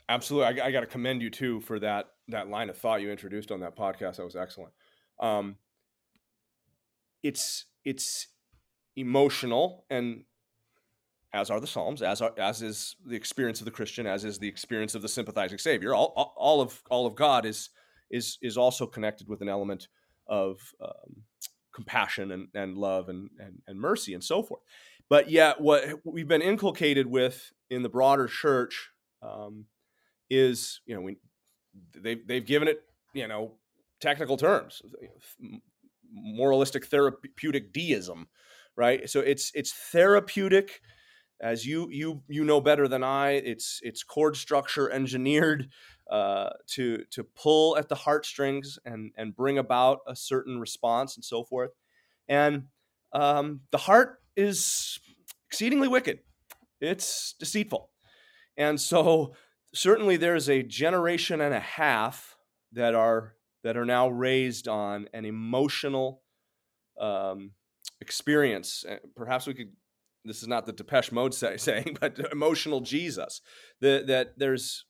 Absolutely, 0.08 0.60
I, 0.60 0.66
I 0.66 0.70
got 0.70 0.80
to 0.80 0.86
commend 0.86 1.22
you 1.22 1.30
too 1.30 1.60
for 1.60 1.78
that 1.80 2.06
that 2.28 2.48
line 2.48 2.68
of 2.68 2.76
thought 2.76 3.00
you 3.00 3.10
introduced 3.10 3.50
on 3.50 3.60
that 3.60 3.76
podcast. 3.76 4.16
That 4.16 4.24
was 4.24 4.36
excellent. 4.36 4.72
Um, 5.20 5.56
it's 7.22 7.66
it's 7.84 8.28
emotional 8.96 9.84
and 9.88 10.24
as 11.32 11.50
are 11.50 11.60
the 11.60 11.66
psalms 11.66 12.02
as 12.02 12.20
are, 12.20 12.32
as 12.38 12.62
is 12.62 12.96
the 13.06 13.16
experience 13.16 13.60
of 13.60 13.64
the 13.64 13.70
christian 13.70 14.06
as 14.06 14.24
is 14.24 14.38
the 14.38 14.48
experience 14.48 14.94
of 14.94 15.02
the 15.02 15.08
sympathizing 15.08 15.58
savior 15.58 15.94
all, 15.94 16.34
all 16.36 16.60
of 16.60 16.82
all 16.90 17.06
of 17.06 17.14
god 17.14 17.44
is 17.44 17.70
is 18.10 18.38
is 18.42 18.56
also 18.56 18.86
connected 18.86 19.28
with 19.28 19.40
an 19.40 19.48
element 19.48 19.88
of 20.26 20.58
um, 20.82 21.22
compassion 21.74 22.32
and, 22.32 22.48
and 22.54 22.76
love 22.76 23.08
and, 23.08 23.30
and 23.38 23.62
and 23.66 23.78
mercy 23.80 24.14
and 24.14 24.24
so 24.24 24.42
forth 24.42 24.62
but 25.10 25.28
yet, 25.28 25.60
what 25.60 25.84
we've 26.04 26.28
been 26.28 26.40
inculcated 26.40 27.08
with 27.08 27.52
in 27.68 27.82
the 27.82 27.88
broader 27.88 28.28
church 28.28 28.90
um, 29.22 29.66
is, 30.30 30.80
you 30.86 30.94
know, 30.94 31.00
we, 31.00 31.16
they've 32.00 32.24
they've 32.26 32.46
given 32.46 32.68
it, 32.68 32.80
you 33.12 33.26
know, 33.26 33.56
technical 34.00 34.36
terms, 34.36 34.80
moralistic 36.12 36.86
therapeutic 36.86 37.72
deism, 37.72 38.28
right? 38.76 39.10
So 39.10 39.18
it's 39.18 39.50
it's 39.52 39.72
therapeutic, 39.72 40.80
as 41.40 41.66
you 41.66 41.88
you 41.90 42.22
you 42.28 42.44
know 42.44 42.60
better 42.60 42.88
than 42.88 43.02
I. 43.02 43.32
It's 43.32 43.80
it's 43.82 44.02
chord 44.02 44.36
structure 44.36 44.90
engineered 44.90 45.68
uh, 46.10 46.50
to 46.68 47.04
to 47.10 47.24
pull 47.24 47.76
at 47.76 47.88
the 47.88 47.94
heartstrings 47.94 48.78
and 48.84 49.12
and 49.16 49.34
bring 49.34 49.58
about 49.58 50.00
a 50.06 50.16
certain 50.16 50.58
response 50.60 51.16
and 51.16 51.24
so 51.24 51.44
forth, 51.44 51.70
and 52.28 52.64
um, 53.12 53.60
the 53.70 53.78
heart 53.78 54.22
is 54.36 54.98
exceedingly 55.48 55.88
wicked. 55.88 56.20
It's 56.80 57.34
deceitful. 57.38 57.90
And 58.56 58.80
so 58.80 59.34
certainly 59.74 60.16
there's 60.16 60.48
a 60.48 60.62
generation 60.62 61.40
and 61.40 61.54
a 61.54 61.60
half 61.60 62.36
that 62.72 62.94
are 62.94 63.34
that 63.62 63.76
are 63.76 63.84
now 63.84 64.08
raised 64.08 64.68
on 64.68 65.08
an 65.12 65.24
emotional 65.24 66.22
um, 66.98 67.52
experience. 68.00 68.84
Perhaps 69.16 69.46
we 69.46 69.54
could. 69.54 69.72
This 70.24 70.42
is 70.42 70.48
not 70.48 70.66
the 70.66 70.72
Depeche 70.72 71.12
Mode 71.12 71.34
say, 71.34 71.56
saying, 71.58 71.96
but 72.00 72.18
emotional 72.32 72.80
Jesus. 72.80 73.40
The, 73.80 74.04
that 74.06 74.38
there's, 74.38 74.84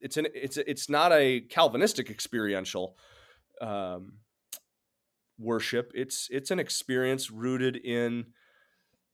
it's 0.00 0.16
an 0.16 0.26
it's 0.34 0.56
it's 0.56 0.90
not 0.90 1.12
a 1.12 1.40
Calvinistic 1.42 2.10
experiential 2.10 2.96
um, 3.60 4.14
worship. 5.38 5.92
It's 5.94 6.28
it's 6.30 6.50
an 6.50 6.58
experience 6.58 7.30
rooted 7.30 7.76
in 7.76 8.26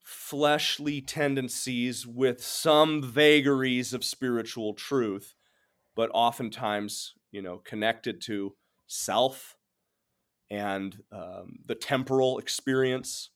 fleshly 0.03 1.01
tendencies 1.01 2.07
with 2.07 2.43
some 2.43 3.03
vagaries 3.03 3.93
of 3.93 4.03
spiritual 4.03 4.73
truth, 4.73 5.35
but 5.95 6.09
oftentimes, 6.11 7.13
you 7.31 7.43
know, 7.43 7.59
connected 7.59 8.19
to 8.21 8.55
self 8.87 9.55
and 10.49 11.03
um, 11.11 11.59
the 11.67 11.75
temporal 11.75 12.39
experience 12.39 13.29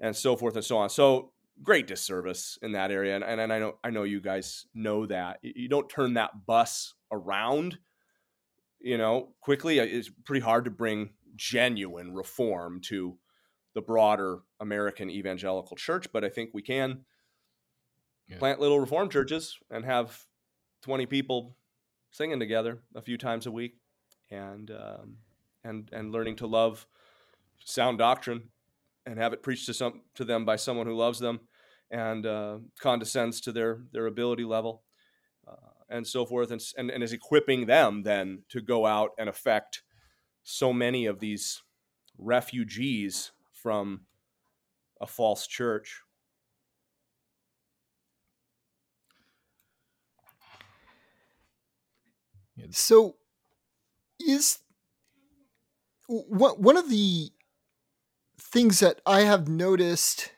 and 0.00 0.14
so 0.14 0.36
forth 0.36 0.56
and 0.56 0.64
so 0.64 0.78
on. 0.78 0.90
So 0.90 1.32
great 1.62 1.86
disservice 1.86 2.58
in 2.62 2.72
that 2.72 2.90
area, 2.90 3.14
and, 3.14 3.24
and, 3.24 3.40
and 3.40 3.52
I 3.52 3.58
know 3.58 3.76
I 3.82 3.90
know 3.90 4.02
you 4.02 4.20
guys 4.20 4.66
know 4.74 5.06
that 5.06 5.38
you 5.42 5.68
don't 5.68 5.88
turn 5.88 6.14
that 6.14 6.46
bus 6.46 6.94
around, 7.10 7.78
you 8.80 8.98
know, 8.98 9.30
quickly. 9.40 9.78
It's 9.78 10.10
pretty 10.24 10.44
hard 10.44 10.64
to 10.64 10.70
bring 10.70 11.10
genuine 11.36 12.14
reform 12.14 12.80
to 12.82 13.18
the 13.74 13.82
broader 13.82 14.40
American 14.58 15.10
evangelical 15.10 15.76
church, 15.76 16.10
but 16.12 16.24
I 16.24 16.30
think 16.30 16.50
we 16.52 16.62
can 16.62 17.04
yeah. 18.28 18.38
plant 18.38 18.60
little 18.60 18.80
reform 18.80 19.10
churches 19.10 19.58
and 19.70 19.84
have 19.84 20.24
20 20.82 21.06
people 21.06 21.56
singing 22.10 22.40
together 22.40 22.78
a 22.94 23.02
few 23.02 23.18
times 23.18 23.46
a 23.46 23.52
week 23.52 23.76
and 24.30 24.70
um, 24.70 25.16
and 25.64 25.90
and 25.92 26.12
learning 26.12 26.36
to 26.36 26.46
love 26.46 26.86
sound 27.64 27.98
doctrine 27.98 28.44
and 29.06 29.18
have 29.18 29.32
it 29.32 29.42
preached 29.42 29.66
to 29.66 29.74
some 29.74 30.02
to 30.14 30.24
them 30.24 30.44
by 30.44 30.56
someone 30.56 30.86
who 30.86 30.94
loves 30.94 31.18
them 31.18 31.40
and 31.90 32.26
uh, 32.26 32.58
condescends 32.80 33.40
to 33.40 33.52
their 33.52 33.80
their 33.92 34.06
ability 34.06 34.44
level 34.44 34.82
uh, 35.46 35.54
and 35.88 36.06
so 36.06 36.26
forth 36.26 36.50
and, 36.50 36.60
and 36.76 36.90
and 36.90 37.02
is 37.02 37.12
equipping 37.12 37.66
them 37.66 38.02
then 38.02 38.42
to 38.48 38.60
go 38.60 38.86
out 38.86 39.10
and 39.18 39.28
affect 39.28 39.82
so 40.42 40.72
many 40.72 41.06
of 41.06 41.20
these 41.20 41.62
refugees 42.18 43.32
from 43.52 44.02
a 45.00 45.06
false 45.06 45.46
church. 45.46 46.02
So 52.70 53.16
is 54.18 54.58
one 56.08 56.76
of 56.76 56.88
the 56.88 57.30
things 58.56 58.80
that 58.80 59.02
I 59.04 59.20
have 59.20 59.48
noticed 59.48 60.32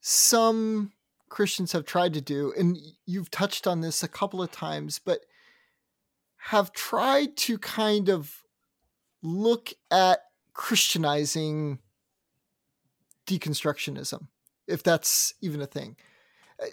some 0.00 0.92
Christians 1.28 1.72
have 1.72 1.84
tried 1.84 2.14
to 2.14 2.20
do, 2.20 2.54
and 2.56 2.78
you've 3.04 3.32
touched 3.32 3.66
on 3.66 3.80
this 3.80 4.00
a 4.00 4.06
couple 4.06 4.40
of 4.40 4.52
times, 4.52 5.00
but 5.04 5.22
have 6.50 6.72
tried 6.72 7.36
to 7.38 7.58
kind 7.58 8.08
of 8.08 8.44
look 9.24 9.72
at 9.90 10.20
Christianizing 10.52 11.80
deconstructionism, 13.26 14.28
if 14.68 14.84
that's 14.84 15.34
even 15.40 15.60
a 15.60 15.66
thing. 15.66 15.96
Uh, 16.62 16.66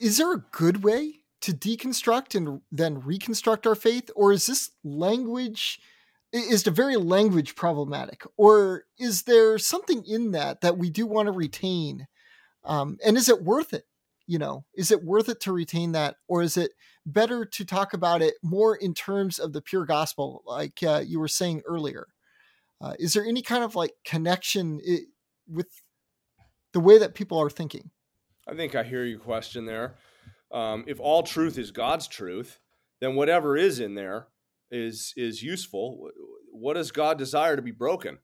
is 0.00 0.16
there 0.16 0.32
a 0.32 0.44
good 0.50 0.82
way 0.82 1.20
to 1.42 1.52
deconstruct 1.52 2.34
and 2.34 2.62
then 2.72 2.98
reconstruct 2.98 3.64
our 3.64 3.76
faith, 3.76 4.10
or 4.16 4.32
is 4.32 4.46
this 4.46 4.72
language? 4.82 5.78
Is 6.32 6.62
the 6.62 6.70
very 6.70 6.96
language 6.96 7.54
problematic, 7.54 8.22
or 8.38 8.84
is 8.98 9.24
there 9.24 9.58
something 9.58 10.02
in 10.06 10.30
that 10.30 10.62
that 10.62 10.78
we 10.78 10.88
do 10.88 11.06
want 11.06 11.26
to 11.26 11.32
retain? 11.32 12.06
Um, 12.64 12.96
and 13.04 13.16
is 13.16 13.28
it 13.28 13.42
worth 13.42 13.74
it? 13.74 13.84
You 14.26 14.38
know, 14.38 14.64
is 14.74 14.90
it 14.90 15.04
worth 15.04 15.28
it 15.28 15.40
to 15.40 15.52
retain 15.52 15.92
that, 15.92 16.16
or 16.28 16.42
is 16.42 16.56
it 16.56 16.72
better 17.04 17.44
to 17.44 17.64
talk 17.64 17.92
about 17.92 18.22
it 18.22 18.34
more 18.42 18.74
in 18.74 18.94
terms 18.94 19.38
of 19.38 19.52
the 19.52 19.60
pure 19.60 19.84
gospel, 19.84 20.42
like 20.46 20.82
uh, 20.82 21.02
you 21.04 21.20
were 21.20 21.28
saying 21.28 21.62
earlier? 21.66 22.06
Uh, 22.80 22.94
is 22.98 23.12
there 23.12 23.24
any 23.24 23.42
kind 23.42 23.62
of 23.62 23.74
like 23.76 23.92
connection 24.04 24.80
with 25.46 25.68
the 26.72 26.80
way 26.80 26.98
that 26.98 27.14
people 27.14 27.38
are 27.38 27.50
thinking? 27.50 27.90
I 28.48 28.54
think 28.54 28.74
I 28.74 28.82
hear 28.82 29.04
your 29.04 29.20
question 29.20 29.66
there. 29.66 29.96
Um, 30.50 30.84
if 30.86 30.98
all 30.98 31.22
truth 31.22 31.58
is 31.58 31.70
God's 31.70 32.08
truth, 32.08 32.58
then 33.00 33.14
whatever 33.14 33.56
is 33.56 33.80
in 33.80 33.94
there 33.94 34.28
is 34.72 35.14
is 35.16 35.42
useful. 35.42 36.10
What 36.50 36.74
does 36.74 36.90
God 36.90 37.18
desire 37.18 37.54
to 37.54 37.62
be 37.62 37.70
broken? 37.70 38.18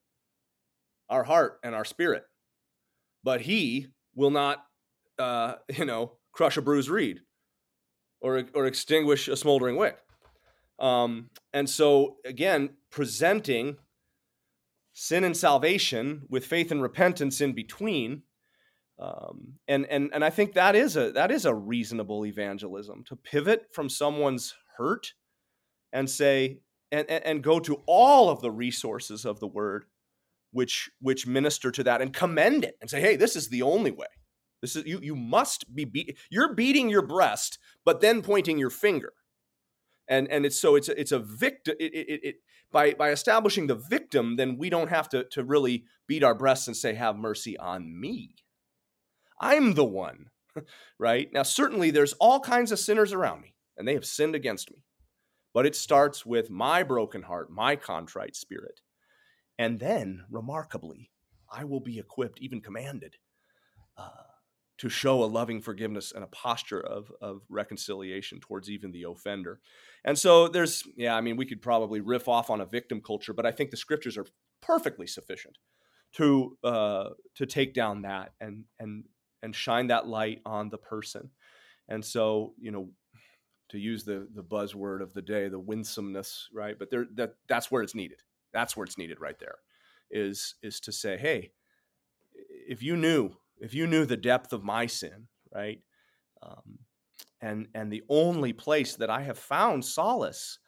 Our 1.09 1.25
heart 1.25 1.61
and 1.63 1.75
our 1.75 1.85
spirit. 1.85 2.25
But 3.23 3.43
He 3.43 3.87
will 4.15 4.31
not, 4.31 4.65
uh, 5.19 5.55
you 5.69 5.85
know, 5.85 6.15
crush 6.33 6.57
a 6.57 6.63
bruised 6.63 6.89
reed 6.89 7.21
or 8.21 8.45
or 8.55 8.67
extinguish 8.67 9.29
a 9.29 9.37
smoldering 9.37 9.77
wick. 9.77 9.99
Um, 10.81 11.31
and 11.53 11.69
so 11.69 12.17
again, 12.25 12.71
presenting 12.91 13.77
sin 14.93 15.23
and 15.23 15.37
salvation 15.37 16.23
with 16.29 16.45
faith 16.45 16.73
and 16.73 16.83
repentance 16.83 17.41
in 17.41 17.53
between 17.53 18.23
um, 18.99 19.55
and 19.69 19.87
and 19.87 20.11
and 20.13 20.25
I 20.25 20.31
think 20.31 20.55
that 20.55 20.75
is 20.75 20.97
a 20.97 21.13
that 21.13 21.31
is 21.31 21.45
a 21.45 21.55
reasonable 21.55 22.27
evangelism 22.27 23.05
to 23.05 23.17
pivot 23.17 23.67
from 23.73 23.89
someone's 23.89 24.55
hurt 24.77 25.13
and 25.93 26.09
say 26.09 26.61
and, 26.91 27.09
and, 27.11 27.25
and 27.25 27.43
go 27.43 27.61
to 27.61 27.83
all 27.87 28.31
of 28.31 28.41
the 28.41 28.51
resources 28.51 29.25
of 29.25 29.41
the 29.41 29.47
word 29.47 29.85
which 30.53 30.91
which 31.01 31.27
minister 31.27 31.71
to 31.71 31.85
that 31.85 32.01
and 32.01 32.13
commend 32.13 32.65
it 32.65 32.77
and 32.81 32.89
say 32.89 33.01
hey 33.01 33.17
this 33.17 33.37
is 33.37 33.49
the 33.49 33.63
only 33.63 33.91
way 33.91 34.07
this 34.63 34.77
is 34.77 34.87
you 34.87 34.99
you 35.03 35.15
must 35.15 35.75
be 35.75 35.85
be- 35.85 36.17
you're 36.31 36.55
beating 36.55 36.89
your 36.89 37.03
breast 37.03 37.59
but 37.85 38.01
then 38.01 38.23
pointing 38.23 38.59
your 38.59 38.71
finger 38.71 39.13
and 40.09 40.29
and 40.29 40.47
it's 40.47 40.59
so 40.59 40.75
it's 40.75 40.89
a, 40.89 40.99
it's 40.99 41.13
a 41.13 41.19
victim 41.19 41.77
it, 41.79 41.93
it, 41.95 42.21
it, 42.25 42.37
by 42.71 42.93
by 42.93 43.11
establishing 43.11 43.67
the 43.67 43.75
victim, 43.75 44.37
then 44.37 44.57
we 44.59 44.71
don't 44.71 44.89
have 44.89 45.09
to 45.11 45.25
to 45.25 45.45
really 45.45 45.85
beat 46.07 46.23
our 46.23 46.35
breasts 46.35 46.67
and 46.67 46.77
say, 46.77 46.95
"Have 46.95 47.17
mercy 47.17 47.57
on 47.59 47.99
me." 47.99 48.35
I'm 49.41 49.75
the 49.75 49.85
one, 49.85 50.31
right? 50.99 51.33
Now, 51.33 51.45
certainly, 51.45 51.91
there's 51.91 52.13
all 52.15 52.41
kinds 52.41 52.73
of 52.73 52.79
sinners 52.79 53.13
around 53.13 53.43
me, 53.43 53.55
and 53.77 53.87
they 53.87 53.95
have 53.95 54.05
sinned 54.05 54.35
against 54.35 54.71
me. 54.71 54.85
But 55.59 55.67
it 55.67 55.75
starts 55.75 56.25
with 56.25 56.51
my 56.51 56.85
broken 56.85 57.23
heart, 57.23 57.51
my 57.51 57.75
contrite 57.75 58.37
spirit, 58.37 58.81
and 59.59 59.81
then, 59.81 60.25
remarkably, 60.31 61.11
I 61.53 61.65
will 61.65 61.81
be 61.81 61.99
equipped, 61.99 62.41
even 62.41 62.61
commanded, 62.61 63.17
uh, 63.97 64.09
to 64.77 64.89
show 64.89 65.25
a 65.25 65.27
loving 65.27 65.61
forgiveness 65.61 66.13
and 66.13 66.23
a 66.23 66.29
posture 66.29 66.81
of, 66.81 67.11
of 67.21 67.43
reconciliation 67.49 68.39
towards 68.39 68.71
even 68.71 68.93
the 68.93 69.03
offender. 69.03 69.59
And 70.05 70.17
so 70.17 70.47
there's, 70.47 70.85
yeah, 70.97 71.17
I 71.17 71.21
mean, 71.23 71.37
we 71.37 71.45
could 71.45 71.61
probably 71.61 72.01
riff 72.01 72.29
off 72.29 72.51
on 72.51 72.61
a 72.61 72.65
victim 72.65 73.01
culture, 73.01 73.33
but 73.33 73.45
I 73.45 73.51
think 73.51 73.73
the 73.73 73.77
scriptures 73.77 74.17
are 74.17 74.27
perfectly 74.63 75.09
sufficient 75.09 75.59
to 76.13 76.57
uh, 76.63 77.09
to 77.35 77.47
take 77.47 77.75
down 77.75 78.03
that 78.03 78.31
and 78.41 78.63
and 78.79 79.07
and 79.43 79.57
shine 79.57 79.89
that 79.89 80.07
light 80.07 80.41
on 80.47 80.69
the 80.69 80.79
person. 80.79 81.31
And 81.89 82.05
so, 82.05 82.55
you 82.61 82.71
know, 82.71 82.91
to 83.69 83.79
use 83.79 84.05
the 84.05 84.29
the 84.35 84.43
buzzword 84.43 85.03
of 85.03 85.15
the 85.15 85.23
day, 85.23 85.49
the 85.49 85.59
winsomeness, 85.59 86.49
right? 86.53 86.79
But 86.79 86.91
there 86.91 87.07
that 87.15 87.35
that's 87.49 87.71
where 87.71 87.83
it's 87.83 87.95
needed. 87.95 88.23
That's 88.53 88.77
where 88.77 88.85
it's 88.85 88.99
needed 88.99 89.21
right 89.21 89.39
there. 89.39 89.57
Is 90.11 90.55
is 90.63 90.81
to 90.81 90.93
say, 90.93 91.17
hey, 91.17 91.53
if 92.69 92.83
you 92.83 92.97
knew 92.97 93.33
if 93.61 93.75
you 93.75 93.87
knew 93.87 94.05
the 94.05 94.17
depth 94.17 94.53
of 94.53 94.65
my 94.65 94.87
sin, 94.87 95.29
right? 95.55 95.81
Um, 96.43 96.79
and 97.41 97.69
and 97.75 97.93
the 97.93 98.03
only 98.09 98.53
place 98.53 98.97
that 98.97 99.11
I 99.11 99.23
have 99.23 99.39
found 99.39 99.85
solace 99.85 100.59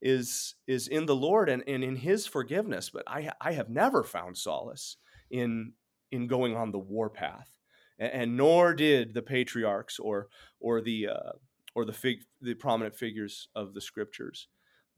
is 0.00 0.54
is 0.66 0.88
in 0.88 1.06
the 1.06 1.16
Lord 1.16 1.48
and, 1.48 1.62
and 1.66 1.82
in 1.82 1.96
His 1.96 2.26
forgiveness. 2.26 2.90
But 2.90 3.04
I 3.06 3.30
I 3.40 3.52
have 3.52 3.70
never 3.70 4.02
found 4.02 4.36
solace 4.36 4.96
in 5.30 5.72
in 6.10 6.26
going 6.26 6.56
on 6.56 6.72
the 6.72 6.78
warpath, 6.78 7.50
and, 7.98 8.12
and 8.12 8.36
nor 8.36 8.74
did 8.74 9.14
the 9.14 9.22
patriarchs 9.22 9.98
or 9.98 10.28
or 10.60 10.80
the 10.80 11.08
uh, 11.08 11.32
or 11.74 11.84
the 11.84 11.92
fig, 11.92 12.24
the 12.40 12.54
prominent 12.54 12.94
figures 12.94 13.48
of 13.54 13.74
the 13.74 13.80
scriptures. 13.80 14.48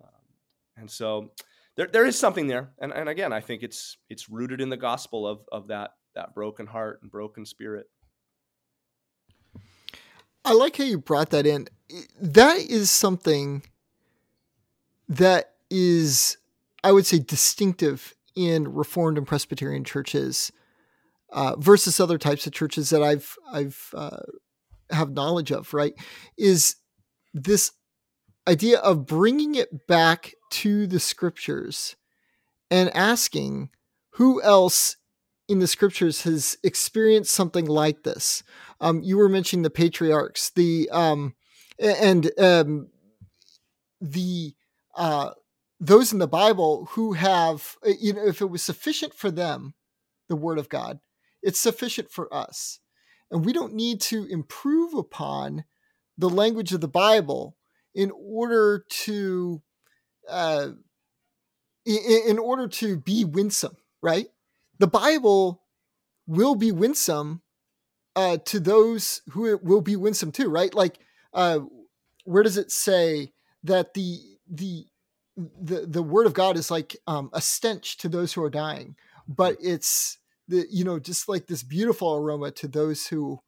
Um, 0.03 0.09
and 0.77 0.91
so 0.91 1.33
there, 1.77 1.87
there 1.87 2.07
is 2.07 2.19
something 2.19 2.47
there, 2.47 2.73
and, 2.79 2.93
and 2.93 3.09
again, 3.09 3.33
I 3.33 3.41
think 3.41 3.63
it's 3.63 3.97
it's 4.09 4.29
rooted 4.29 4.61
in 4.61 4.69
the 4.69 4.77
gospel 4.77 5.27
of 5.27 5.41
of 5.51 5.69
that 5.69 5.93
that 6.15 6.35
broken 6.35 6.67
heart 6.67 7.01
and 7.03 7.11
broken 7.11 7.45
spirit. 7.45 7.87
I 10.45 10.53
like 10.53 10.77
how 10.77 10.85
you 10.85 10.99
brought 10.99 11.31
that 11.31 11.47
in. 11.47 11.69
That 12.21 12.59
is 12.59 12.91
something 12.91 13.63
that 15.09 15.55
is, 15.71 16.37
I 16.83 16.93
would 16.93 17.07
say, 17.07 17.19
distinctive 17.19 18.15
in 18.37 18.73
Reformed 18.73 19.17
and 19.17 19.27
Presbyterian 19.27 19.85
churches 19.85 20.53
uh, 21.33 21.57
versus 21.57 21.99
other 21.99 22.19
types 22.19 22.47
of 22.47 22.53
churches 22.53 22.91
that 22.91 23.03
I've 23.03 23.37
I've 23.51 23.91
uh, 23.95 24.21
have 24.91 25.11
knowledge 25.11 25.51
of. 25.51 25.73
Right, 25.75 25.95
is 26.37 26.77
this 27.33 27.73
idea 28.47 28.79
of 28.79 29.07
bringing 29.07 29.55
it 29.55 29.87
back 29.87 30.35
to 30.51 30.87
the 30.87 31.01
scriptures 31.01 31.97
and 32.71 32.95
asking 32.95 33.71
who 34.11 34.43
else 34.43 34.97
in 35.49 35.59
the 35.59 35.67
scriptures 35.67 36.23
has 36.23 36.57
experienced 36.63 37.33
something 37.33 37.67
like 37.67 38.03
this. 38.03 38.43
Um, 38.81 39.03
you 39.03 39.17
were 39.17 39.29
mentioning 39.29 39.63
the 39.63 39.71
patriarchs, 39.71 40.51
the 40.51 40.89
um, 40.91 41.35
and 41.79 42.31
um, 42.39 42.89
the 44.01 44.55
uh, 44.97 45.31
those 45.81 46.13
in 46.13 46.19
the 46.19 46.29
Bible 46.29 46.89
who 46.93 47.13
have, 47.15 47.77
uh, 47.87 47.91
you 48.01 48.13
know, 48.13 48.25
if 48.25 48.41
it 48.41 48.51
was 48.51 48.63
sufficient 48.63 49.15
for 49.15 49.31
them, 49.31 49.75
the 50.29 50.37
Word 50.37 50.59
of 50.59 50.69
God, 50.69 51.01
it's 51.43 51.61
sufficient 51.61 52.11
for 52.11 52.33
us, 52.33 52.81
and 53.35 53.45
we 53.45 53.53
don't 53.53 53.75
need 53.75 54.01
to 54.01 54.25
improve 54.27 54.95
upon 54.95 55.65
the 56.17 56.31
language 56.31 56.73
of 56.73 56.81
the 56.81 56.89
Bible 56.89 57.57
in 57.95 58.11
order 58.15 58.87
to, 58.89 59.61
uh, 60.31 60.69
in, 61.85 62.39
order 62.39 62.67
to 62.69 62.97
be 62.97 63.27
winsome, 63.27 63.77
right? 64.01 64.29
the 64.79 64.87
Bible 64.87 65.63
will 66.27 66.55
be 66.55 66.73
winsome 66.73 67.43
uh, 68.17 68.39
to 68.45 68.61
those 68.61 69.23
who 69.31 69.47
it 69.47 69.63
will 69.63 69.81
be 69.81 69.97
winsome 69.97 70.33
to, 70.33 70.49
right? 70.49 70.73
Like, 70.75 70.99
uh, 71.33 71.61
where 72.25 72.43
does 72.43 72.57
it 72.57 72.71
say 72.71 73.33
that 73.65 73.95
the 73.95 74.21
the 74.49 74.87
the 75.37 75.87
the 75.87 76.03
word 76.03 76.27
of 76.27 76.35
God 76.35 76.57
is 76.57 76.71
like 76.71 76.97
um, 77.07 77.31
a 77.33 77.41
stench 77.41 77.97
to 77.99 78.09
those 78.09 78.33
who 78.33 78.43
are 78.43 78.51
dying, 78.51 78.97
but 79.27 79.57
it's 79.61 80.19
the 80.49 80.67
you 80.71 80.85
know 80.85 80.99
just 80.99 81.29
like 81.29 81.47
this 81.47 81.63
beautiful 81.63 82.15
aroma 82.15 82.51
to 82.53 82.69
those 82.69 83.07
who 83.07 83.41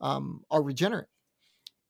um, 0.00 0.42
are 0.50 0.62
regenerate. 0.62 1.06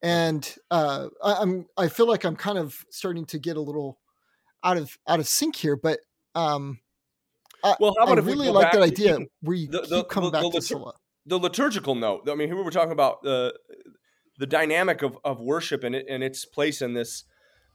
And 0.02 0.56
uh, 0.70 1.08
I, 1.22 1.34
I'm 1.34 1.66
I 1.76 1.88
feel 1.88 2.08
like 2.08 2.24
I'm 2.24 2.36
kind 2.36 2.58
of 2.58 2.84
starting 2.90 3.24
to 3.26 3.38
get 3.38 3.56
a 3.56 3.60
little 3.60 3.98
out 4.64 4.76
of 4.76 4.98
out 5.08 5.20
of 5.20 5.28
sync 5.28 5.56
here, 5.56 5.76
but 5.76 6.00
um, 6.34 6.80
well, 7.78 7.94
how 7.98 8.04
about 8.04 8.18
I 8.18 8.20
if 8.20 8.26
really 8.26 8.48
we 8.48 8.52
like 8.52 8.72
that 8.72 8.82
idea 8.82 9.18
where 9.40 9.56
you 9.56 9.68
the, 9.68 9.82
the, 9.82 10.04
come 10.04 10.24
the, 10.24 10.30
back 10.30 10.42
the, 10.42 10.60
to 10.60 10.92
The 11.26 11.38
liturgical 11.38 11.94
note. 11.94 12.28
I 12.28 12.34
mean, 12.34 12.48
here 12.48 12.56
we 12.56 12.62
were 12.62 12.70
talking 12.70 12.92
about 12.92 13.22
the 13.22 13.54
the 14.38 14.46
dynamic 14.46 15.02
of, 15.02 15.18
of 15.24 15.40
worship 15.40 15.84
and, 15.84 15.94
it, 15.94 16.06
and 16.08 16.24
its 16.24 16.44
place 16.44 16.82
in 16.82 16.94
this 16.94 17.24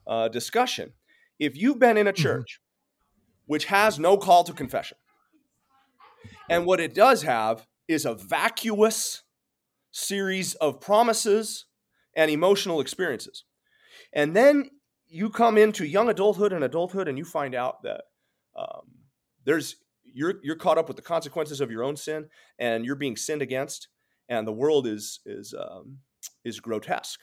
uh, 0.06 0.28
discussion. 0.28 0.94
If 1.40 1.56
you've 1.56 1.80
been 1.80 1.98
in 1.98 2.08
a 2.08 2.12
mm-hmm. 2.12 2.22
church 2.22 2.60
mm-hmm. 2.60 3.52
which 3.54 3.66
has 3.66 4.00
no 4.00 4.18
call 4.18 4.44
to 4.44 4.54
confession, 4.54 4.98
and 6.50 6.66
what 6.66 6.80
it 6.80 6.94
does 6.94 7.24
have 7.24 7.68
is 7.88 8.06
a 8.06 8.16
vacuous 8.16 9.24
series 9.92 10.54
of 10.56 10.82
promises 10.82 11.66
and 12.16 12.30
emotional 12.32 12.82
experiences, 12.82 13.44
and 14.14 14.36
then 14.36 14.70
you 15.08 15.30
come 15.30 15.58
into 15.58 15.86
young 15.86 16.10
adulthood 16.10 16.54
and 16.54 16.64
adulthood, 16.64 17.08
and 17.08 17.18
you 17.18 17.26
find 17.26 17.56
out 17.56 17.84
that 17.84 18.02
um, 18.56 18.82
there's 19.46 19.78
you're 20.04 20.36
you're 20.44 20.56
caught 20.56 20.78
up 20.78 20.88
with 20.88 20.98
the 20.98 21.04
consequences 21.04 21.62
of 21.62 21.72
your 21.72 21.84
own 21.84 21.96
sin, 21.96 22.28
and 22.60 22.86
you're 22.86 22.96
being 22.96 23.16
sinned 23.16 23.42
against, 23.42 23.88
and 24.30 24.48
the 24.48 24.52
world 24.52 24.88
is 24.88 25.20
is 25.26 25.54
um, 25.54 26.00
is 26.44 26.60
grotesque. 26.60 27.20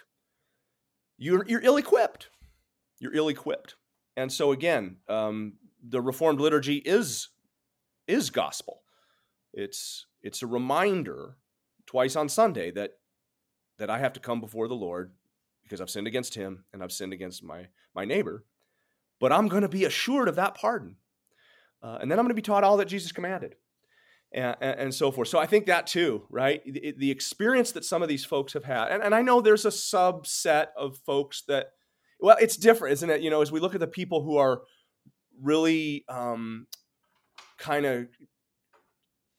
You're 1.19 1.45
you're 1.47 1.63
ill 1.63 1.77
equipped. 1.77 2.31
You're 3.01 3.15
ill 3.15 3.29
equipped, 3.29 3.75
and 4.17 4.33
so 4.33 4.53
again, 4.53 4.99
um, 5.09 5.55
the 5.87 6.01
Reformed 6.01 6.41
liturgy 6.41 6.77
is 6.77 7.29
is 8.07 8.31
gospel. 8.31 8.84
It's 9.55 10.07
it's 10.23 10.43
a 10.43 10.47
reminder 10.47 11.37
twice 11.87 12.17
on 12.17 12.29
Sunday 12.29 12.71
that 12.73 12.93
that 13.79 13.91
I 13.91 13.99
have 13.99 14.13
to 14.15 14.21
come 14.21 14.41
before 14.41 14.69
the 14.69 14.75
Lord 14.75 15.13
because 15.63 15.81
I've 15.81 15.91
sinned 15.91 16.07
against 16.07 16.35
him 16.35 16.65
and 16.73 16.83
I've 16.83 16.93
sinned 16.93 17.13
against 17.13 17.43
my 17.43 17.69
my 17.95 18.05
neighbor. 18.05 18.45
But 19.21 19.33
I'm 19.33 19.49
going 19.49 19.63
to 19.63 19.69
be 19.69 19.85
assured 19.85 20.29
of 20.29 20.37
that 20.37 20.57
pardon. 20.57 20.97
Uh, 21.83 21.99
and 22.01 22.11
then 22.11 22.19
I'm 22.19 22.25
going 22.25 22.31
to 22.31 22.35
be 22.35 22.43
taught 22.43 22.65
all 22.65 22.79
that 22.79 22.89
Jesus 22.89 23.13
commanded. 23.13 23.55
And, 24.33 24.57
and, 24.61 24.81
and, 24.81 24.95
so 24.95 25.13
forth. 25.13 25.29
So 25.29 25.39
I 25.39 25.47
think 25.47 25.67
that 25.67 25.87
too, 25.87 26.25
right? 26.29 26.61
The, 26.65 26.93
the 26.99 27.11
experience 27.13 27.71
that 27.73 27.85
some 27.85 28.03
of 28.03 28.09
these 28.09 28.25
folks 28.25 28.55
have 28.55 28.65
had, 28.65 28.89
and, 28.89 29.01
and 29.01 29.15
I 29.15 29.23
know 29.23 29.41
there's 29.41 29.65
a 29.65 29.69
subset 29.69 30.69
of 30.77 30.99
folks 31.07 31.45
that, 31.47 31.69
well, 32.19 32.37
it's 32.41 32.57
different, 32.57 32.95
isn't 32.95 33.11
it? 33.11 33.21
You 33.21 33.31
know, 33.31 33.43
as 33.43 33.53
we 33.53 33.61
look 33.61 33.75
at 33.75 33.81
the 33.81 33.87
people 33.87 34.25
who 34.25 34.37
are 34.37 34.63
really 35.41 36.05
um, 36.09 36.67
kind 37.59 37.87
of 37.87 38.09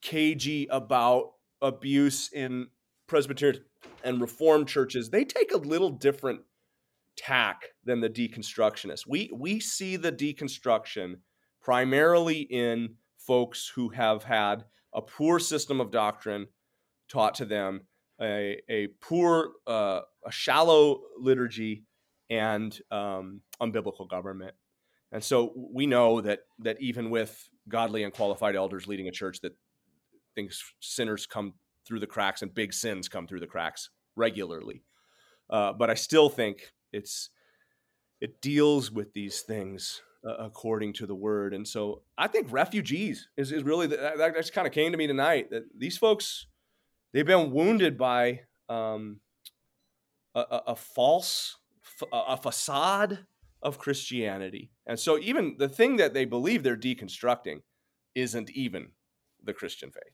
cagey 0.05 0.67
about 0.69 1.31
abuse 1.61 2.29
in 2.31 2.67
Presbyterian 3.07 3.63
and 4.03 4.21
Reformed 4.21 4.67
churches, 4.67 5.09
they 5.09 5.25
take 5.25 5.51
a 5.51 5.57
little 5.57 5.89
different 5.89 6.41
tack 7.17 7.63
than 7.83 8.01
the 8.01 8.09
deconstructionists. 8.09 9.07
We 9.07 9.31
we 9.33 9.59
see 9.59 9.95
the 9.95 10.11
deconstruction 10.11 11.15
primarily 11.61 12.41
in 12.41 12.95
folks 13.17 13.71
who 13.75 13.89
have 13.89 14.23
had 14.23 14.65
a 14.93 15.01
poor 15.01 15.39
system 15.39 15.81
of 15.81 15.89
doctrine 15.89 16.47
taught 17.09 17.35
to 17.35 17.45
them, 17.45 17.81
a, 18.21 18.61
a 18.69 18.87
poor, 19.01 19.53
uh, 19.65 20.01
a 20.25 20.31
shallow 20.31 21.01
liturgy, 21.19 21.83
and 22.29 22.79
um, 22.91 23.41
unbiblical 23.59 24.07
government. 24.07 24.53
And 25.11 25.23
so 25.23 25.53
we 25.73 25.87
know 25.87 26.21
that 26.21 26.41
that 26.59 26.77
even 26.79 27.09
with 27.09 27.49
godly 27.67 28.03
and 28.03 28.13
qualified 28.13 28.55
elders 28.55 28.87
leading 28.87 29.07
a 29.07 29.11
church, 29.11 29.41
that 29.41 29.53
things 30.35 30.61
sinners 30.79 31.25
come 31.25 31.53
through 31.87 31.99
the 31.99 32.07
cracks 32.07 32.41
and 32.41 32.53
big 32.53 32.73
sins 32.73 33.07
come 33.07 33.27
through 33.27 33.39
the 33.39 33.47
cracks 33.47 33.89
regularly. 34.15 34.83
Uh, 35.49 35.73
but 35.73 35.89
I 35.89 35.93
still 35.93 36.29
think 36.29 36.71
it's 36.91 37.29
it 38.21 38.41
deals 38.41 38.91
with 38.91 39.13
these 39.13 39.41
things 39.41 40.01
uh, 40.27 40.35
according 40.39 40.93
to 40.93 41.05
the 41.05 41.15
word, 41.15 41.53
and 41.53 41.67
so 41.67 42.01
I 42.17 42.27
think 42.27 42.51
refugees 42.51 43.27
is, 43.37 43.51
is 43.51 43.63
really 43.63 43.87
the, 43.87 43.97
that, 43.97 44.17
that 44.17 44.35
just 44.35 44.53
kind 44.53 44.65
of 44.65 44.73
came 44.73 44.91
to 44.91 44.97
me 44.97 45.05
tonight 45.05 45.51
that 45.51 45.63
these 45.77 45.97
folks 45.97 46.47
they've 47.13 47.25
been 47.25 47.51
wounded 47.51 47.97
by 47.97 48.41
um, 48.67 49.19
a, 50.33 50.39
a, 50.39 50.63
a 50.67 50.75
false 50.75 51.57
a 52.11 52.35
facade 52.35 53.25
of 53.61 53.77
Christianity, 53.77 54.71
and 54.87 54.99
so 54.99 55.19
even 55.19 55.57
the 55.59 55.69
thing 55.69 55.97
that 55.97 56.15
they 56.15 56.25
believe 56.25 56.63
they're 56.63 56.75
deconstructing 56.75 57.61
isn't 58.15 58.49
even 58.51 58.89
the 59.43 59.53
Christian 59.53 59.91
faith. 59.91 60.13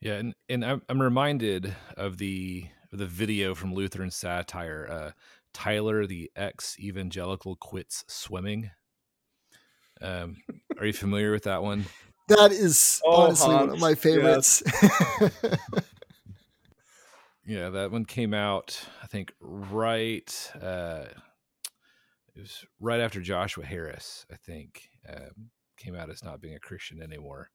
Yeah, 0.00 0.14
and 0.14 0.34
and 0.48 0.64
I'm, 0.64 0.82
I'm 0.88 1.00
reminded 1.00 1.74
of 1.96 2.18
the 2.18 2.66
the 2.90 3.06
video 3.06 3.54
from 3.54 3.74
Lutheran 3.74 4.10
satire. 4.10 4.88
Uh, 4.90 5.10
Tyler, 5.52 6.06
the 6.06 6.30
ex 6.34 6.78
evangelical, 6.78 7.56
quits 7.56 8.04
swimming. 8.08 8.70
Um, 10.00 10.36
are 10.78 10.86
you 10.86 10.94
familiar 10.94 11.32
with 11.32 11.44
that 11.44 11.62
one? 11.62 11.84
That 12.28 12.52
is 12.52 13.02
oh, 13.04 13.22
honestly 13.22 13.50
Hans. 13.50 13.66
one 13.66 13.74
of 13.74 13.80
my 13.80 13.94
favorites. 13.96 14.62
Yes. 14.82 15.30
yeah, 17.46 17.68
that 17.68 17.92
one 17.92 18.06
came 18.06 18.32
out. 18.32 18.82
I 19.02 19.06
think 19.06 19.34
right. 19.40 20.52
Uh, 20.54 21.04
it 22.34 22.40
was 22.40 22.64
right 22.78 23.00
after 23.00 23.20
Joshua 23.20 23.66
Harris. 23.66 24.24
I 24.32 24.36
think 24.36 24.88
um, 25.06 25.50
came 25.76 25.94
out 25.94 26.08
as 26.08 26.24
not 26.24 26.40
being 26.40 26.54
a 26.54 26.60
Christian 26.60 27.02
anymore 27.02 27.50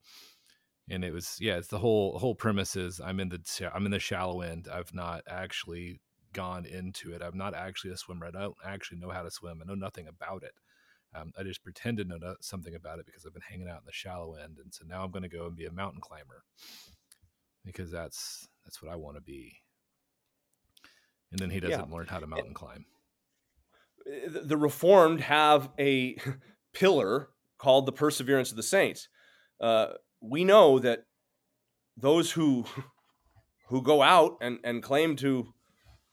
and 0.90 1.04
it 1.04 1.14
was 1.14 1.38
yeah 1.40 1.58
it's 1.58 1.68
the 1.68 1.80
whole 1.80 2.18
whole 2.20 2.36
premise 2.36 2.76
is 2.76 3.00
i'm 3.00 3.20
in 3.20 3.30
the 3.30 3.72
i'm 3.74 3.86
in 3.86 3.92
the 3.92 4.00
shallow 4.00 4.42
end 4.42 4.68
i've 4.72 4.94
not 4.94 5.22
actually 5.28 6.00
gone 6.34 6.66
into 6.66 7.14
it 7.14 7.22
i'm 7.22 7.38
not 7.38 7.54
actually 7.54 7.92
a 7.92 7.98
swimmer 7.98 8.26
i 8.26 8.32
don't 8.32 8.56
actually 8.64 8.98
know 8.98 9.10
how 9.10 9.24
to 9.24 9.32
swim 9.32 9.62
i 9.62 9.66
know 9.66 9.76
nothing 9.76 10.08
about 10.08 10.44
it 10.44 10.54
um, 11.16 11.32
i 11.40 11.44
just 11.44 11.64
pretend 11.64 11.98
to 11.98 12.04
know 12.04 12.18
something 12.42 12.76
about 12.76 13.00
it 13.00 13.06
because 13.06 13.26
i've 13.26 13.34
been 13.34 13.42
hanging 13.50 13.70
out 13.70 13.80
in 13.80 13.86
the 13.86 13.92
shallow 13.92 14.36
end 14.36 14.58
and 14.62 14.74
so 14.74 14.84
now 14.88 15.04
i'm 15.04 15.12
going 15.12 15.24
to 15.24 15.30
go 15.30 15.48
and 15.48 15.56
be 15.56 15.66
a 15.66 15.72
mountain 15.72 16.02
climber 16.02 16.44
because 17.64 17.90
that's 17.90 18.48
that's 18.64 18.82
what 18.82 18.92
i 18.92 18.96
want 18.96 19.16
to 19.16 19.22
be 19.22 19.54
and 21.32 21.40
then 21.40 21.50
he 21.50 21.60
doesn't 21.60 21.90
yeah. 21.90 21.96
learn 21.96 22.08
how 22.08 22.20
to 22.20 22.28
mountain 22.28 22.54
climb 22.54 22.86
eh, 24.08 24.28
the 24.28 24.58
reformed 24.58 25.22
have 25.22 25.70
a 25.80 26.18
pillar 26.74 27.30
called 27.58 27.86
the 27.86 27.92
perseverance 27.94 28.52
of 28.52 28.58
the 28.58 28.64
saints 28.64 29.08
uh, 29.62 29.94
we 30.30 30.44
know 30.44 30.80
that 30.80 31.06
those 31.98 32.32
who 32.32 32.66
who 33.70 33.82
go 33.82 34.02
out 34.02 34.38
and, 34.42 34.60
and 34.64 34.84
claim 34.84 35.16
to 35.16 35.54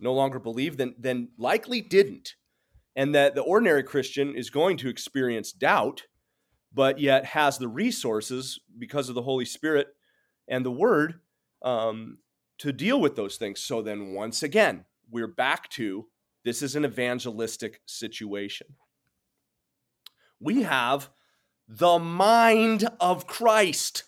no 0.00 0.12
longer 0.12 0.38
believe 0.38 0.76
then 0.76 0.94
then 0.98 1.28
likely 1.38 1.80
didn't. 1.80 2.34
And 2.94 3.14
that 3.14 3.34
the 3.34 3.42
ordinary 3.42 3.82
christian 3.82 4.34
is 4.34 4.50
going 4.50 4.76
to 4.78 4.88
experience 4.88 5.52
doubt 5.52 6.02
but 6.74 6.98
yet 6.98 7.26
has 7.26 7.58
the 7.58 7.68
resources 7.68 8.58
because 8.78 9.08
of 9.08 9.14
the 9.14 9.22
holy 9.22 9.44
spirit 9.44 9.88
and 10.48 10.64
the 10.64 10.70
word 10.70 11.20
um, 11.62 12.18
to 12.58 12.72
deal 12.72 13.00
with 13.00 13.14
those 13.14 13.36
things. 13.36 13.60
So 13.60 13.82
then 13.82 14.14
once 14.14 14.42
again 14.42 14.84
we're 15.10 15.28
back 15.28 15.68
to 15.70 16.06
this 16.44 16.62
is 16.62 16.74
an 16.74 16.84
evangelistic 16.84 17.80
situation. 17.86 18.66
We 20.40 20.62
have 20.62 21.10
the 21.68 21.98
mind 21.98 22.88
of 23.00 23.26
Christ. 23.26 24.04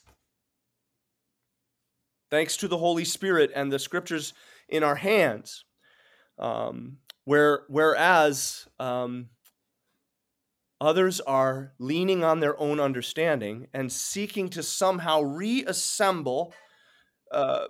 Thanks 2.31 2.57
to 2.59 2.69
the 2.69 2.79
Holy 2.79 3.05
Spirit 3.05 3.51
and 3.55 3.73
the 3.73 3.79
scriptures 3.79 4.35
in 4.69 4.83
our 4.83 4.97
hands. 4.97 5.65
Um, 6.39 6.99
where, 7.25 7.63
whereas 7.69 8.67
um, 8.79 9.29
others 10.81 11.21
are 11.21 11.73
leaning 11.79 12.25
on 12.25 12.41
their 12.41 12.59
own 12.61 12.81
understanding 12.81 13.69
and 13.73 13.91
seeking 13.91 14.49
to 14.51 14.63
somehow 14.63 15.23
reassemble 15.23 16.53
uh, 17.31 17.67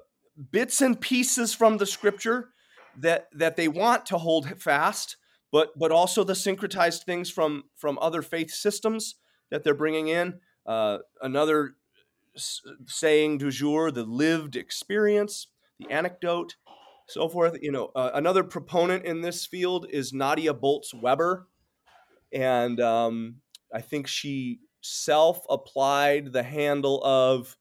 bits 0.50 0.80
and 0.80 1.00
pieces 1.00 1.54
from 1.54 1.76
the 1.76 1.86
scripture 1.86 2.48
that, 2.96 3.28
that 3.32 3.56
they 3.56 3.68
want 3.68 4.06
to 4.06 4.18
hold 4.18 4.60
fast, 4.60 5.16
but, 5.52 5.78
but 5.78 5.92
also 5.92 6.24
the 6.24 6.32
syncretized 6.32 7.04
things 7.04 7.30
from, 7.30 7.64
from 7.76 7.98
other 8.00 8.22
faith 8.22 8.50
systems 8.50 9.16
that 9.50 9.64
they're 9.64 9.74
bringing 9.74 10.08
in. 10.08 10.40
Uh, 10.66 10.98
another 11.20 11.76
saying 12.86 13.38
du 13.38 13.50
jour, 13.50 13.90
the 13.90 14.04
lived 14.04 14.56
experience, 14.56 15.48
the 15.78 15.90
anecdote, 15.90 16.56
so 17.06 17.28
forth. 17.28 17.58
You 17.60 17.72
know, 17.72 17.90
uh, 17.94 18.10
another 18.14 18.42
proponent 18.42 19.04
in 19.04 19.20
this 19.20 19.46
field 19.46 19.86
is 19.90 20.12
Nadia 20.12 20.54
Bolz 20.54 20.94
Weber, 20.94 21.46
and 22.32 22.80
um, 22.80 23.36
I 23.72 23.80
think 23.80 24.06
she 24.06 24.60
self-applied 24.80 26.32
the 26.32 26.42
handle 26.42 27.02
of 27.04 27.56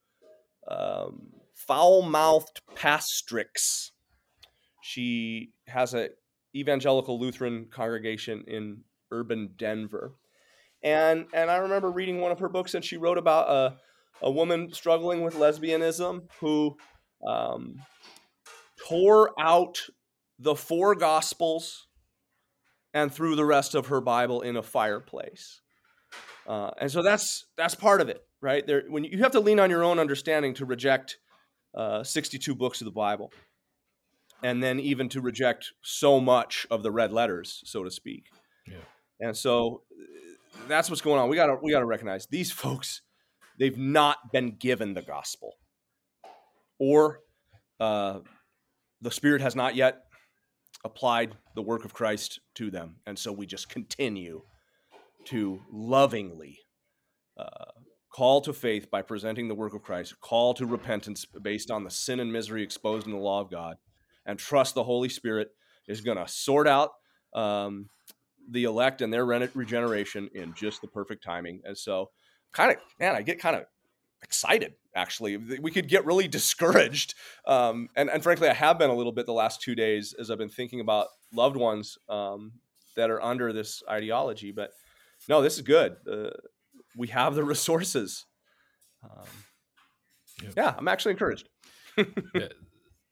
um, 0.67 1.27
foul-mouthed 1.53 2.61
pastrix. 2.75 3.91
She 4.81 5.51
has 5.67 5.93
a 5.93 6.09
evangelical 6.55 7.19
Lutheran 7.19 7.67
congregation 7.71 8.43
in 8.47 8.81
urban 9.11 9.51
Denver. 9.57 10.13
And 10.83 11.25
and 11.33 11.49
I 11.49 11.57
remember 11.57 11.89
reading 11.89 12.19
one 12.19 12.31
of 12.31 12.39
her 12.39 12.49
books, 12.49 12.73
and 12.73 12.83
she 12.83 12.97
wrote 12.97 13.17
about 13.17 13.49
a 13.49 13.77
a 14.21 14.31
woman 14.31 14.71
struggling 14.73 15.23
with 15.23 15.35
lesbianism 15.35 16.23
who 16.39 16.77
um, 17.27 17.81
tore 18.87 19.31
out 19.39 19.81
the 20.39 20.55
four 20.55 20.95
gospels 20.95 21.87
and 22.93 23.11
threw 23.11 23.35
the 23.35 23.45
rest 23.45 23.75
of 23.75 23.87
her 23.87 24.01
Bible 24.01 24.41
in 24.41 24.55
a 24.55 24.63
fireplace. 24.63 25.61
Uh, 26.47 26.71
and 26.79 26.91
so 26.91 27.01
that's 27.01 27.45
that's 27.57 27.75
part 27.75 28.01
of 28.01 28.09
it, 28.09 28.21
right? 28.41 28.65
There, 28.67 28.83
when 28.89 29.03
you 29.03 29.19
have 29.19 29.31
to 29.31 29.39
lean 29.39 29.59
on 29.59 29.69
your 29.69 29.83
own 29.83 29.99
understanding 29.99 30.53
to 30.55 30.65
reject 30.65 31.17
uh, 31.75 32.03
62 32.03 32.53
books 32.55 32.81
of 32.81 32.85
the 32.85 32.91
Bible, 32.91 33.31
and 34.43 34.61
then 34.61 34.79
even 34.79 35.09
to 35.09 35.21
reject 35.21 35.71
so 35.81 36.19
much 36.19 36.67
of 36.69 36.83
the 36.83 36.91
red 36.91 37.11
letters, 37.11 37.61
so 37.65 37.83
to 37.83 37.89
speak. 37.89 38.25
Yeah. 38.67 38.77
And 39.19 39.35
so 39.35 39.83
that's 40.67 40.89
what's 40.89 41.01
going 41.01 41.19
on. 41.19 41.29
We 41.29 41.35
gotta 41.35 41.57
we 41.61 41.71
gotta 41.71 41.85
recognize 41.85 42.27
these 42.27 42.51
folks. 42.51 43.01
They've 43.59 43.77
not 43.77 44.31
been 44.31 44.55
given 44.57 44.93
the 44.93 45.01
gospel, 45.01 45.53
or 46.79 47.19
uh, 47.79 48.19
the 49.01 49.11
Spirit 49.11 49.41
has 49.41 49.55
not 49.55 49.75
yet 49.75 50.03
applied 50.83 51.35
the 51.55 51.61
work 51.61 51.85
of 51.85 51.93
Christ 51.93 52.39
to 52.55 52.71
them. 52.71 52.97
And 53.05 53.17
so 53.17 53.31
we 53.31 53.45
just 53.45 53.69
continue 53.69 54.41
to 55.25 55.61
lovingly 55.71 56.59
uh, 57.37 57.71
call 58.13 58.41
to 58.41 58.53
faith 58.53 58.91
by 58.91 59.01
presenting 59.01 59.47
the 59.47 59.55
work 59.55 59.73
of 59.73 59.81
Christ, 59.81 60.19
call 60.19 60.53
to 60.55 60.65
repentance 60.65 61.25
based 61.25 61.71
on 61.71 61.83
the 61.83 61.89
sin 61.89 62.19
and 62.19 62.31
misery 62.31 62.63
exposed 62.63 63.05
in 63.05 63.13
the 63.13 63.17
law 63.17 63.41
of 63.41 63.49
God, 63.49 63.77
and 64.25 64.37
trust 64.37 64.75
the 64.75 64.83
Holy 64.83 65.09
Spirit 65.09 65.49
is 65.87 66.01
going 66.01 66.17
to 66.17 66.27
sort 66.27 66.67
out 66.67 66.91
um, 67.33 67.87
the 68.49 68.65
elect 68.65 69.01
and 69.01 69.13
their 69.13 69.25
regeneration 69.25 70.29
in 70.33 70.53
just 70.53 70.81
the 70.81 70.87
perfect 70.87 71.23
timing. 71.23 71.61
And 71.63 71.77
so, 71.77 72.11
kind 72.51 72.71
of, 72.71 72.77
man, 72.99 73.15
I 73.15 73.21
get 73.21 73.39
kind 73.39 73.55
of 73.55 73.65
excited 74.23 74.73
actually 74.95 75.37
we 75.37 75.71
could 75.71 75.87
get 75.87 76.05
really 76.05 76.27
discouraged 76.27 77.13
um, 77.45 77.89
and, 77.95 78.09
and 78.09 78.23
frankly 78.23 78.47
i 78.47 78.53
have 78.53 78.79
been 78.79 78.89
a 78.89 78.93
little 78.93 79.11
bit 79.11 79.25
the 79.25 79.33
last 79.33 79.61
two 79.61 79.75
days 79.75 80.13
as 80.17 80.31
i've 80.31 80.37
been 80.37 80.49
thinking 80.49 80.79
about 80.79 81.07
loved 81.33 81.55
ones 81.55 81.97
um, 82.09 82.53
that 82.95 83.09
are 83.09 83.21
under 83.21 83.51
this 83.51 83.83
ideology 83.89 84.51
but 84.51 84.71
no 85.27 85.41
this 85.41 85.55
is 85.55 85.61
good 85.61 85.95
uh, 86.11 86.29
we 86.95 87.07
have 87.07 87.35
the 87.35 87.43
resources 87.43 88.25
um, 89.03 89.25
yeah. 90.41 90.49
yeah. 90.55 90.75
i'm 90.77 90.87
actually 90.87 91.11
encouraged 91.11 91.49
yeah. 91.97 92.47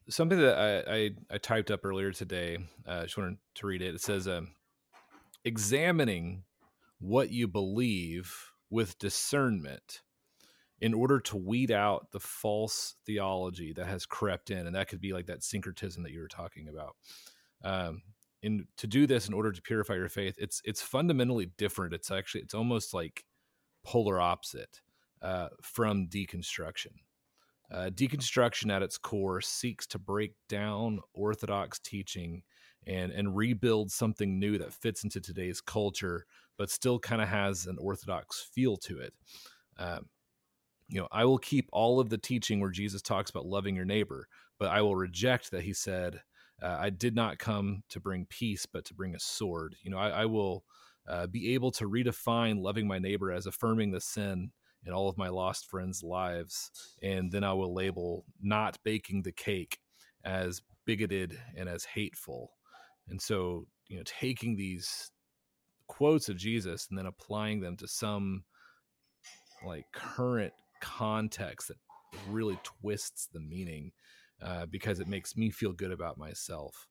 something 0.09 0.39
that 0.39 0.57
I, 0.57 0.93
I, 0.93 1.09
I 1.29 1.37
typed 1.39 1.71
up 1.71 1.83
earlier 1.83 2.11
today 2.11 2.57
uh, 2.87 2.91
i 2.91 3.03
just 3.03 3.17
wanted 3.17 3.37
to 3.55 3.67
read 3.67 3.81
it 3.81 3.95
it 3.95 4.01
says 4.01 4.27
um, 4.27 4.49
examining 5.43 6.43
what 6.99 7.31
you 7.31 7.47
believe 7.47 8.51
with 8.69 8.97
discernment 8.99 10.01
in 10.79 10.93
order 10.93 11.19
to 11.19 11.37
weed 11.37 11.71
out 11.71 12.11
the 12.11 12.19
false 12.19 12.95
theology 13.05 13.73
that 13.73 13.87
has 13.87 14.05
crept 14.05 14.49
in 14.49 14.65
and 14.65 14.75
that 14.75 14.87
could 14.87 15.01
be 15.01 15.13
like 15.13 15.27
that 15.27 15.43
syncretism 15.43 16.03
that 16.03 16.11
you 16.11 16.19
were 16.19 16.27
talking 16.27 16.67
about. 16.67 16.95
Um 17.63 18.01
in 18.43 18.65
to 18.77 18.87
do 18.87 19.05
this 19.05 19.27
in 19.27 19.35
order 19.35 19.51
to 19.51 19.61
purify 19.61 19.93
your 19.93 20.09
faith 20.09 20.35
it's 20.39 20.61
it's 20.65 20.81
fundamentally 20.81 21.51
different. 21.57 21.93
It's 21.93 22.09
actually 22.09 22.41
it's 22.41 22.55
almost 22.55 22.93
like 22.93 23.25
polar 23.83 24.19
opposite 24.19 24.81
uh, 25.21 25.49
from 25.61 26.07
deconstruction 26.07 26.93
uh, 27.73 27.89
deconstruction 27.89 28.71
at 28.71 28.83
its 28.83 28.97
core 28.97 29.41
seeks 29.41 29.87
to 29.87 29.99
break 29.99 30.33
down 30.49 30.99
orthodox 31.13 31.79
teaching 31.79 32.43
and 32.87 33.11
and 33.11 33.35
rebuild 33.35 33.91
something 33.91 34.39
new 34.39 34.57
that 34.57 34.73
fits 34.73 35.03
into 35.03 35.21
today's 35.21 35.61
culture 35.61 36.25
but 36.57 36.69
still 36.69 36.99
kind 36.99 37.21
of 37.21 37.27
has 37.27 37.65
an 37.65 37.77
orthodox 37.79 38.41
feel 38.53 38.75
to 38.75 38.99
it 38.99 39.13
um, 39.77 40.05
you 40.91 40.99
know, 40.99 41.07
I 41.09 41.23
will 41.23 41.37
keep 41.37 41.69
all 41.71 41.99
of 42.01 42.09
the 42.09 42.17
teaching 42.17 42.59
where 42.59 42.69
Jesus 42.69 43.01
talks 43.01 43.29
about 43.29 43.45
loving 43.45 43.75
your 43.75 43.85
neighbor, 43.85 44.27
but 44.59 44.69
I 44.69 44.81
will 44.81 44.95
reject 44.95 45.49
that 45.51 45.63
he 45.63 45.73
said, 45.73 46.21
uh, 46.61 46.77
I 46.79 46.89
did 46.89 47.15
not 47.15 47.39
come 47.39 47.83
to 47.89 48.01
bring 48.01 48.25
peace, 48.29 48.65
but 48.65 48.83
to 48.85 48.93
bring 48.93 49.15
a 49.15 49.19
sword. 49.19 49.75
You 49.83 49.91
know, 49.91 49.97
I, 49.97 50.09
I 50.09 50.25
will 50.25 50.65
uh, 51.07 51.27
be 51.27 51.53
able 51.53 51.71
to 51.71 51.89
redefine 51.89 52.61
loving 52.61 52.87
my 52.87 52.99
neighbor 52.99 53.31
as 53.31 53.45
affirming 53.45 53.91
the 53.91 54.01
sin 54.01 54.51
in 54.85 54.93
all 54.93 55.09
of 55.09 55.17
my 55.17 55.29
lost 55.29 55.69
friends' 55.69 56.03
lives. 56.03 56.71
And 57.01 57.31
then 57.31 57.43
I 57.43 57.53
will 57.53 57.73
label 57.73 58.25
not 58.41 58.79
baking 58.83 59.23
the 59.23 59.31
cake 59.31 59.79
as 60.23 60.61
bigoted 60.85 61.37
and 61.55 61.69
as 61.69 61.85
hateful. 61.85 62.51
And 63.09 63.21
so, 63.21 63.67
you 63.87 63.97
know, 63.97 64.03
taking 64.05 64.55
these 64.55 65.11
quotes 65.87 66.29
of 66.29 66.37
Jesus 66.37 66.87
and 66.89 66.97
then 66.97 67.05
applying 67.05 67.59
them 67.59 67.75
to 67.77 67.87
some 67.87 68.43
like 69.65 69.85
current 69.91 70.53
context 70.81 71.67
that 71.67 71.77
really 72.29 72.57
twists 72.63 73.27
the 73.31 73.39
meaning 73.39 73.91
uh, 74.41 74.65
because 74.65 74.99
it 74.99 75.07
makes 75.07 75.37
me 75.37 75.51
feel 75.51 75.71
good 75.71 75.91
about 75.91 76.17
myself. 76.17 76.87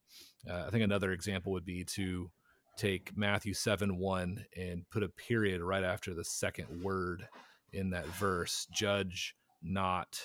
Uh, 0.49 0.65
I 0.67 0.71
think 0.71 0.85
another 0.85 1.13
example 1.13 1.53
would 1.53 1.65
be 1.65 1.85
to 1.85 2.31
take 2.77 3.17
Matthew 3.17 3.53
7 3.53 3.99
1 3.99 4.45
and 4.57 4.89
put 4.91 5.03
a 5.03 5.09
period 5.09 5.61
right 5.61 5.85
after 5.85 6.15
the 6.15 6.25
second 6.25 6.83
word 6.83 7.27
in 7.73 7.91
that 7.91 8.07
verse 8.07 8.67
judge 8.73 9.35
not, 9.63 10.21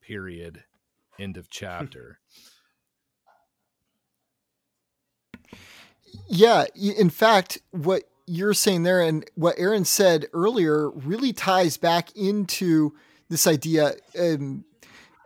period, 0.00 0.64
end 1.18 1.36
of 1.36 1.50
chapter. 1.50 2.18
Yeah. 6.28 6.66
In 6.76 7.10
fact, 7.10 7.58
what 7.72 8.04
you're 8.26 8.54
saying 8.54 8.84
there 8.84 9.00
and 9.00 9.28
what 9.34 9.56
Aaron 9.58 9.84
said 9.84 10.26
earlier 10.32 10.90
really 10.90 11.32
ties 11.32 11.76
back 11.76 12.14
into 12.16 12.94
this 13.28 13.46
idea. 13.46 13.94
Um, 14.18 14.64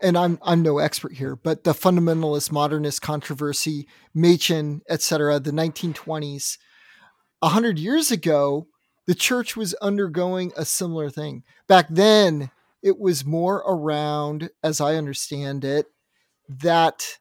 and 0.01 0.17
I'm 0.17 0.39
I'm 0.43 0.63
no 0.63 0.79
expert 0.79 1.13
here, 1.13 1.37
but 1.37 1.65
the 1.65 1.73
fundamentalist 1.73 2.53
modernist 2.53 3.03
controversy, 3.03 3.87
Machen, 4.15 4.83
etc., 4.89 5.41
the 5.41 5.51
1920s, 5.51 6.57
a 7.43 7.49
hundred 7.49 7.79
years 7.79 8.11
ago, 8.11 8.69
the 9.09 9.17
church 9.17 9.57
was 9.57 9.75
undergoing 9.77 10.53
a 10.55 10.67
similar 10.67 11.09
thing. 11.09 11.43
Back 11.67 11.87
then, 11.91 12.51
it 12.83 12.99
was 13.01 13.25
more 13.25 13.65
around, 13.67 14.51
as 14.63 14.83
I 14.83 14.97
understand 14.97 15.65
it, 15.65 15.87
that, 16.49 17.19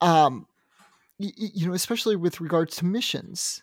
um, 0.00 0.48
y- 1.20 1.30
you 1.36 1.68
know, 1.68 1.74
especially 1.74 2.16
with 2.16 2.40
regards 2.40 2.76
to 2.76 2.86
missions, 2.86 3.62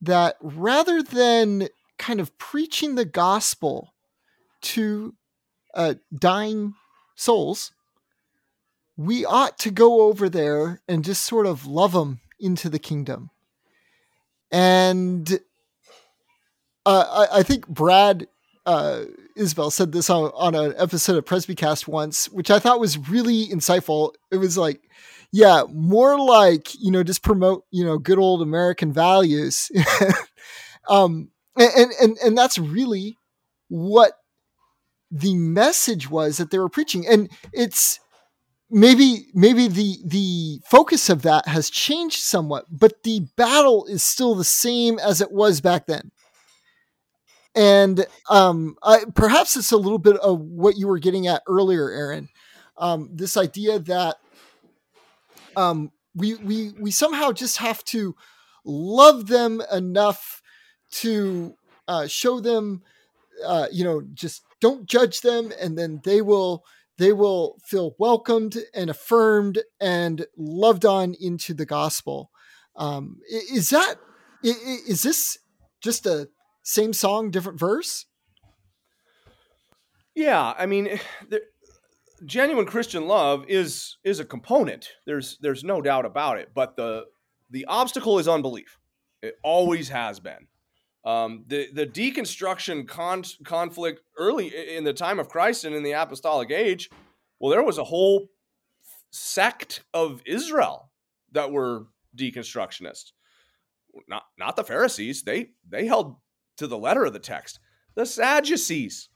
that 0.00 0.36
rather 0.40 1.02
than 1.02 1.68
kind 1.98 2.18
of 2.20 2.36
preaching 2.38 2.94
the 2.94 3.04
gospel 3.04 3.94
to 4.62 5.14
uh, 5.74 5.94
dying 6.18 6.74
souls, 7.16 7.72
we 8.96 9.26
ought 9.26 9.58
to 9.58 9.70
go 9.70 10.02
over 10.02 10.30
there 10.30 10.80
and 10.88 11.04
just 11.04 11.24
sort 11.24 11.46
of 11.46 11.66
love 11.66 11.92
them 11.92 12.20
into 12.38 12.70
the 12.70 12.78
kingdom. 12.78 13.30
And 14.50 15.40
uh, 16.86 17.26
I, 17.30 17.38
I, 17.38 17.42
think 17.42 17.68
Brad 17.68 18.26
uh, 18.66 19.04
Isbell 19.36 19.72
said 19.72 19.92
this 19.92 20.10
on, 20.10 20.30
on 20.34 20.54
an 20.54 20.74
episode 20.76 21.16
of 21.16 21.24
Presbycast 21.24 21.86
once, 21.86 22.28
which 22.30 22.50
I 22.50 22.58
thought 22.58 22.80
was 22.80 22.96
really 22.96 23.46
insightful. 23.46 24.14
It 24.30 24.38
was 24.38 24.56
like, 24.56 24.80
yeah, 25.32 25.64
more 25.70 26.18
like, 26.18 26.74
you 26.80 26.90
know, 26.90 27.02
just 27.02 27.22
promote, 27.22 27.64
you 27.70 27.84
know, 27.84 27.98
good 27.98 28.18
old 28.18 28.42
American 28.42 28.92
values. 28.92 29.70
um, 30.88 31.30
and, 31.56 31.92
and, 32.00 32.16
and 32.24 32.38
that's 32.38 32.58
really 32.58 33.16
what 33.68 34.12
the 35.10 35.34
message 35.34 36.10
was 36.10 36.38
that 36.38 36.50
they 36.50 36.58
were 36.58 36.68
preaching. 36.68 37.06
And 37.06 37.30
it's, 37.52 38.00
maybe 38.70 39.26
maybe 39.34 39.66
the 39.66 39.98
the 40.04 40.60
focus 40.64 41.10
of 41.10 41.22
that 41.22 41.46
has 41.48 41.68
changed 41.70 42.20
somewhat 42.20 42.64
but 42.70 43.02
the 43.02 43.26
battle 43.36 43.84
is 43.86 44.00
still 44.00 44.36
the 44.36 44.44
same 44.44 44.96
as 45.00 45.20
it 45.20 45.32
was 45.32 45.60
back 45.60 45.86
then 45.86 46.12
and 47.54 48.06
um, 48.28 48.76
I, 48.82 49.04
perhaps 49.14 49.56
it's 49.56 49.72
a 49.72 49.76
little 49.76 49.98
bit 49.98 50.16
of 50.16 50.40
what 50.40 50.76
you 50.76 50.86
were 50.86 50.98
getting 50.98 51.26
at 51.26 51.42
earlier 51.48 51.90
aaron 51.90 52.28
um, 52.78 53.10
this 53.12 53.36
idea 53.36 53.78
that 53.78 54.16
um, 55.56 55.92
we 56.14 56.34
we 56.36 56.72
we 56.80 56.90
somehow 56.90 57.32
just 57.32 57.58
have 57.58 57.84
to 57.84 58.16
love 58.64 59.26
them 59.26 59.62
enough 59.72 60.42
to 60.90 61.54
uh, 61.86 62.06
show 62.06 62.40
them, 62.40 62.82
uh, 63.44 63.66
you 63.70 63.84
know, 63.84 64.02
just 64.14 64.42
don't 64.60 64.86
judge 64.86 65.20
them, 65.20 65.52
and 65.60 65.78
then 65.78 66.00
they 66.04 66.22
will 66.22 66.64
they 66.98 67.12
will 67.12 67.58
feel 67.64 67.94
welcomed 67.98 68.56
and 68.74 68.90
affirmed 68.90 69.58
and 69.80 70.26
loved 70.36 70.84
on 70.84 71.14
into 71.20 71.54
the 71.54 71.66
gospel. 71.66 72.30
Um, 72.76 73.18
is 73.30 73.70
that 73.70 73.96
is 74.42 75.02
this 75.02 75.38
just 75.82 76.06
a 76.06 76.28
same 76.62 76.92
song, 76.92 77.30
different 77.30 77.58
verse? 77.58 78.06
Yeah, 80.14 80.54
I 80.58 80.66
mean, 80.66 81.00
there, 81.28 81.40
genuine 82.24 82.66
Christian 82.66 83.06
love 83.06 83.44
is 83.48 83.96
is 84.04 84.20
a 84.20 84.24
component. 84.24 84.88
There's 85.06 85.38
there's 85.40 85.64
no 85.64 85.80
doubt 85.80 86.04
about 86.04 86.38
it. 86.38 86.50
But 86.54 86.76
the 86.76 87.04
the 87.50 87.64
obstacle 87.66 88.18
is 88.18 88.28
unbelief. 88.28 88.78
It 89.22 89.36
always 89.42 89.88
has 89.88 90.20
been. 90.20 90.46
Um, 91.04 91.44
the 91.46 91.68
the 91.72 91.86
deconstruction 91.86 92.86
con- 92.86 93.24
conflict 93.44 94.02
early 94.18 94.48
in 94.48 94.84
the 94.84 94.92
time 94.92 95.18
of 95.18 95.28
Christ 95.28 95.64
and 95.64 95.74
in 95.74 95.82
the 95.82 95.92
apostolic 95.92 96.50
age. 96.50 96.90
Well, 97.38 97.50
there 97.50 97.64
was 97.64 97.78
a 97.78 97.84
whole 97.84 98.28
sect 99.10 99.82
of 99.94 100.22
Israel 100.26 100.90
that 101.32 101.50
were 101.50 101.86
deconstructionists. 102.16 103.12
Not 104.08 104.24
not 104.38 104.56
the 104.56 104.64
Pharisees. 104.64 105.22
They 105.22 105.50
they 105.68 105.86
held 105.86 106.16
to 106.60 106.66
the 106.66 106.78
letter 106.78 107.04
of 107.04 107.12
the 107.12 107.18
text. 107.18 107.58
The 107.94 108.06
Sadducees 108.06 109.08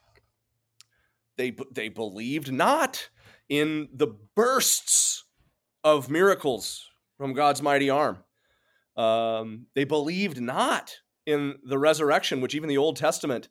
they 1.37 1.57
they 1.73 1.89
believed 1.89 2.53
not 2.53 3.09
in 3.49 3.89
the 3.93 4.09
bursts 4.35 5.25
of 5.83 6.09
miracles 6.09 6.89
from 7.19 7.35
God's 7.35 7.63
mighty 7.63 7.91
arm. 7.91 8.19
Um, 8.97 9.67
they 9.75 9.85
believed 9.85 10.41
not 10.41 10.97
in 11.27 11.57
the 11.65 11.79
resurrection, 11.79 12.41
which 12.41 12.55
even 12.55 12.69
the 12.69 12.79
Old 12.79 12.97
Testament 12.97 13.49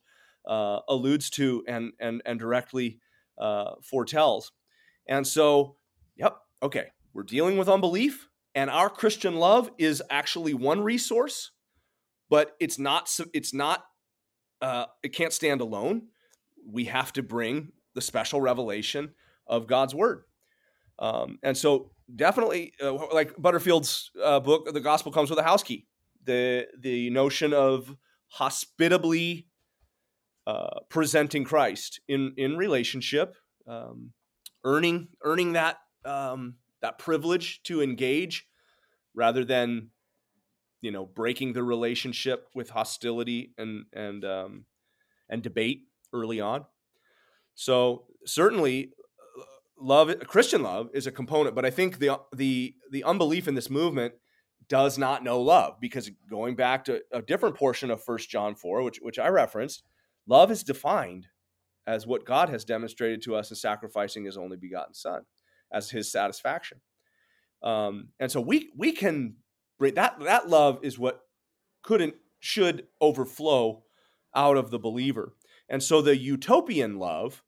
uh, 0.48 0.80
alludes 0.88 1.30
to 1.32 1.64
and 1.68 1.94
and 2.00 2.22
and 2.26 2.40
directly 2.40 3.00
uh, 3.38 3.76
foretells. 3.84 4.52
And 5.08 5.28
so, 5.28 5.76
yep, 6.16 6.38
okay, 6.62 6.88
we're 7.14 7.24
dealing 7.24 7.58
with 7.58 7.70
unbelief. 7.70 8.30
And 8.56 8.70
our 8.70 8.90
Christian 8.90 9.36
love 9.36 9.72
is 9.78 10.02
actually 10.10 10.54
one 10.54 10.82
resource, 10.82 11.52
but 12.34 12.56
it's 12.60 12.80
not. 12.80 13.16
It's 13.32 13.54
not. 13.54 13.86
Uh, 14.60 14.88
it 15.04 15.10
can't 15.10 15.32
stand 15.32 15.62
alone. 15.62 16.08
We 16.68 16.86
have 16.86 17.14
to 17.14 17.22
bring 17.22 17.74
the 17.94 18.02
special 18.02 18.42
revelation 18.42 19.14
of 19.46 19.68
God's 19.68 19.94
word. 19.94 20.24
Um, 20.98 21.38
and 21.44 21.56
so, 21.56 21.92
definitely, 22.16 22.74
uh, 22.82 22.92
like 23.14 23.40
Butterfield's 23.40 24.10
uh, 24.20 24.40
book, 24.40 24.74
"The 24.74 24.82
Gospel 24.82 25.12
Comes 25.12 25.30
with 25.30 25.38
a 25.38 25.44
House 25.44 25.62
Key." 25.62 25.86
The 26.24 26.66
the 26.80 27.12
notion 27.12 27.54
of 27.54 27.96
hospitably 28.30 29.48
uh, 30.48 30.80
presenting 30.90 31.44
Christ 31.44 32.02
in 32.08 32.34
in 32.36 32.58
relationship, 32.58 33.36
um, 33.68 34.14
earning 34.64 35.10
earning 35.22 35.54
that 35.54 35.78
um, 36.04 36.56
that 36.82 36.98
privilege 36.98 37.62
to 37.66 37.84
engage, 37.84 38.48
rather 39.14 39.46
than 39.46 39.92
you 40.84 40.92
know 40.92 41.06
breaking 41.06 41.54
the 41.54 41.64
relationship 41.64 42.48
with 42.54 42.70
hostility 42.70 43.54
and 43.58 43.86
and 43.94 44.24
um, 44.24 44.66
and 45.30 45.42
debate 45.42 45.88
early 46.14 46.40
on. 46.40 46.66
So 47.56 48.06
certainly, 48.26 48.92
uh, 49.40 49.44
love 49.80 50.14
Christian 50.28 50.62
love 50.62 50.90
is 50.94 51.08
a 51.08 51.12
component, 51.12 51.56
but 51.56 51.66
I 51.66 51.72
think 51.72 51.98
the 52.00 52.20
the 52.36 52.76
the 52.92 53.04
unbelief 53.04 53.48
in 53.48 53.56
this 53.56 53.70
movement 53.70 54.14
does 54.70 54.98
not 54.98 55.24
know 55.24 55.42
love 55.42 55.76
because 55.82 56.12
going 56.30 56.56
back 56.56 56.86
to 56.86 57.02
a 57.12 57.22
different 57.22 57.56
portion 57.56 57.90
of 57.90 58.04
First 58.04 58.30
John 58.30 58.54
four, 58.54 58.84
which 58.84 59.00
which 59.02 59.18
I 59.18 59.30
referenced, 59.30 59.84
Love 60.28 60.52
is 60.52 60.64
defined 60.64 61.28
as 61.86 62.08
what 62.08 62.26
God 62.26 62.50
has 62.50 62.64
demonstrated 62.64 63.22
to 63.24 63.36
us 63.36 63.50
in 63.50 63.56
sacrificing 63.56 64.26
his 64.26 64.38
only 64.38 64.58
begotten 64.58 64.94
son 64.94 65.24
as 65.72 65.90
his 65.90 66.12
satisfaction. 66.12 66.80
Um, 67.62 68.10
and 68.20 68.32
so 68.32 68.40
we 68.40 68.72
we 68.78 68.92
can 68.92 69.36
that 69.80 70.20
that 70.20 70.50
love 70.50 70.80
is 70.82 70.98
what 70.98 71.22
couldn't 71.84 72.16
should 72.40 72.88
overflow 73.02 73.84
out 74.36 74.58
of 74.58 74.70
the 74.70 74.80
believer. 74.80 75.36
And 75.70 75.82
so 75.82 76.02
the 76.02 76.18
utopian 76.18 77.00
love 77.00 77.44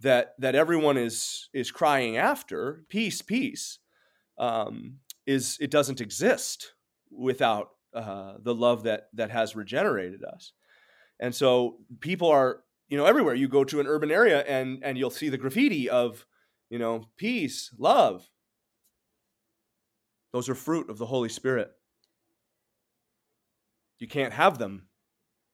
that 0.00 0.34
that 0.38 0.54
everyone 0.54 0.96
is 0.96 1.48
is 1.52 1.70
crying 1.70 2.16
after, 2.16 2.84
peace, 2.88 3.22
peace, 3.22 3.78
um, 4.38 4.98
is 5.26 5.56
it 5.60 5.70
doesn't 5.70 6.00
exist 6.00 6.74
without 7.10 7.70
uh, 7.94 8.34
the 8.42 8.54
love 8.54 8.82
that 8.84 9.08
that 9.14 9.30
has 9.30 9.56
regenerated 9.56 10.24
us. 10.24 10.52
And 11.20 11.34
so 11.34 11.78
people 12.00 12.28
are, 12.28 12.64
you 12.88 12.98
know, 12.98 13.06
everywhere 13.06 13.34
you 13.34 13.48
go 13.48 13.64
to 13.64 13.80
an 13.80 13.86
urban 13.86 14.10
area 14.10 14.40
and 14.40 14.82
and 14.82 14.98
you'll 14.98 15.10
see 15.10 15.28
the 15.28 15.38
graffiti 15.38 15.88
of, 15.88 16.26
you 16.70 16.78
know, 16.78 17.04
peace, 17.16 17.72
love. 17.78 18.28
Those 20.34 20.48
are 20.48 20.56
fruit 20.56 20.90
of 20.90 20.98
the 20.98 21.06
Holy 21.06 21.28
Spirit. 21.28 21.70
You 24.00 24.08
can't 24.08 24.32
have 24.32 24.58
them 24.58 24.88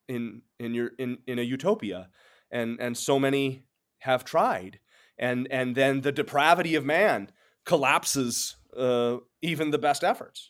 in 0.07 0.41
in 0.59 0.73
your 0.73 0.89
in 0.97 1.19
in 1.27 1.37
a 1.37 1.43
utopia. 1.43 2.09
And 2.49 2.79
and 2.81 2.97
so 2.97 3.19
many 3.19 3.65
have 3.99 4.25
tried. 4.25 4.79
And 5.19 5.47
and 5.51 5.75
then 5.75 6.01
the 6.01 6.11
depravity 6.11 6.73
of 6.73 6.83
man 6.83 7.29
collapses 7.63 8.55
uh, 8.75 9.17
even 9.43 9.69
the 9.69 9.77
best 9.77 10.03
efforts. 10.03 10.49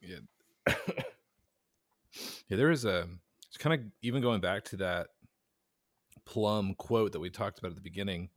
Yeah, 0.00 0.18
yeah, 0.68 0.76
there 2.50 2.70
is 2.70 2.84
a 2.84 3.08
it's 3.48 3.58
kind 3.58 3.80
of 3.80 3.90
even 4.00 4.22
going 4.22 4.40
back 4.40 4.64
to 4.66 4.76
that 4.76 5.08
plum 6.24 6.74
quote 6.74 7.10
that 7.10 7.18
we 7.18 7.30
talked 7.30 7.58
about 7.58 7.70
at 7.70 7.74
the 7.74 7.82
beginning. 7.82 8.28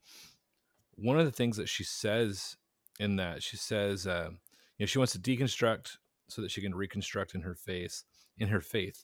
One 0.96 1.20
of 1.20 1.26
the 1.26 1.32
things 1.32 1.58
that 1.58 1.70
she 1.70 1.84
says 1.84 2.58
in 3.00 3.16
that 3.18 3.42
she 3.44 3.58
says, 3.58 4.08
uh, 4.08 4.30
you 4.78 4.84
know, 4.84 4.86
she 4.86 4.98
wants 4.98 5.14
to 5.14 5.20
deconstruct 5.20 5.98
so 6.30 6.42
that 6.42 6.52
she 6.52 6.62
can 6.62 6.76
reconstruct 6.76 7.36
in 7.36 7.42
her 7.42 7.56
face 7.56 8.04
in 8.38 8.48
her 8.48 8.62
faith. 8.62 9.04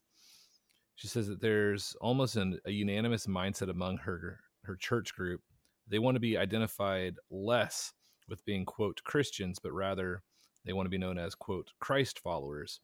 She 0.95 1.07
says 1.07 1.27
that 1.27 1.41
there's 1.41 1.95
almost 2.01 2.35
an, 2.35 2.59
a 2.65 2.71
unanimous 2.71 3.27
mindset 3.27 3.69
among 3.69 3.97
her 3.97 4.39
her 4.63 4.75
church 4.75 5.15
group. 5.15 5.41
They 5.87 5.99
want 5.99 6.15
to 6.15 6.19
be 6.19 6.37
identified 6.37 7.15
less 7.31 7.93
with 8.27 8.45
being 8.45 8.65
quote 8.65 9.03
Christians, 9.03 9.59
but 9.59 9.71
rather 9.71 10.21
they 10.65 10.73
want 10.73 10.85
to 10.85 10.91
be 10.91 10.97
known 10.97 11.17
as 11.17 11.35
quote 11.35 11.71
Christ 11.79 12.19
followers. 12.19 12.79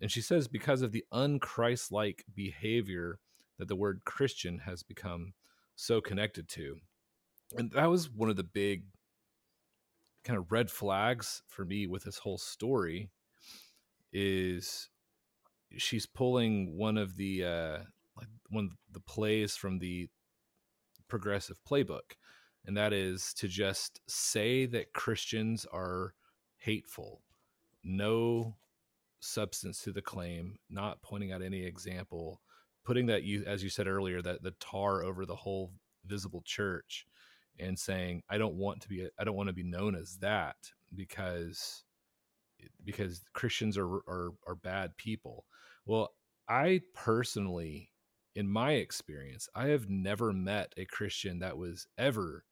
And 0.00 0.10
she 0.10 0.22
says 0.22 0.48
because 0.48 0.82
of 0.82 0.92
the 0.92 1.04
unchrist-like 1.12 2.24
behavior 2.34 3.18
that 3.58 3.68
the 3.68 3.76
word 3.76 4.02
Christian 4.04 4.60
has 4.60 4.82
become 4.82 5.34
so 5.76 6.00
connected 6.00 6.48
to. 6.50 6.76
And 7.56 7.70
that 7.72 7.90
was 7.90 8.10
one 8.10 8.30
of 8.30 8.36
the 8.36 8.44
big 8.44 8.84
kind 10.24 10.38
of 10.38 10.52
red 10.52 10.70
flags 10.70 11.42
for 11.48 11.64
me 11.64 11.86
with 11.86 12.04
this 12.04 12.18
whole 12.18 12.38
story 12.38 13.10
is 14.12 14.88
she's 15.76 16.06
pulling 16.06 16.76
one 16.76 16.96
of 16.96 17.16
the 17.16 17.44
uh 17.44 17.78
like 18.16 18.28
one 18.50 18.66
of 18.66 18.70
the 18.92 19.00
plays 19.00 19.56
from 19.56 19.78
the 19.78 20.08
progressive 21.08 21.58
playbook 21.68 22.14
and 22.66 22.76
that 22.76 22.92
is 22.92 23.34
to 23.34 23.48
just 23.48 24.00
say 24.06 24.66
that 24.66 24.92
Christians 24.92 25.66
are 25.72 26.14
hateful 26.58 27.22
no 27.84 28.54
substance 29.20 29.82
to 29.82 29.92
the 29.92 30.02
claim, 30.02 30.56
not 30.68 31.02
pointing 31.02 31.32
out 31.32 31.42
any 31.42 31.64
example, 31.64 32.40
putting 32.84 33.06
that 33.06 33.22
you 33.22 33.44
as 33.46 33.62
you 33.62 33.70
said 33.70 33.86
earlier 33.86 34.20
that 34.22 34.42
the 34.42 34.52
tar 34.60 35.02
over 35.02 35.24
the 35.24 35.36
whole 35.36 35.72
visible 36.04 36.42
church 36.44 37.06
and 37.58 37.78
saying 37.78 38.22
I 38.28 38.38
don't 38.38 38.54
want 38.54 38.82
to 38.82 38.88
be 38.88 39.06
I 39.18 39.24
don't 39.24 39.36
want 39.36 39.48
to 39.48 39.54
be 39.54 39.62
known 39.62 39.94
as 39.94 40.16
that 40.18 40.56
because 40.94 41.84
eh, 42.60 42.68
because 42.84 43.22
Christians 43.32 43.76
are 43.78 43.86
are 43.86 44.30
are 44.46 44.54
bad 44.54 44.96
people. 44.96 45.44
Well, 45.86 46.14
I 46.48 46.80
personally 46.94 47.90
in 48.34 48.48
my 48.48 48.72
experience, 48.72 49.48
I 49.54 49.68
have 49.68 49.90
never 49.90 50.32
met 50.32 50.72
a 50.76 50.86
Christian 50.86 51.40
that 51.40 51.58
was 51.58 51.86
ever 51.98 52.44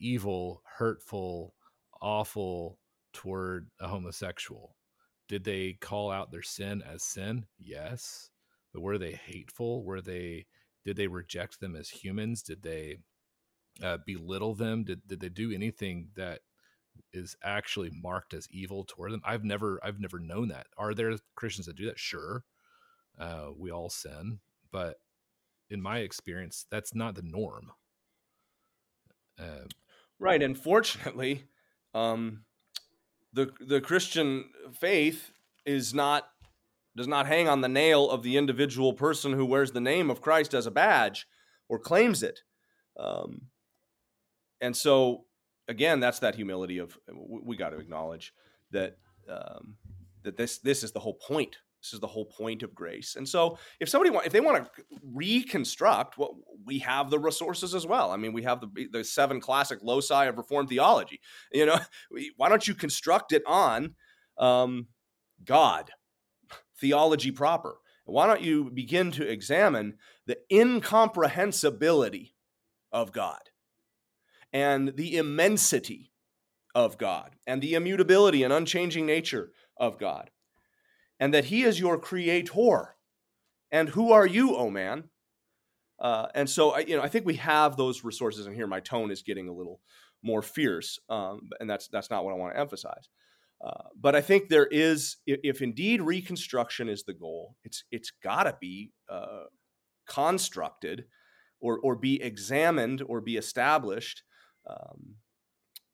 evil, 0.00 0.62
hurtful, 0.78 1.54
awful 2.00 2.78
toward 3.12 3.68
a 3.80 3.88
homosexual. 3.88 4.76
Did 5.28 5.44
they 5.44 5.74
call 5.74 6.10
out 6.10 6.32
their 6.32 6.42
sin 6.42 6.82
as 6.82 7.02
sin? 7.02 7.46
Yes. 7.58 8.30
But 8.72 8.82
were 8.82 8.98
they 8.98 9.12
hateful? 9.12 9.84
Were 9.84 10.00
they 10.00 10.46
did 10.84 10.96
they 10.96 11.06
reject 11.06 11.60
them 11.60 11.76
as 11.76 11.88
humans? 11.90 12.42
Did 12.42 12.62
they 12.62 12.98
uh, 13.82 13.98
belittle 14.06 14.54
them? 14.54 14.84
Did 14.84 15.06
did 15.06 15.20
they 15.20 15.28
do 15.28 15.52
anything 15.52 16.08
that 16.16 16.40
is 17.12 17.36
actually 17.42 17.90
marked 18.02 18.34
as 18.34 18.48
evil 18.50 18.84
toward 18.84 19.12
them? 19.12 19.22
I've 19.24 19.44
never 19.44 19.80
I've 19.82 20.00
never 20.00 20.18
known 20.18 20.48
that. 20.48 20.66
Are 20.76 20.94
there 20.94 21.16
Christians 21.34 21.66
that 21.66 21.76
do 21.76 21.86
that? 21.86 21.98
Sure. 21.98 22.44
Uh, 23.18 23.48
we 23.56 23.72
all 23.72 23.90
sin, 23.90 24.38
but 24.70 25.00
in 25.70 25.82
my 25.82 25.98
experience, 25.98 26.66
that's 26.70 26.94
not 26.94 27.14
the 27.14 27.22
norm. 27.22 27.72
Uh, 29.38 29.66
right. 30.18 30.42
Unfortunately, 30.42 31.44
um, 31.94 32.44
the 33.32 33.52
the 33.60 33.80
Christian 33.80 34.50
faith 34.72 35.32
is 35.64 35.92
not 35.92 36.28
does 36.96 37.08
not 37.08 37.26
hang 37.26 37.48
on 37.48 37.60
the 37.60 37.68
nail 37.68 38.10
of 38.10 38.22
the 38.22 38.36
individual 38.36 38.92
person 38.92 39.32
who 39.32 39.44
wears 39.44 39.72
the 39.72 39.80
name 39.80 40.10
of 40.10 40.20
Christ 40.20 40.52
as 40.52 40.66
a 40.66 40.70
badge 40.70 41.28
or 41.68 41.78
claims 41.78 42.22
it. 42.22 42.40
Um, 42.98 43.42
and 44.60 44.76
so 44.76 45.24
again, 45.68 46.00
that's 46.00 46.20
that 46.20 46.34
humility 46.34 46.78
of 46.78 46.98
we, 47.12 47.40
we 47.44 47.56
got 47.56 47.70
to 47.70 47.78
acknowledge 47.78 48.32
that 48.70 48.96
um, 49.28 49.76
that 50.22 50.36
this 50.36 50.58
this 50.58 50.82
is 50.82 50.92
the 50.92 51.00
whole 51.00 51.14
point 51.14 51.58
this 51.82 51.92
is 51.92 52.00
the 52.00 52.08
whole 52.08 52.24
point 52.24 52.62
of 52.62 52.74
grace. 52.74 53.14
And 53.16 53.28
so, 53.28 53.58
if 53.78 53.88
somebody 53.88 54.10
want, 54.10 54.26
if 54.26 54.32
they 54.32 54.40
want 54.40 54.64
to 54.64 54.70
reconstruct, 55.02 56.18
well, 56.18 56.38
we 56.64 56.80
have 56.80 57.08
the 57.08 57.18
resources 57.18 57.74
as 57.74 57.86
well. 57.86 58.10
I 58.10 58.16
mean, 58.16 58.32
we 58.32 58.42
have 58.42 58.60
the 58.60 58.88
the 58.90 59.04
seven 59.04 59.40
classic 59.40 59.78
loci 59.82 60.26
of 60.26 60.36
Reformed 60.36 60.68
theology. 60.68 61.20
You 61.52 61.66
know, 61.66 61.78
why 62.36 62.48
don't 62.48 62.66
you 62.66 62.74
construct 62.74 63.32
it 63.32 63.42
on 63.46 63.94
um, 64.38 64.88
God, 65.44 65.90
theology 66.80 67.30
proper? 67.30 67.76
Why 68.04 68.26
don't 68.26 68.40
you 68.40 68.70
begin 68.70 69.12
to 69.12 69.28
examine 69.28 69.98
the 70.26 70.38
incomprehensibility 70.50 72.34
of 72.90 73.12
God 73.12 73.40
and 74.52 74.96
the 74.96 75.16
immensity 75.16 76.12
of 76.74 76.98
God 76.98 77.36
and 77.46 77.62
the 77.62 77.74
immutability 77.74 78.42
and 78.42 78.52
unchanging 78.52 79.06
nature 79.06 79.52
of 79.76 79.98
God? 79.98 80.30
and 81.20 81.34
that 81.34 81.46
he 81.46 81.62
is 81.62 81.80
your 81.80 81.98
creator. 81.98 82.94
And 83.70 83.88
who 83.90 84.12
are 84.12 84.26
you, 84.26 84.56
oh 84.56 84.70
man? 84.70 85.04
Uh, 86.00 86.28
and 86.34 86.48
so, 86.48 86.70
I, 86.70 86.80
you 86.80 86.96
know, 86.96 87.02
I 87.02 87.08
think 87.08 87.26
we 87.26 87.34
have 87.36 87.76
those 87.76 88.04
resources. 88.04 88.46
And 88.46 88.54
here, 88.54 88.66
my 88.66 88.80
tone 88.80 89.10
is 89.10 89.22
getting 89.22 89.48
a 89.48 89.52
little 89.52 89.80
more 90.22 90.42
fierce, 90.42 90.98
um, 91.08 91.50
and 91.60 91.68
that's 91.68 91.88
that's 91.88 92.10
not 92.10 92.24
what 92.24 92.32
I 92.32 92.36
want 92.36 92.54
to 92.54 92.60
emphasize. 92.60 93.08
Uh, 93.64 93.88
but 94.00 94.14
I 94.14 94.20
think 94.20 94.48
there 94.48 94.66
is, 94.66 95.16
if, 95.26 95.40
if, 95.42 95.62
indeed 95.62 96.00
reconstruction 96.00 96.88
is 96.88 97.02
the 97.02 97.14
goal, 97.14 97.56
it's 97.64 97.82
it's 97.90 98.12
got 98.22 98.44
to 98.44 98.56
be 98.60 98.92
uh, 99.10 99.44
constructed, 100.08 101.06
or 101.60 101.80
or 101.80 101.96
be 101.96 102.22
examined, 102.22 103.02
or 103.04 103.20
be 103.20 103.36
established 103.36 104.22
um, 104.68 105.14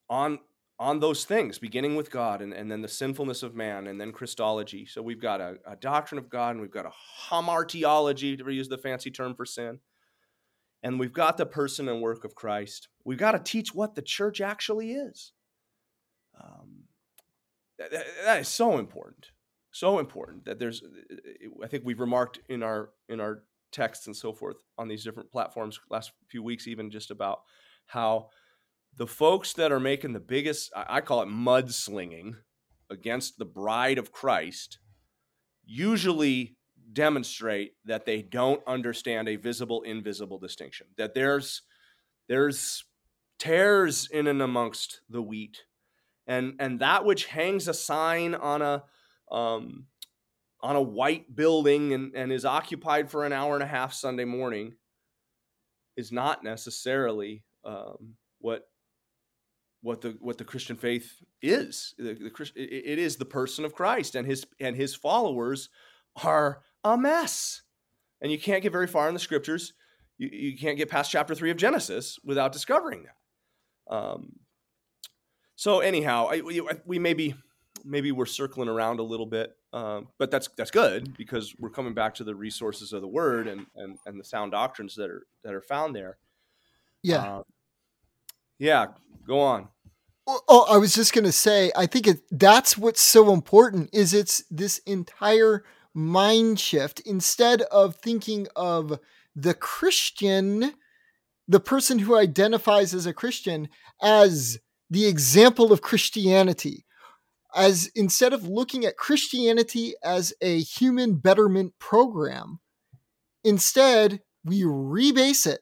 on 0.08 0.38
on 0.78 0.98
those 0.98 1.24
things, 1.24 1.58
beginning 1.58 1.94
with 1.94 2.10
God 2.10 2.42
and, 2.42 2.52
and 2.52 2.70
then 2.70 2.82
the 2.82 2.88
sinfulness 2.88 3.44
of 3.44 3.54
man 3.54 3.86
and 3.86 4.00
then 4.00 4.10
Christology. 4.10 4.86
So 4.86 5.02
we've 5.02 5.20
got 5.20 5.40
a, 5.40 5.56
a 5.66 5.76
doctrine 5.76 6.18
of 6.18 6.28
God 6.28 6.50
and 6.50 6.60
we've 6.60 6.70
got 6.70 6.86
a 6.86 6.92
hamartiology, 7.30 8.36
to 8.36 8.50
use 8.50 8.68
the 8.68 8.78
fancy 8.78 9.10
term 9.10 9.36
for 9.36 9.46
sin. 9.46 9.78
And 10.82 10.98
we've 10.98 11.12
got 11.12 11.36
the 11.36 11.46
person 11.46 11.88
and 11.88 12.02
work 12.02 12.24
of 12.24 12.34
Christ. 12.34 12.88
We've 13.04 13.18
got 13.18 13.32
to 13.32 13.38
teach 13.38 13.72
what 13.72 13.94
the 13.94 14.02
church 14.02 14.40
actually 14.40 14.92
is. 14.92 15.32
Um, 16.38 16.84
that, 17.78 17.92
that 18.24 18.40
is 18.40 18.48
so 18.48 18.78
important, 18.78 19.28
so 19.70 19.98
important 19.98 20.44
that 20.44 20.58
there's. 20.58 20.82
I 21.62 21.68
think 21.68 21.84
we've 21.86 22.00
remarked 22.00 22.40
in 22.48 22.62
our 22.62 22.90
in 23.08 23.20
our 23.20 23.44
texts 23.72 24.06
and 24.06 24.14
so 24.14 24.32
forth 24.32 24.56
on 24.76 24.88
these 24.88 25.04
different 25.04 25.30
platforms 25.32 25.80
last 25.90 26.12
few 26.28 26.42
weeks, 26.42 26.68
even 26.68 26.90
just 26.90 27.10
about 27.10 27.40
how 27.86 28.28
the 28.96 29.06
folks 29.06 29.52
that 29.54 29.72
are 29.72 29.80
making 29.80 30.12
the 30.12 30.20
biggest, 30.20 30.72
I 30.74 31.00
call 31.00 31.22
it 31.22 31.28
mudslinging 31.28 32.36
against 32.90 33.38
the 33.38 33.44
bride 33.44 33.98
of 33.98 34.12
Christ, 34.12 34.78
usually 35.64 36.56
demonstrate 36.92 37.72
that 37.84 38.06
they 38.06 38.22
don't 38.22 38.62
understand 38.66 39.28
a 39.28 39.36
visible 39.36 39.82
invisible 39.82 40.38
distinction 40.38 40.86
that 40.96 41.14
there's 41.14 41.62
there's 42.28 42.84
tares 43.38 44.08
in 44.10 44.26
and 44.26 44.42
amongst 44.42 45.00
the 45.08 45.22
wheat. 45.22 45.64
And 46.26 46.54
and 46.58 46.80
that 46.80 47.04
which 47.04 47.26
hangs 47.26 47.68
a 47.68 47.74
sign 47.74 48.34
on 48.34 48.62
a 48.62 48.84
um, 49.30 49.86
on 50.62 50.76
a 50.76 50.82
white 50.82 51.34
building 51.34 51.92
and, 51.92 52.14
and 52.14 52.32
is 52.32 52.44
occupied 52.44 53.10
for 53.10 53.26
an 53.26 53.32
hour 53.32 53.54
and 53.54 53.62
a 53.62 53.66
half 53.66 53.92
Sunday 53.92 54.24
morning 54.24 54.74
is 55.96 56.10
not 56.10 56.42
necessarily 56.42 57.42
um, 57.64 58.14
what 58.38 58.66
what 59.84 60.00
the 60.00 60.16
what 60.20 60.38
the 60.38 60.44
Christian 60.44 60.76
faith 60.76 61.22
is. 61.42 61.94
The, 61.98 62.14
the, 62.14 62.52
it 62.56 62.98
is 62.98 63.16
the 63.16 63.26
person 63.26 63.66
of 63.66 63.74
Christ, 63.74 64.14
and 64.14 64.26
his 64.26 64.46
and 64.58 64.74
his 64.74 64.94
followers 64.94 65.68
are 66.22 66.62
a 66.82 66.96
mess. 66.96 67.62
And 68.22 68.32
you 68.32 68.38
can't 68.38 68.62
get 68.62 68.72
very 68.72 68.86
far 68.86 69.08
in 69.08 69.14
the 69.14 69.20
scriptures. 69.20 69.74
You, 70.16 70.30
you 70.32 70.56
can't 70.56 70.78
get 70.78 70.88
past 70.88 71.10
chapter 71.10 71.34
three 71.34 71.50
of 71.50 71.58
Genesis 71.58 72.18
without 72.24 72.52
discovering 72.52 73.04
that. 73.04 73.94
Um, 73.94 74.36
so 75.56 75.80
anyhow, 75.80 76.28
I, 76.30 76.40
we, 76.40 76.62
we 76.86 76.98
maybe 76.98 77.34
maybe 77.84 78.10
we're 78.10 78.24
circling 78.24 78.70
around 78.70 79.00
a 79.00 79.02
little 79.02 79.26
bit, 79.26 79.54
um, 79.74 80.08
but 80.18 80.30
that's 80.30 80.48
that's 80.56 80.70
good 80.70 81.14
because 81.18 81.54
we're 81.58 81.68
coming 81.68 81.92
back 81.92 82.14
to 82.14 82.24
the 82.24 82.34
resources 82.34 82.94
of 82.94 83.02
the 83.02 83.08
Word 83.08 83.48
and 83.48 83.66
and, 83.76 83.98
and 84.06 84.18
the 84.18 84.24
sound 84.24 84.52
doctrines 84.52 84.94
that 84.94 85.10
are 85.10 85.26
that 85.42 85.52
are 85.52 85.60
found 85.60 85.94
there. 85.94 86.16
Yeah. 87.02 87.36
Um, 87.36 87.42
yeah. 88.58 88.86
Go 89.26 89.40
on. 89.40 89.68
Oh, 90.26 90.40
oh, 90.48 90.66
I 90.70 90.78
was 90.78 90.94
just 90.94 91.12
going 91.12 91.24
to 91.24 91.32
say, 91.32 91.70
I 91.76 91.86
think 91.86 92.06
it, 92.06 92.20
that's 92.30 92.78
what's 92.78 93.02
so 93.02 93.32
important 93.32 93.90
is 93.92 94.14
it's 94.14 94.42
this 94.50 94.78
entire 94.78 95.64
mind 95.92 96.58
shift. 96.58 97.00
Instead 97.00 97.62
of 97.62 97.96
thinking 97.96 98.46
of 98.56 98.98
the 99.36 99.52
Christian, 99.52 100.72
the 101.46 101.60
person 101.60 101.98
who 101.98 102.16
identifies 102.16 102.94
as 102.94 103.04
a 103.04 103.12
Christian, 103.12 103.68
as 104.00 104.58
the 104.88 105.06
example 105.06 105.72
of 105.72 105.82
Christianity, 105.82 106.86
as 107.54 107.90
instead 107.94 108.32
of 108.32 108.48
looking 108.48 108.84
at 108.86 108.96
Christianity 108.96 109.94
as 110.02 110.32
a 110.40 110.60
human 110.60 111.16
betterment 111.16 111.74
program, 111.78 112.60
instead 113.44 114.22
we 114.42 114.62
rebase 114.62 115.46
it 115.46 115.60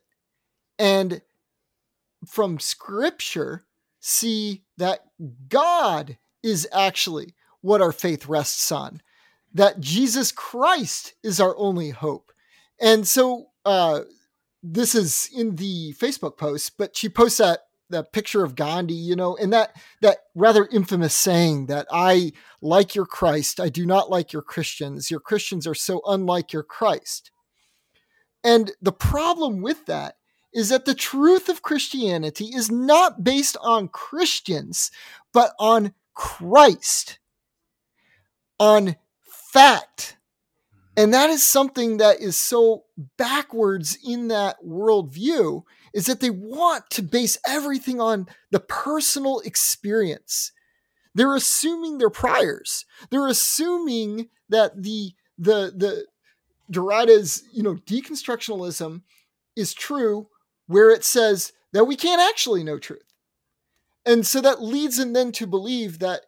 and 0.79 1.21
from 2.27 2.61
scripture 2.61 3.65
see 4.03 4.65
that 4.77 5.01
God 5.49 6.19
is 6.43 6.69
actually 6.73 7.35
what 7.61 7.81
our 7.81 7.93
faith 7.93 8.27
rests 8.27 8.71
on, 8.73 9.01
that 9.55 9.81
Jesus 9.81 10.33
Christ 10.33 11.15
is 11.23 11.41
our 11.41 11.57
only 11.57 11.91
hope. 11.91 12.33
And 12.81 13.07
so 13.07 13.47
uh, 13.65 14.01
this 14.63 14.95
is 14.95 15.31
in 15.35 15.55
the 15.57 15.95
Facebook 15.95 16.37
post, 16.37 16.77
but 16.77 16.97
she 16.97 17.09
posts 17.09 17.39
that 17.39 17.61
that 17.91 18.13
picture 18.13 18.43
of 18.43 18.57
Gandhi, 18.57 18.95
you 18.95 19.15
know, 19.15 19.37
and 19.37 19.53
that 19.53 19.77
that 20.01 20.19
rather 20.35 20.67
infamous 20.73 21.15
saying 21.15 21.67
that 21.67 21.87
I 21.93 22.33
like 22.61 22.95
your 22.95 23.07
Christ, 23.07 23.61
I 23.61 23.69
do 23.69 23.87
not 23.87 24.11
like 24.11 24.33
your 24.33 24.43
Christians. 24.43 25.11
Your 25.11 25.21
Christians 25.21 25.67
are 25.67 25.75
so 25.75 26.01
unlike 26.07 26.53
your 26.53 26.63
Christ. 26.63 27.31
And 28.43 28.73
the 28.81 28.93
problem 28.93 29.61
with 29.63 29.87
that 29.87 30.17
is 30.53 30.69
that 30.69 30.85
the 30.85 30.95
truth 30.95 31.49
of 31.49 31.63
Christianity 31.63 32.47
is 32.47 32.71
not 32.71 33.25
based 33.25 33.57
on 33.61 33.89
Christians, 33.89 34.91
but 35.33 35.53
on 35.59 35.95
Christ, 36.15 37.19
on 38.61 38.97
fact. 39.25 40.17
Mm-hmm. 40.75 41.03
And 41.03 41.15
that 41.15 41.31
is 41.31 41.43
something 41.43 41.97
that 41.99 42.21
is 42.21 42.37
so 42.37 42.85
backwards 43.17 43.97
in 44.07 44.29
that 44.29 44.57
worldview 44.65 45.63
is 45.95 46.07
that 46.07 46.21
they 46.21 46.31
want 46.31 46.91
to 46.91 47.03
base 47.03 47.39
everything 47.47 48.01
on 48.01 48.27
the 48.51 48.61
personal 48.61 49.41
experience. 49.41 50.53
They're 51.15 51.37
assuming 51.37 51.99
their 51.99 52.11
priors. 52.11 52.87
They're 53.11 53.29
assuming 53.29 54.29
that 54.49 54.83
the 54.83 55.13
the 55.39 55.73
the 55.77 56.07
Derrida's, 56.71 57.43
you 57.53 57.63
know, 57.63 57.75
deconstructionalism 57.75 59.03
is 59.55 59.75
true 59.75 60.29
where 60.73 60.91
it 60.91 61.05
says 61.05 61.53
that 61.73 61.85
we 61.85 61.97
can't 61.97 62.21
actually 62.21 62.65
know 62.65 62.79
truth. 62.79 63.13
And 64.05 64.27
so 64.27 64.41
that 64.41 64.63
leads 64.63 64.97
them 64.97 65.13
then 65.13 65.31
to 65.33 65.47
believe 65.47 65.99
that 66.01 66.23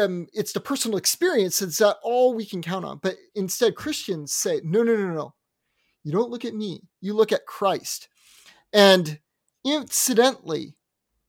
um, 0.00 0.26
it's 0.32 0.52
the 0.52 0.60
personal 0.60 0.96
experience, 0.96 1.62
it's 1.62 1.78
that 1.78 1.98
all 2.02 2.34
we 2.34 2.46
can 2.46 2.62
count 2.62 2.84
on. 2.84 2.98
But 3.02 3.16
instead, 3.34 3.76
Christians 3.76 4.32
say, 4.32 4.60
no, 4.64 4.82
no, 4.82 4.96
no, 4.96 5.12
no. 5.12 5.34
You 6.02 6.12
don't 6.12 6.30
look 6.30 6.44
at 6.44 6.54
me, 6.54 6.82
you 7.00 7.14
look 7.14 7.32
at 7.32 7.46
Christ. 7.46 8.08
And 8.72 9.20
incidentally, 9.64 10.74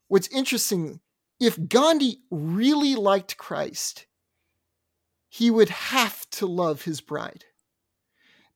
what's 0.07 0.27
interesting, 0.29 0.99
if 1.39 1.57
Gandhi 1.67 2.21
really 2.31 2.95
liked 2.95 3.37
Christ, 3.37 4.07
he 5.29 5.51
would 5.51 5.69
have 5.69 6.29
to 6.31 6.45
love 6.45 6.83
his 6.83 7.01
bride. 7.01 7.45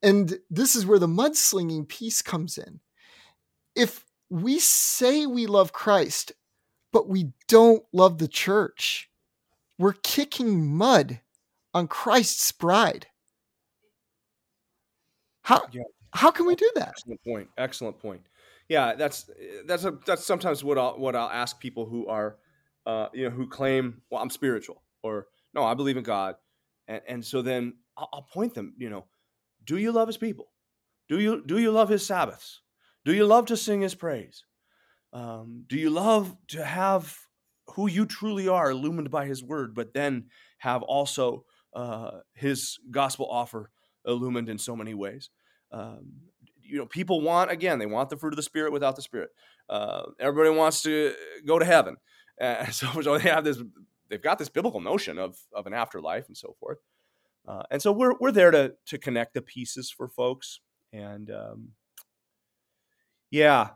And 0.01 0.39
this 0.49 0.75
is 0.75 0.85
where 0.85 0.99
the 0.99 1.07
mudslinging 1.07 1.87
piece 1.87 2.21
comes 2.21 2.57
in 2.57 2.79
if 3.79 4.05
we 4.29 4.59
say 4.59 5.25
we 5.25 5.47
love 5.47 5.73
Christ, 5.73 6.33
but 6.91 7.07
we 7.07 7.31
don't 7.47 7.83
love 7.93 8.17
the 8.17 8.27
church, 8.27 9.09
we're 9.77 9.93
kicking 9.93 10.75
mud 10.75 11.21
on 11.73 11.87
Christ's 11.87 12.51
bride. 12.51 13.07
How 15.43 15.61
yeah. 15.71 15.83
how 16.13 16.31
can 16.31 16.45
we 16.45 16.55
do 16.55 16.69
that? 16.75 16.89
Excellent 16.89 17.23
point. 17.23 17.47
Excellent 17.57 17.99
point. 17.99 18.21
Yeah, 18.67 18.93
that's 18.93 19.29
that's 19.65 19.85
a, 19.85 19.97
that's 20.05 20.23
sometimes 20.25 20.63
what 20.63 20.77
I'll 20.77 20.97
what 20.99 21.15
I'll 21.15 21.29
ask 21.29 21.59
people 21.59 21.85
who 21.85 22.07
are 22.07 22.37
uh, 22.85 23.07
you 23.13 23.23
know 23.23 23.35
who 23.35 23.47
claim 23.47 24.01
well 24.11 24.21
I'm 24.21 24.29
spiritual 24.29 24.83
or 25.01 25.27
no 25.53 25.63
I 25.63 25.73
believe 25.73 25.97
in 25.97 26.03
God, 26.03 26.35
and 26.87 27.01
and 27.07 27.25
so 27.25 27.41
then 27.41 27.73
I'll, 27.97 28.09
I'll 28.13 28.27
point 28.31 28.53
them 28.53 28.75
you 28.77 28.89
know 28.89 29.05
do 29.63 29.77
you 29.77 29.91
love 29.91 30.07
His 30.07 30.17
people? 30.17 30.51
Do 31.07 31.19
you 31.19 31.43
do 31.45 31.57
you 31.57 31.71
love 31.71 31.89
His 31.89 32.05
Sabbaths? 32.05 32.61
Do 33.09 33.15
you 33.15 33.25
love 33.25 33.47
to 33.47 33.57
sing 33.57 33.81
his 33.81 33.95
praise? 33.95 34.43
Um, 35.13 35.65
do 35.67 35.77
you 35.77 35.89
love 35.89 36.37
to 36.49 36.63
have 36.63 37.17
who 37.73 37.89
you 37.89 38.05
truly 38.05 38.47
are 38.47 38.69
illumined 38.69 39.09
by 39.09 39.25
his 39.25 39.43
word, 39.43 39.73
but 39.73 39.95
then 39.95 40.25
have 40.59 40.83
also 40.83 41.43
uh, 41.73 42.19
his 42.35 42.77
gospel 42.91 43.27
offer 43.27 43.71
illumined 44.05 44.47
in 44.47 44.59
so 44.59 44.75
many 44.75 44.93
ways? 44.93 45.31
Um, 45.71 46.17
you 46.61 46.77
know, 46.77 46.85
people 46.85 47.21
want, 47.21 47.49
again, 47.49 47.79
they 47.79 47.87
want 47.87 48.09
the 48.09 48.15
fruit 48.15 48.31
of 48.33 48.37
the 48.37 48.43
spirit 48.43 48.71
without 48.71 48.95
the 48.95 49.01
spirit. 49.01 49.31
Uh, 49.67 50.03
everybody 50.19 50.55
wants 50.55 50.83
to 50.83 51.15
go 51.47 51.57
to 51.57 51.65
heaven. 51.65 51.97
Uh, 52.39 52.67
so, 52.67 53.01
so 53.01 53.17
they 53.17 53.27
have 53.27 53.43
this, 53.43 53.61
they've 54.09 54.21
got 54.21 54.39
this 54.39 54.47
biblical 54.47 54.79
notion 54.79 55.17
of, 55.17 55.35
of 55.51 55.67
an 55.67 55.73
afterlife 55.73 56.27
and 56.27 56.37
so 56.37 56.55
forth. 56.57 56.77
Uh, 57.45 57.63
and 57.69 57.81
so 57.81 57.91
we're, 57.91 58.13
we're 58.21 58.31
there 58.31 58.49
to, 58.49 58.75
to 58.85 58.97
connect 58.97 59.33
the 59.33 59.41
pieces 59.41 59.91
for 59.91 60.07
folks. 60.07 60.61
And, 60.93 61.29
um, 61.31 61.71
yeah, 63.31 63.69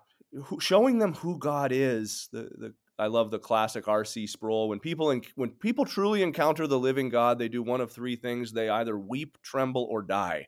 showing 0.59 0.99
them 0.99 1.13
who 1.13 1.37
God 1.37 1.71
is. 1.71 2.29
The 2.31 2.49
the 2.57 2.73
I 2.99 3.07
love 3.07 3.31
the 3.31 3.39
classic 3.39 3.87
R.C. 3.87 4.27
Sproul. 4.27 4.69
When 4.69 4.79
people 4.79 5.11
in, 5.11 5.23
when 5.35 5.51
people 5.51 5.85
truly 5.85 6.21
encounter 6.21 6.67
the 6.67 6.79
living 6.79 7.09
God, 7.09 7.39
they 7.39 7.49
do 7.49 7.63
one 7.63 7.81
of 7.81 7.91
three 7.91 8.15
things: 8.15 8.51
they 8.51 8.69
either 8.69 8.97
weep, 8.97 9.37
tremble, 9.41 9.87
or 9.89 10.01
die. 10.01 10.47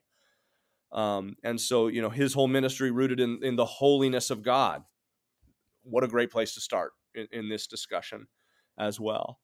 Um, 0.92 1.36
and 1.42 1.60
so, 1.60 1.88
you 1.88 2.00
know, 2.00 2.10
his 2.10 2.34
whole 2.34 2.46
ministry 2.46 2.90
rooted 2.90 3.20
in 3.20 3.40
in 3.42 3.56
the 3.56 3.64
holiness 3.64 4.30
of 4.30 4.42
God. 4.42 4.82
What 5.82 6.04
a 6.04 6.08
great 6.08 6.30
place 6.30 6.54
to 6.54 6.60
start 6.60 6.92
in, 7.14 7.28
in 7.32 7.48
this 7.48 7.66
discussion, 7.66 8.28
as 8.78 9.00
well. 9.00 9.40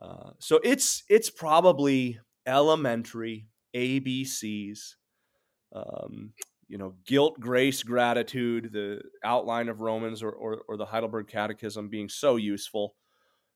Uh, 0.00 0.30
so 0.38 0.60
it's 0.62 1.04
it's 1.08 1.30
probably 1.30 2.20
elementary 2.46 3.46
ABCs. 3.74 4.94
Um, 5.74 6.32
you 6.74 6.78
know, 6.78 6.96
guilt, 7.06 7.38
grace, 7.38 7.84
gratitude, 7.84 8.72
the 8.72 9.00
outline 9.22 9.68
of 9.68 9.80
Romans 9.80 10.24
or, 10.24 10.32
or, 10.32 10.62
or 10.66 10.76
the 10.76 10.86
Heidelberg 10.86 11.28
Catechism 11.28 11.88
being 11.88 12.08
so 12.08 12.34
useful. 12.34 12.96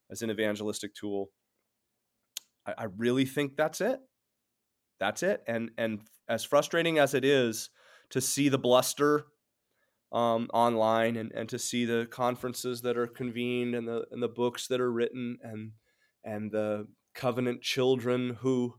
as 0.08 0.22
an 0.22 0.30
evangelistic 0.30 0.94
tool. 0.94 1.30
I, 2.64 2.74
I 2.78 2.84
really 2.96 3.24
think 3.24 3.56
that's 3.56 3.80
it. 3.80 3.98
That's 5.00 5.24
it. 5.24 5.42
And 5.48 5.72
and 5.76 6.02
as 6.28 6.44
frustrating 6.44 7.00
as 7.00 7.12
it 7.12 7.24
is 7.24 7.70
to 8.10 8.20
see 8.20 8.48
the 8.48 8.56
bluster 8.56 9.26
um, 10.12 10.48
online 10.54 11.16
and, 11.16 11.32
and 11.32 11.48
to 11.48 11.58
see 11.58 11.84
the 11.86 12.06
conferences 12.12 12.82
that 12.82 12.96
are 12.96 13.08
convened 13.08 13.74
and 13.74 13.88
the 13.88 14.04
and 14.12 14.22
the 14.22 14.28
books 14.28 14.68
that 14.68 14.80
are 14.80 14.92
written 14.92 15.38
and 15.42 15.72
and 16.22 16.52
the 16.52 16.86
covenant 17.16 17.62
children 17.62 18.36
who 18.42 18.74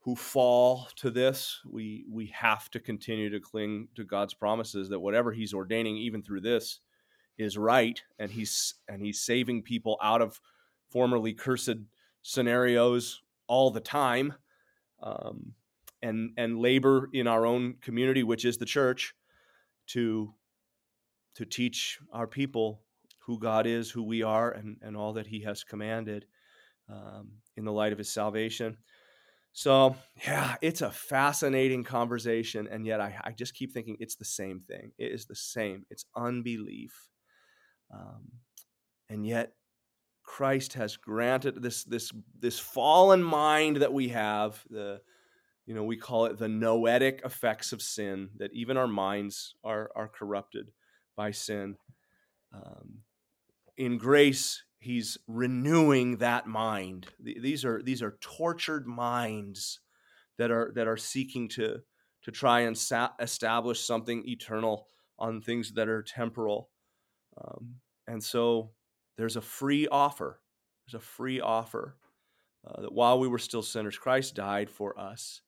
who 0.00 0.14
fall 0.14 0.88
to 0.96 1.10
this 1.10 1.60
we 1.68 2.04
we 2.10 2.26
have 2.26 2.70
to 2.70 2.80
continue 2.80 3.30
to 3.30 3.40
cling 3.40 3.88
to 3.94 4.04
God's 4.04 4.34
promises 4.34 4.88
that 4.88 5.00
whatever 5.00 5.32
he's 5.32 5.54
ordaining 5.54 5.96
even 5.96 6.22
through 6.22 6.40
this 6.40 6.80
is 7.36 7.58
right 7.58 8.00
and 8.18 8.30
he's 8.30 8.74
and 8.88 9.02
he's 9.02 9.20
saving 9.20 9.62
people 9.62 9.98
out 10.02 10.22
of 10.22 10.40
formerly 10.90 11.34
cursed 11.34 11.76
scenarios 12.22 13.22
all 13.46 13.70
the 13.70 13.80
time 13.80 14.34
um, 15.02 15.52
and 16.02 16.30
and 16.36 16.58
labor 16.58 17.08
in 17.12 17.26
our 17.26 17.44
own 17.44 17.74
community 17.80 18.22
which 18.22 18.44
is 18.44 18.58
the 18.58 18.64
church 18.64 19.14
to 19.86 20.32
to 21.34 21.44
teach 21.44 21.98
our 22.12 22.26
people 22.26 22.82
who 23.28 23.38
God 23.38 23.66
is, 23.66 23.90
who 23.90 24.02
we 24.02 24.22
are, 24.22 24.50
and, 24.50 24.78
and 24.80 24.96
all 24.96 25.12
that 25.12 25.26
He 25.26 25.42
has 25.42 25.62
commanded 25.62 26.24
um, 26.90 27.28
in 27.56 27.64
the 27.66 27.72
light 27.72 27.92
of 27.92 27.98
His 27.98 28.10
salvation. 28.10 28.78
So, 29.52 29.96
yeah, 30.24 30.56
it's 30.62 30.82
a 30.82 30.90
fascinating 30.90 31.82
conversation. 31.82 32.68
And 32.70 32.86
yet, 32.86 33.00
I, 33.00 33.16
I 33.24 33.32
just 33.32 33.54
keep 33.54 33.72
thinking 33.72 33.96
it's 33.98 34.14
the 34.16 34.24
same 34.24 34.60
thing. 34.60 34.92
It 34.98 35.12
is 35.12 35.26
the 35.26 35.34
same. 35.34 35.84
It's 35.90 36.04
unbelief. 36.14 37.08
Um, 37.92 38.32
and 39.08 39.26
yet, 39.26 39.54
Christ 40.22 40.74
has 40.74 40.96
granted 40.96 41.62
this, 41.62 41.84
this, 41.84 42.12
this 42.38 42.58
fallen 42.58 43.22
mind 43.22 43.78
that 43.78 43.92
we 43.92 44.08
have, 44.08 44.62
the, 44.70 45.00
you 45.66 45.74
know, 45.74 45.84
we 45.84 45.96
call 45.96 46.26
it 46.26 46.38
the 46.38 46.48
noetic 46.48 47.22
effects 47.24 47.72
of 47.72 47.82
sin, 47.82 48.28
that 48.36 48.52
even 48.52 48.76
our 48.76 48.86
minds 48.86 49.54
are, 49.64 49.90
are 49.96 50.08
corrupted 50.08 50.70
by 51.16 51.30
sin. 51.30 51.76
Um, 52.54 52.98
in 53.76 53.98
grace, 53.98 54.62
he's 54.78 55.18
renewing 55.26 56.18
that 56.18 56.46
mind. 56.46 57.06
These 57.20 57.64
are 57.64 57.82
these 57.82 58.02
are 58.02 58.18
tortured 58.20 58.86
minds 58.86 59.80
that 60.38 60.50
are 60.50 60.72
that 60.74 60.86
are 60.88 60.96
seeking 60.96 61.48
to 61.50 61.80
to 62.22 62.30
try 62.30 62.60
and 62.60 62.76
sa- 62.76 63.12
establish 63.20 63.80
something 63.80 64.26
eternal 64.26 64.88
on 65.18 65.40
things 65.40 65.72
that 65.72 65.88
are 65.88 66.02
temporal. 66.02 66.70
Um, 67.42 67.76
and 68.06 68.22
so 68.22 68.70
there's 69.16 69.36
a 69.36 69.40
free 69.40 69.88
offer. 69.88 70.40
There's 70.86 71.02
a 71.02 71.04
free 71.04 71.40
offer 71.40 71.96
uh, 72.66 72.82
that 72.82 72.92
while 72.92 73.18
we 73.18 73.28
were 73.28 73.38
still 73.38 73.62
sinners, 73.62 73.98
Christ 73.98 74.34
died 74.34 74.70
for 74.70 74.98
us 74.98 75.42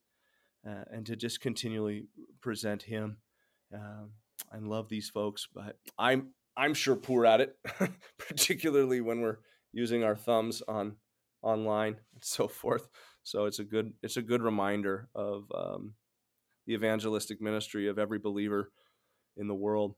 uh, 0.66 0.85
and 0.90 1.07
to 1.07 1.16
just 1.16 1.40
continually 1.40 2.07
present 2.40 2.82
Him 2.82 3.19
um, 3.74 4.11
and 4.52 4.69
love 4.69 4.89
these 4.89 5.09
folks. 5.09 5.48
But 5.52 5.77
I'm 5.98 6.28
I'm 6.61 6.74
sure 6.74 6.95
poor 6.95 7.24
at 7.24 7.41
it, 7.41 7.57
particularly 8.19 9.01
when 9.01 9.23
we're 9.23 9.39
using 9.73 10.05
our 10.05 10.15
thumbs 10.15 10.62
on 10.69 10.97
online 11.43 11.97
and 12.12 12.23
so 12.23 12.49
forth. 12.49 12.87
So 13.23 13.47
it's 13.47 13.61
a 13.61 13.65
good 13.65 13.95
it's 14.03 14.19
a 14.19 14.23
good 14.23 14.43
reminder 14.43 15.09
of 15.15 15.51
um, 15.55 15.95
the 16.66 16.74
evangelistic 16.74 17.41
ministry 17.41 17.89
of 17.89 17.99
every 17.99 18.19
believer 18.19 18.70
in 19.39 19.49
the 19.49 19.55
world. 19.55 19.95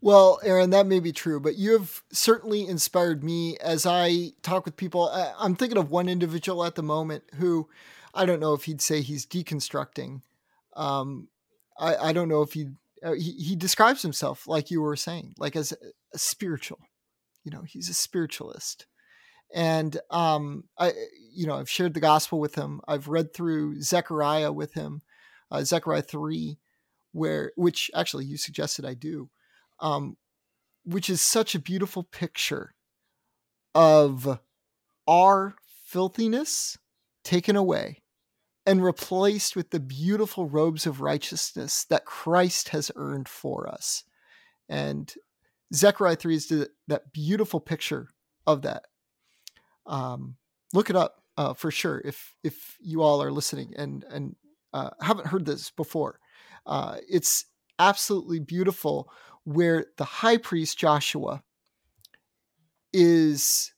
Well, 0.00 0.38
Aaron, 0.44 0.70
that 0.70 0.86
may 0.86 1.00
be 1.00 1.12
true, 1.12 1.40
but 1.40 1.56
you 1.56 1.72
have 1.72 2.02
certainly 2.12 2.66
inspired 2.66 3.24
me 3.24 3.56
as 3.58 3.86
I 3.86 4.32
talk 4.42 4.64
with 4.64 4.76
people. 4.76 5.08
I'm 5.38 5.56
thinking 5.56 5.78
of 5.78 5.90
one 5.90 6.08
individual 6.08 6.64
at 6.64 6.76
the 6.76 6.82
moment 6.82 7.24
who 7.34 7.68
I 8.14 8.24
don't 8.24 8.40
know 8.40 8.54
if 8.54 8.64
he'd 8.64 8.80
say 8.80 9.00
he's 9.00 9.26
deconstructing. 9.26 10.22
Um, 10.74 11.28
I, 11.78 11.96
I 11.96 12.12
don't 12.12 12.28
know 12.28 12.42
if 12.42 12.52
he, 12.52 12.70
uh, 13.04 13.12
he 13.12 13.32
he 13.32 13.56
describes 13.56 14.02
himself 14.02 14.46
like 14.46 14.70
you 14.70 14.80
were 14.80 14.96
saying, 14.96 15.34
like 15.38 15.56
as 15.56 15.72
a, 15.72 16.18
spiritual. 16.18 16.78
You 17.44 17.50
know, 17.50 17.62
he's 17.62 17.88
a 17.88 17.94
spiritualist, 17.94 18.86
and 19.52 19.98
um, 20.10 20.64
I 20.78 20.92
you 21.32 21.46
know 21.46 21.56
I've 21.56 21.70
shared 21.70 21.94
the 21.94 22.00
gospel 22.00 22.38
with 22.38 22.54
him. 22.54 22.80
I've 22.86 23.08
read 23.08 23.34
through 23.34 23.80
Zechariah 23.82 24.52
with 24.52 24.74
him, 24.74 25.02
uh, 25.50 25.64
Zechariah 25.64 26.02
three, 26.02 26.58
where 27.12 27.52
which 27.56 27.90
actually 27.94 28.24
you 28.26 28.36
suggested 28.36 28.84
I 28.84 28.94
do, 28.94 29.30
um, 29.80 30.16
which 30.84 31.10
is 31.10 31.20
such 31.20 31.54
a 31.54 31.60
beautiful 31.60 32.04
picture 32.04 32.74
of 33.74 34.38
our 35.08 35.56
filthiness 35.84 36.78
taken 37.24 37.56
away 37.56 38.01
and 38.64 38.84
replaced 38.84 39.56
with 39.56 39.70
the 39.70 39.80
beautiful 39.80 40.48
robes 40.48 40.86
of 40.86 41.00
righteousness 41.00 41.84
that 41.84 42.04
Christ 42.04 42.70
has 42.70 42.90
earned 42.94 43.28
for 43.28 43.68
us. 43.68 44.04
And 44.68 45.12
Zechariah 45.74 46.16
3 46.16 46.34
is 46.34 46.68
that 46.88 47.12
beautiful 47.12 47.60
picture 47.60 48.08
of 48.46 48.62
that. 48.62 48.84
Um, 49.86 50.36
look 50.72 50.90
it 50.90 50.96
up 50.96 51.22
uh, 51.36 51.54
for 51.54 51.70
sure 51.70 52.00
if 52.04 52.34
if 52.44 52.76
you 52.80 53.02
all 53.02 53.22
are 53.22 53.32
listening 53.32 53.74
and 53.76 54.04
and 54.08 54.36
uh, 54.72 54.90
haven't 55.00 55.28
heard 55.28 55.44
this 55.44 55.70
before. 55.70 56.18
Uh, 56.66 56.98
it's 57.08 57.46
absolutely 57.78 58.38
beautiful 58.38 59.10
where 59.44 59.86
the 59.98 60.04
high 60.04 60.36
priest 60.36 60.78
Joshua 60.78 61.42
is 62.92 63.72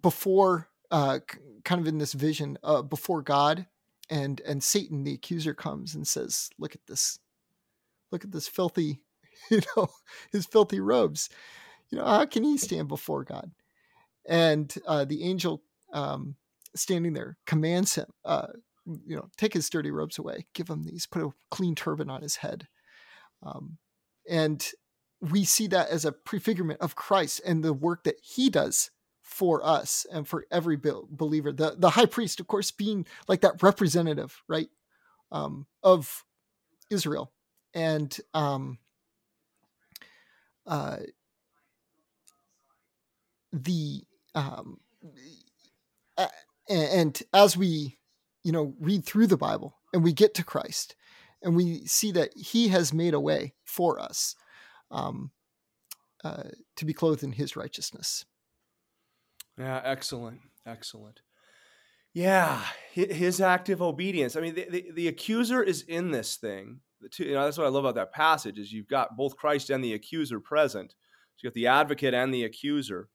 before 0.00 0.68
uh, 0.90 1.20
kind 1.64 1.80
of 1.80 1.86
in 1.86 1.98
this 1.98 2.12
vision 2.12 2.58
uh, 2.62 2.82
before 2.82 3.22
God, 3.22 3.66
and 4.10 4.40
and 4.46 4.62
Satan, 4.62 5.04
the 5.04 5.14
accuser, 5.14 5.54
comes 5.54 5.94
and 5.94 6.06
says, 6.06 6.50
"Look 6.58 6.74
at 6.74 6.86
this, 6.86 7.18
look 8.10 8.24
at 8.24 8.32
this 8.32 8.48
filthy, 8.48 9.00
you 9.50 9.60
know, 9.76 9.88
his 10.32 10.46
filthy 10.46 10.80
robes. 10.80 11.28
You 11.90 11.98
know, 11.98 12.04
how 12.04 12.26
can 12.26 12.44
he 12.44 12.56
stand 12.56 12.88
before 12.88 13.24
God?" 13.24 13.50
And 14.26 14.74
uh, 14.86 15.04
the 15.04 15.24
angel 15.24 15.62
um, 15.92 16.36
standing 16.74 17.14
there 17.14 17.36
commands 17.46 17.94
him, 17.94 18.06
uh, 18.24 18.48
you 18.86 19.16
know, 19.16 19.28
take 19.36 19.54
his 19.54 19.68
dirty 19.70 19.90
robes 19.90 20.18
away, 20.18 20.46
give 20.54 20.68
him 20.68 20.84
these, 20.84 21.06
put 21.06 21.22
a 21.22 21.30
clean 21.50 21.74
turban 21.74 22.10
on 22.10 22.22
his 22.22 22.36
head, 22.36 22.66
um, 23.42 23.78
and 24.28 24.66
we 25.20 25.44
see 25.44 25.66
that 25.66 25.88
as 25.90 26.04
a 26.04 26.12
prefigurement 26.12 26.80
of 26.80 26.94
Christ 26.94 27.40
and 27.44 27.64
the 27.64 27.72
work 27.72 28.04
that 28.04 28.20
he 28.22 28.48
does 28.50 28.90
for 29.28 29.64
us 29.64 30.06
and 30.10 30.26
for 30.26 30.46
every 30.50 30.76
believer. 30.76 31.52
The 31.52 31.74
the 31.76 31.90
high 31.90 32.06
priest, 32.06 32.40
of 32.40 32.46
course, 32.46 32.70
being 32.70 33.06
like 33.28 33.42
that 33.42 33.62
representative, 33.62 34.42
right, 34.48 34.70
um, 35.30 35.66
of 35.82 36.24
Israel, 36.90 37.30
and 37.74 38.18
um, 38.32 38.78
uh, 40.66 40.96
the 43.52 44.02
um, 44.34 44.80
and 46.70 47.22
as 47.34 47.56
we 47.56 47.98
you 48.42 48.50
know 48.50 48.74
read 48.80 49.04
through 49.04 49.26
the 49.26 49.36
Bible 49.36 49.76
and 49.92 50.02
we 50.02 50.14
get 50.14 50.32
to 50.34 50.44
Christ 50.44 50.96
and 51.42 51.54
we 51.54 51.84
see 51.84 52.12
that 52.12 52.34
He 52.34 52.68
has 52.68 52.94
made 52.94 53.12
a 53.12 53.20
way 53.20 53.52
for 53.64 54.00
us 54.00 54.34
um, 54.90 55.32
uh, 56.24 56.44
to 56.76 56.86
be 56.86 56.94
clothed 56.94 57.22
in 57.22 57.32
His 57.32 57.56
righteousness. 57.56 58.24
Yeah, 59.58 59.80
excellent, 59.84 60.40
excellent. 60.66 61.20
Yeah, 62.14 62.62
his 62.92 63.40
active 63.40 63.82
obedience. 63.82 64.34
I 64.34 64.40
mean, 64.40 64.54
the, 64.54 64.66
the, 64.70 64.90
the 64.94 65.08
accuser 65.08 65.62
is 65.62 65.82
in 65.82 66.10
this 66.10 66.36
thing. 66.36 66.80
Two, 67.12 67.24
you 67.24 67.34
know, 67.34 67.44
that's 67.44 67.58
what 67.58 67.66
I 67.66 67.70
love 67.70 67.84
about 67.84 67.94
that 67.96 68.12
passage 68.12 68.58
is 68.58 68.72
you've 68.72 68.88
got 68.88 69.16
both 69.16 69.36
Christ 69.36 69.70
and 69.70 69.84
the 69.84 69.92
accuser 69.92 70.40
present. 70.40 70.92
So 71.36 71.44
you've 71.44 71.52
got 71.52 71.54
the 71.54 71.66
advocate 71.66 72.14
and 72.14 72.32
the 72.32 72.44
accuser. 72.44 73.08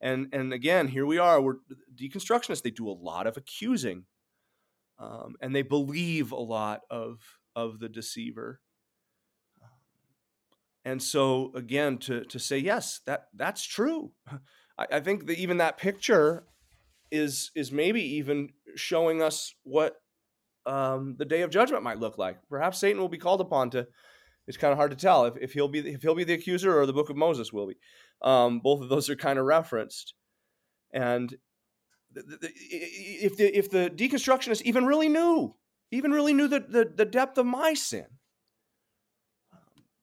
And 0.00 0.28
and 0.32 0.52
again, 0.52 0.88
here 0.88 1.06
we 1.06 1.18
are. 1.18 1.40
We're 1.40 1.58
deconstructionists. 1.94 2.62
They 2.62 2.70
do 2.70 2.88
a 2.88 2.90
lot 2.90 3.26
of 3.26 3.36
accusing, 3.36 4.04
um, 4.98 5.36
and 5.40 5.54
they 5.54 5.62
believe 5.62 6.32
a 6.32 6.36
lot 6.36 6.80
of 6.90 7.20
of 7.54 7.78
the 7.78 7.88
deceiver. 7.88 8.60
And 10.84 11.02
so 11.02 11.52
again, 11.54 11.98
to 11.98 12.24
to 12.24 12.38
say 12.38 12.58
yes, 12.58 13.00
that 13.06 13.26
that's 13.34 13.64
true. 13.64 14.12
I, 14.78 14.86
I 14.92 15.00
think 15.00 15.26
that 15.26 15.38
even 15.38 15.58
that 15.58 15.78
picture 15.78 16.44
is 17.10 17.50
is 17.54 17.70
maybe 17.70 18.02
even 18.16 18.50
showing 18.74 19.22
us 19.22 19.54
what 19.62 19.96
um, 20.66 21.16
the 21.18 21.24
day 21.24 21.42
of 21.42 21.50
judgment 21.50 21.82
might 21.82 21.98
look 21.98 22.18
like. 22.18 22.38
Perhaps 22.48 22.78
Satan 22.78 23.00
will 23.00 23.08
be 23.08 23.18
called 23.18 23.40
upon 23.40 23.70
to. 23.70 23.86
It's 24.46 24.58
kind 24.58 24.72
of 24.72 24.78
hard 24.78 24.90
to 24.90 24.96
tell 24.96 25.24
if, 25.24 25.36
if 25.40 25.52
he'll 25.52 25.68
be 25.68 25.78
if 25.80 26.02
he'll 26.02 26.14
be 26.14 26.24
the 26.24 26.34
accuser 26.34 26.78
or 26.78 26.86
the 26.86 26.92
Book 26.92 27.10
of 27.10 27.16
Moses 27.16 27.52
will 27.52 27.66
be. 27.66 27.76
Um, 28.22 28.60
both 28.60 28.82
of 28.82 28.88
those 28.88 29.08
are 29.08 29.16
kind 29.16 29.38
of 29.38 29.46
referenced, 29.46 30.14
and 30.92 31.34
if 32.14 33.36
the 33.36 33.58
if 33.58 33.70
the 33.70 33.90
deconstructionists 33.90 34.62
even 34.62 34.86
really 34.86 35.08
knew, 35.08 35.54
even 35.90 36.12
really 36.12 36.34
knew 36.34 36.48
the, 36.48 36.60
the, 36.60 36.92
the 36.94 37.04
depth 37.04 37.38
of 37.38 37.46
my 37.46 37.74
sin, 37.74 38.06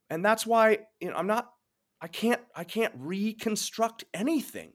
and 0.10 0.26
that's 0.26 0.46
why 0.46 0.80
you 1.00 1.10
know 1.10 1.16
I'm 1.16 1.28
not 1.28 1.52
I 2.02 2.08
can't 2.08 2.42
I 2.56 2.64
can't 2.64 2.94
reconstruct 2.98 4.06
anything 4.14 4.74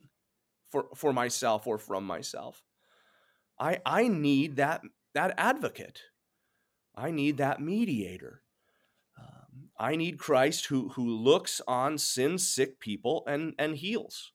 for 0.71 0.87
for 0.95 1.13
myself 1.13 1.67
or 1.67 1.77
from 1.79 2.05
myself. 2.05 2.63
I 3.59 3.81
I 3.85 4.09
need 4.09 4.57
that 4.57 4.83
that 5.15 5.35
advocate. 5.37 6.03
I 6.95 7.11
need 7.11 7.37
that 7.39 7.61
mediator. 7.61 8.43
Um, 9.19 9.71
I 9.79 9.97
need 9.97 10.19
Christ 10.19 10.67
who 10.67 10.91
who 10.91 11.09
looks 11.09 11.61
on 11.67 11.99
sin 11.99 12.39
sick 12.39 12.79
people 12.79 13.25
and 13.27 13.55
and 13.59 13.77
heals. 13.77 14.33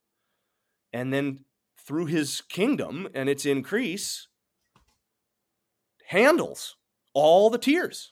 And 0.91 1.13
then 1.13 1.45
through 1.79 2.07
his 2.07 2.41
kingdom 2.41 3.07
and 3.15 3.29
its 3.29 3.45
increase 3.45 4.27
handles 6.07 6.75
all 7.13 7.49
the 7.49 7.57
tears 7.57 8.11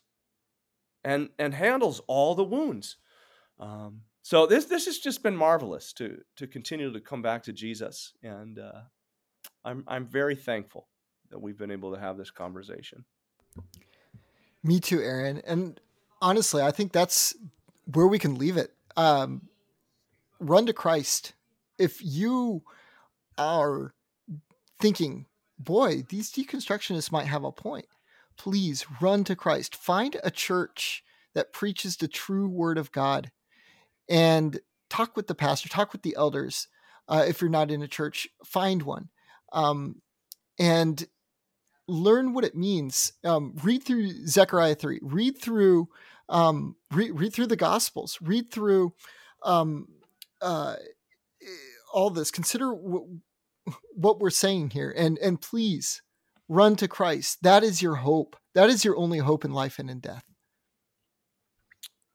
and 1.03 1.29
and 1.37 1.53
handles 1.53 2.01
all 2.07 2.33
the 2.33 2.43
wounds. 2.43 2.95
Um, 3.59 4.03
so 4.29 4.45
this 4.45 4.65
this 4.65 4.85
has 4.85 4.99
just 4.99 5.23
been 5.23 5.35
marvelous 5.35 5.91
to 5.93 6.19
to 6.35 6.45
continue 6.45 6.93
to 6.93 6.99
come 6.99 7.23
back 7.23 7.41
to 7.45 7.51
Jesus, 7.51 8.13
and 8.21 8.59
uh, 8.59 8.81
I'm 9.65 9.83
I'm 9.87 10.05
very 10.05 10.35
thankful 10.35 10.87
that 11.31 11.39
we've 11.39 11.57
been 11.57 11.71
able 11.71 11.95
to 11.95 11.99
have 11.99 12.15
this 12.15 12.29
conversation. 12.29 13.05
Me 14.63 14.79
too, 14.79 15.01
Aaron. 15.01 15.41
And 15.47 15.81
honestly, 16.21 16.61
I 16.61 16.69
think 16.69 16.91
that's 16.91 17.35
where 17.91 18.05
we 18.05 18.19
can 18.19 18.35
leave 18.35 18.55
it. 18.55 18.71
Um, 18.95 19.49
run 20.39 20.67
to 20.67 20.73
Christ. 20.73 21.33
If 21.79 21.99
you 21.99 22.61
are 23.35 23.95
thinking, 24.79 25.25
boy, 25.57 26.03
these 26.07 26.31
deconstructionists 26.31 27.11
might 27.11 27.25
have 27.25 27.43
a 27.43 27.51
point, 27.51 27.87
please 28.37 28.85
run 29.01 29.23
to 29.23 29.35
Christ. 29.35 29.75
Find 29.75 30.17
a 30.23 30.29
church 30.29 31.03
that 31.33 31.51
preaches 31.51 31.97
the 31.97 32.07
true 32.07 32.47
word 32.47 32.77
of 32.77 32.91
God 32.91 33.31
and 34.09 34.59
talk 34.89 35.15
with 35.15 35.27
the 35.27 35.35
pastor, 35.35 35.69
talk 35.69 35.93
with 35.93 36.01
the 36.01 36.15
elders. 36.17 36.67
Uh, 37.07 37.25
if 37.27 37.41
you're 37.41 37.49
not 37.49 37.71
in 37.71 37.81
a 37.81 37.87
church, 37.87 38.27
find 38.43 38.83
one 38.83 39.09
um, 39.51 40.01
and 40.57 41.07
learn 41.87 42.33
what 42.33 42.43
it 42.43 42.55
means. 42.55 43.13
Um, 43.23 43.55
read 43.63 43.83
through 43.83 44.27
Zechariah 44.27 44.75
3, 44.75 44.99
read 45.01 45.37
through. 45.39 45.89
Um, 46.27 46.75
read, 46.91 47.19
read 47.19 47.33
through 47.33 47.47
the 47.47 47.55
Gospels. 47.55 48.19
Read 48.21 48.51
through 48.51 48.93
um, 49.41 49.87
uh, 50.41 50.75
all 51.91 52.11
this. 52.11 52.29
Consider 52.29 52.71
what, 52.71 53.03
what 53.95 54.19
we're 54.19 54.29
saying 54.29 54.69
here, 54.71 54.93
and 54.95 55.17
and 55.17 55.41
please 55.41 56.03
run 56.47 56.75
to 56.75 56.87
Christ. 56.87 57.39
That 57.41 57.63
is 57.63 57.81
your 57.81 57.95
hope. 57.95 58.35
That 58.53 58.69
is 58.69 58.85
your 58.85 58.95
only 58.95 59.17
hope 59.17 59.43
in 59.43 59.51
life 59.51 59.79
and 59.79 59.89
in 59.89 59.99
death. 59.99 60.23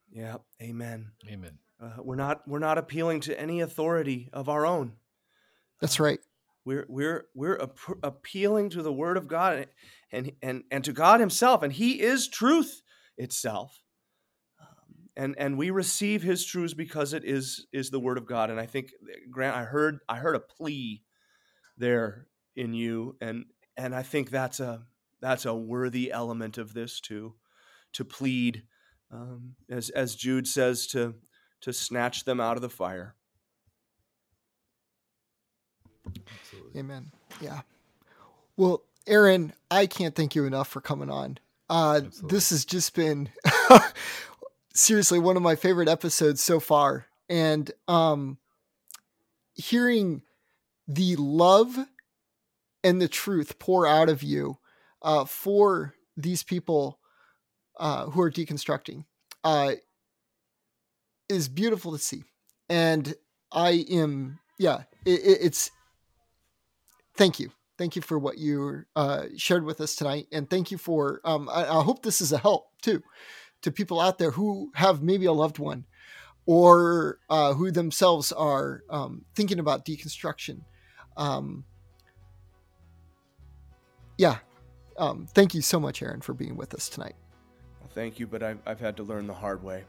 Yeah, 0.09 0.37
amen. 0.61 1.11
Amen. 1.29 1.59
Uh, 1.85 2.01
we're 2.01 2.15
not 2.15 2.41
we're 2.47 2.59
not 2.59 2.77
appealing 2.77 3.19
to 3.19 3.39
any 3.39 3.61
authority 3.61 4.29
of 4.33 4.49
our 4.49 4.65
own. 4.65 4.93
That's 5.81 5.99
right. 5.99 6.19
We're 6.63 6.85
we're 6.89 7.25
we're 7.35 7.61
ap- 7.61 7.99
appealing 8.01 8.71
to 8.71 8.81
the 8.81 8.93
Word 8.93 9.17
of 9.17 9.27
God 9.27 9.67
and 10.11 10.31
and 10.41 10.63
and 10.71 10.83
to 10.85 10.93
God 10.93 11.19
Himself, 11.19 11.61
and 11.61 11.71
He 11.71 12.01
is 12.01 12.27
truth 12.27 12.81
itself. 13.17 13.83
Um, 14.59 15.09
and 15.15 15.35
and 15.37 15.57
we 15.57 15.69
receive 15.69 16.23
His 16.23 16.43
truths 16.43 16.73
because 16.73 17.13
it 17.13 17.23
is 17.23 17.67
is 17.71 17.91
the 17.91 17.99
Word 17.99 18.17
of 18.17 18.25
God. 18.25 18.49
And 18.49 18.59
I 18.59 18.65
think 18.65 18.91
Grant, 19.29 19.55
I 19.55 19.63
heard 19.63 19.99
I 20.09 20.17
heard 20.17 20.35
a 20.35 20.39
plea 20.39 21.03
there 21.77 22.27
in 22.55 22.73
you, 22.73 23.15
and 23.21 23.45
and 23.77 23.93
I 23.93 24.01
think 24.01 24.31
that's 24.31 24.59
a 24.59 24.85
that's 25.21 25.45
a 25.45 25.53
worthy 25.53 26.11
element 26.11 26.57
of 26.57 26.73
this 26.73 26.99
too, 26.99 27.35
to 27.93 28.03
plead, 28.03 28.63
um, 29.11 29.55
as 29.69 29.91
as 29.91 30.15
Jude 30.15 30.47
says 30.47 30.87
to 30.87 31.13
to 31.61 31.73
snatch 31.73 32.25
them 32.25 32.39
out 32.39 32.55
of 32.55 32.61
the 32.61 32.69
fire. 32.69 33.15
Absolutely. 36.07 36.79
Amen. 36.79 37.11
Yeah. 37.41 37.61
Well, 38.57 38.83
Aaron, 39.07 39.53
I 39.69 39.87
can't 39.87 40.15
thank 40.15 40.35
you 40.35 40.45
enough 40.45 40.67
for 40.67 40.81
coming 40.81 41.09
on. 41.09 41.37
Uh, 41.69 42.01
this 42.23 42.51
has 42.51 42.63
just 42.63 42.95
been 42.95 43.29
seriously 44.73 45.19
one 45.19 45.35
of 45.35 45.43
my 45.43 45.55
favorite 45.55 45.89
episodes 45.89 46.41
so 46.41 46.59
far, 46.59 47.07
and 47.27 47.71
um, 47.87 48.37
hearing 49.55 50.21
the 50.87 51.15
love 51.15 51.75
and 52.83 53.01
the 53.01 53.07
truth 53.07 53.57
pour 53.57 53.87
out 53.87 54.09
of 54.09 54.21
you 54.21 54.59
uh, 55.01 55.25
for 55.25 55.95
these 56.15 56.43
people 56.43 56.99
uh, 57.79 58.05
who 58.05 58.21
are 58.21 58.31
deconstructing 58.31 59.05
uh, 59.43 59.73
is 61.29 61.47
beautiful 61.47 61.91
to 61.91 61.97
see. 61.97 62.23
And 62.69 63.13
I 63.51 63.85
am, 63.89 64.39
yeah, 64.57 64.83
it, 65.05 65.21
it's, 65.41 65.71
thank 67.15 67.39
you. 67.39 67.51
Thank 67.77 67.95
you 67.95 68.01
for 68.01 68.17
what 68.17 68.37
you 68.37 68.85
uh, 68.95 69.25
shared 69.35 69.65
with 69.65 69.81
us 69.81 69.95
tonight. 69.95 70.27
And 70.31 70.49
thank 70.49 70.71
you 70.71 70.77
for, 70.77 71.21
um, 71.25 71.49
I, 71.49 71.67
I 71.67 71.83
hope 71.83 72.03
this 72.03 72.21
is 72.21 72.31
a 72.31 72.37
help 72.37 72.67
too 72.81 73.03
to 73.61 73.71
people 73.71 73.99
out 73.99 74.17
there 74.17 74.31
who 74.31 74.71
have 74.75 75.01
maybe 75.01 75.25
a 75.25 75.33
loved 75.33 75.59
one 75.59 75.85
or 76.45 77.19
uh, 77.29 77.53
who 77.53 77.71
themselves 77.71 78.31
are 78.31 78.83
um, 78.89 79.25
thinking 79.35 79.59
about 79.59 79.85
deconstruction. 79.85 80.61
Um, 81.17 81.65
yeah. 84.17 84.37
Um, 84.97 85.27
thank 85.33 85.53
you 85.53 85.61
so 85.61 85.79
much, 85.79 86.01
Aaron, 86.01 86.21
for 86.21 86.33
being 86.33 86.55
with 86.55 86.73
us 86.73 86.87
tonight. 86.87 87.15
Thank 87.93 88.19
you, 88.19 88.27
but 88.27 88.43
I've, 88.43 88.59
I've 88.65 88.79
had 88.79 88.95
to 88.97 89.03
learn 89.03 89.27
the 89.27 89.33
hard 89.33 89.63
way 89.63 89.83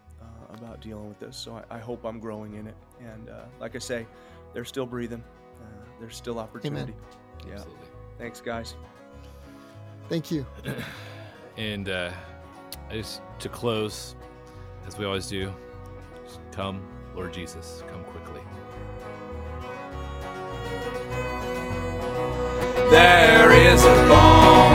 about 0.55 0.81
dealing 0.81 1.09
with 1.09 1.19
this. 1.19 1.37
So 1.37 1.61
I, 1.71 1.77
I, 1.77 1.79
hope 1.79 2.05
I'm 2.05 2.19
growing 2.19 2.55
in 2.55 2.67
it. 2.67 2.75
And 3.01 3.29
uh, 3.29 3.45
like 3.61 3.77
I 3.77 3.79
say, 3.79 4.07
they're 4.53 4.65
still 4.65 4.87
breathing. 4.87 5.23
Uh, 5.61 5.85
there's 6.01 6.17
still 6.17 6.39
opportunity. 6.39 6.93
Amen. 6.93 7.47
Yeah. 7.47 7.55
Absolutely. 7.55 7.87
Thanks, 8.19 8.41
guys. 8.41 8.75
Thank 10.09 10.31
you. 10.31 10.47
and 11.57 11.89
uh, 11.89 12.11
I 12.91 12.95
just 12.95 13.21
to 13.41 13.49
close, 13.49 14.15
as 14.87 14.97
we 14.99 15.05
always 15.05 15.27
do, 15.27 15.53
come, 16.53 16.83
Lord 17.15 17.33
Jesus, 17.33 17.83
come 17.89 18.05
quickly. 18.05 18.41
There 22.91 23.53
is 23.53 23.85
a 23.85 24.09
balm 24.09 24.73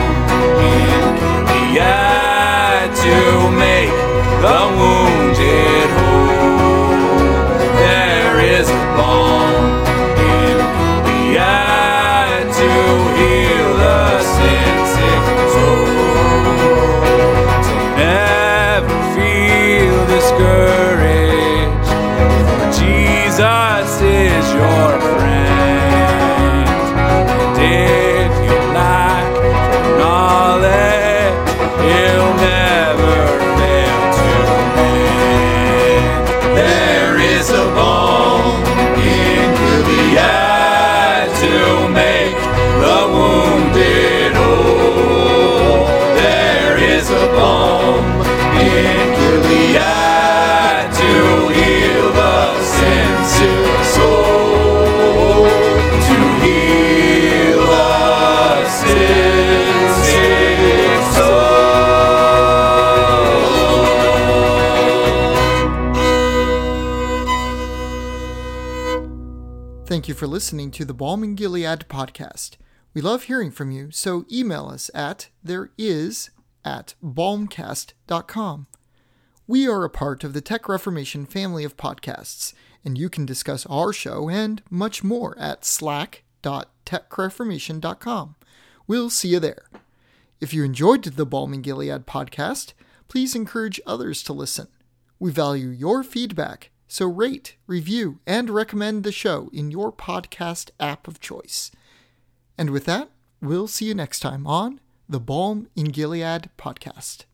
in 0.60 1.74
Gilead 1.74 2.94
to 2.94 3.50
make 3.50 3.90
the 4.42 4.76
wounded 4.76 5.21
Thank 70.02 70.08
you 70.08 70.14
for 70.16 70.26
listening 70.26 70.72
to 70.72 70.84
the 70.84 70.94
Balm 70.94 71.36
Gilead 71.36 71.84
podcast. 71.88 72.56
We 72.92 73.00
love 73.00 73.22
hearing 73.22 73.52
from 73.52 73.70
you, 73.70 73.92
so 73.92 74.26
email 74.32 74.66
us 74.66 74.90
at 74.92 75.28
there 75.44 75.70
is 75.78 76.30
at 76.64 76.96
balmcast.com. 77.00 78.66
We 79.46 79.68
are 79.68 79.84
a 79.84 79.88
part 79.88 80.24
of 80.24 80.32
the 80.32 80.40
Tech 80.40 80.68
Reformation 80.68 81.24
family 81.24 81.62
of 81.62 81.76
podcasts, 81.76 82.52
and 82.84 82.98
you 82.98 83.08
can 83.08 83.24
discuss 83.24 83.64
our 83.66 83.92
show 83.92 84.28
and 84.28 84.60
much 84.68 85.04
more 85.04 85.38
at 85.38 85.64
slack.techreformation.com. 85.64 88.34
We'll 88.88 89.08
see 89.08 89.28
you 89.28 89.38
there. 89.38 89.70
If 90.40 90.52
you 90.52 90.64
enjoyed 90.64 91.04
the 91.04 91.24
Balm 91.24 91.62
Gilead 91.62 92.08
podcast, 92.08 92.72
please 93.06 93.36
encourage 93.36 93.80
others 93.86 94.24
to 94.24 94.32
listen. 94.32 94.66
We 95.20 95.30
value 95.30 95.68
your 95.68 96.02
feedback, 96.02 96.71
So 96.92 97.06
rate, 97.06 97.56
review, 97.66 98.18
and 98.26 98.50
recommend 98.50 99.02
the 99.02 99.12
show 99.12 99.48
in 99.50 99.70
your 99.70 99.90
podcast 99.90 100.72
app 100.78 101.08
of 101.08 101.20
choice. 101.20 101.70
And 102.58 102.68
with 102.68 102.84
that, 102.84 103.08
we'll 103.40 103.66
see 103.66 103.86
you 103.86 103.94
next 103.94 104.20
time 104.20 104.46
on 104.46 104.78
the 105.08 105.18
Balm 105.18 105.68
in 105.74 105.86
Gilead 105.86 106.50
podcast. 106.58 107.24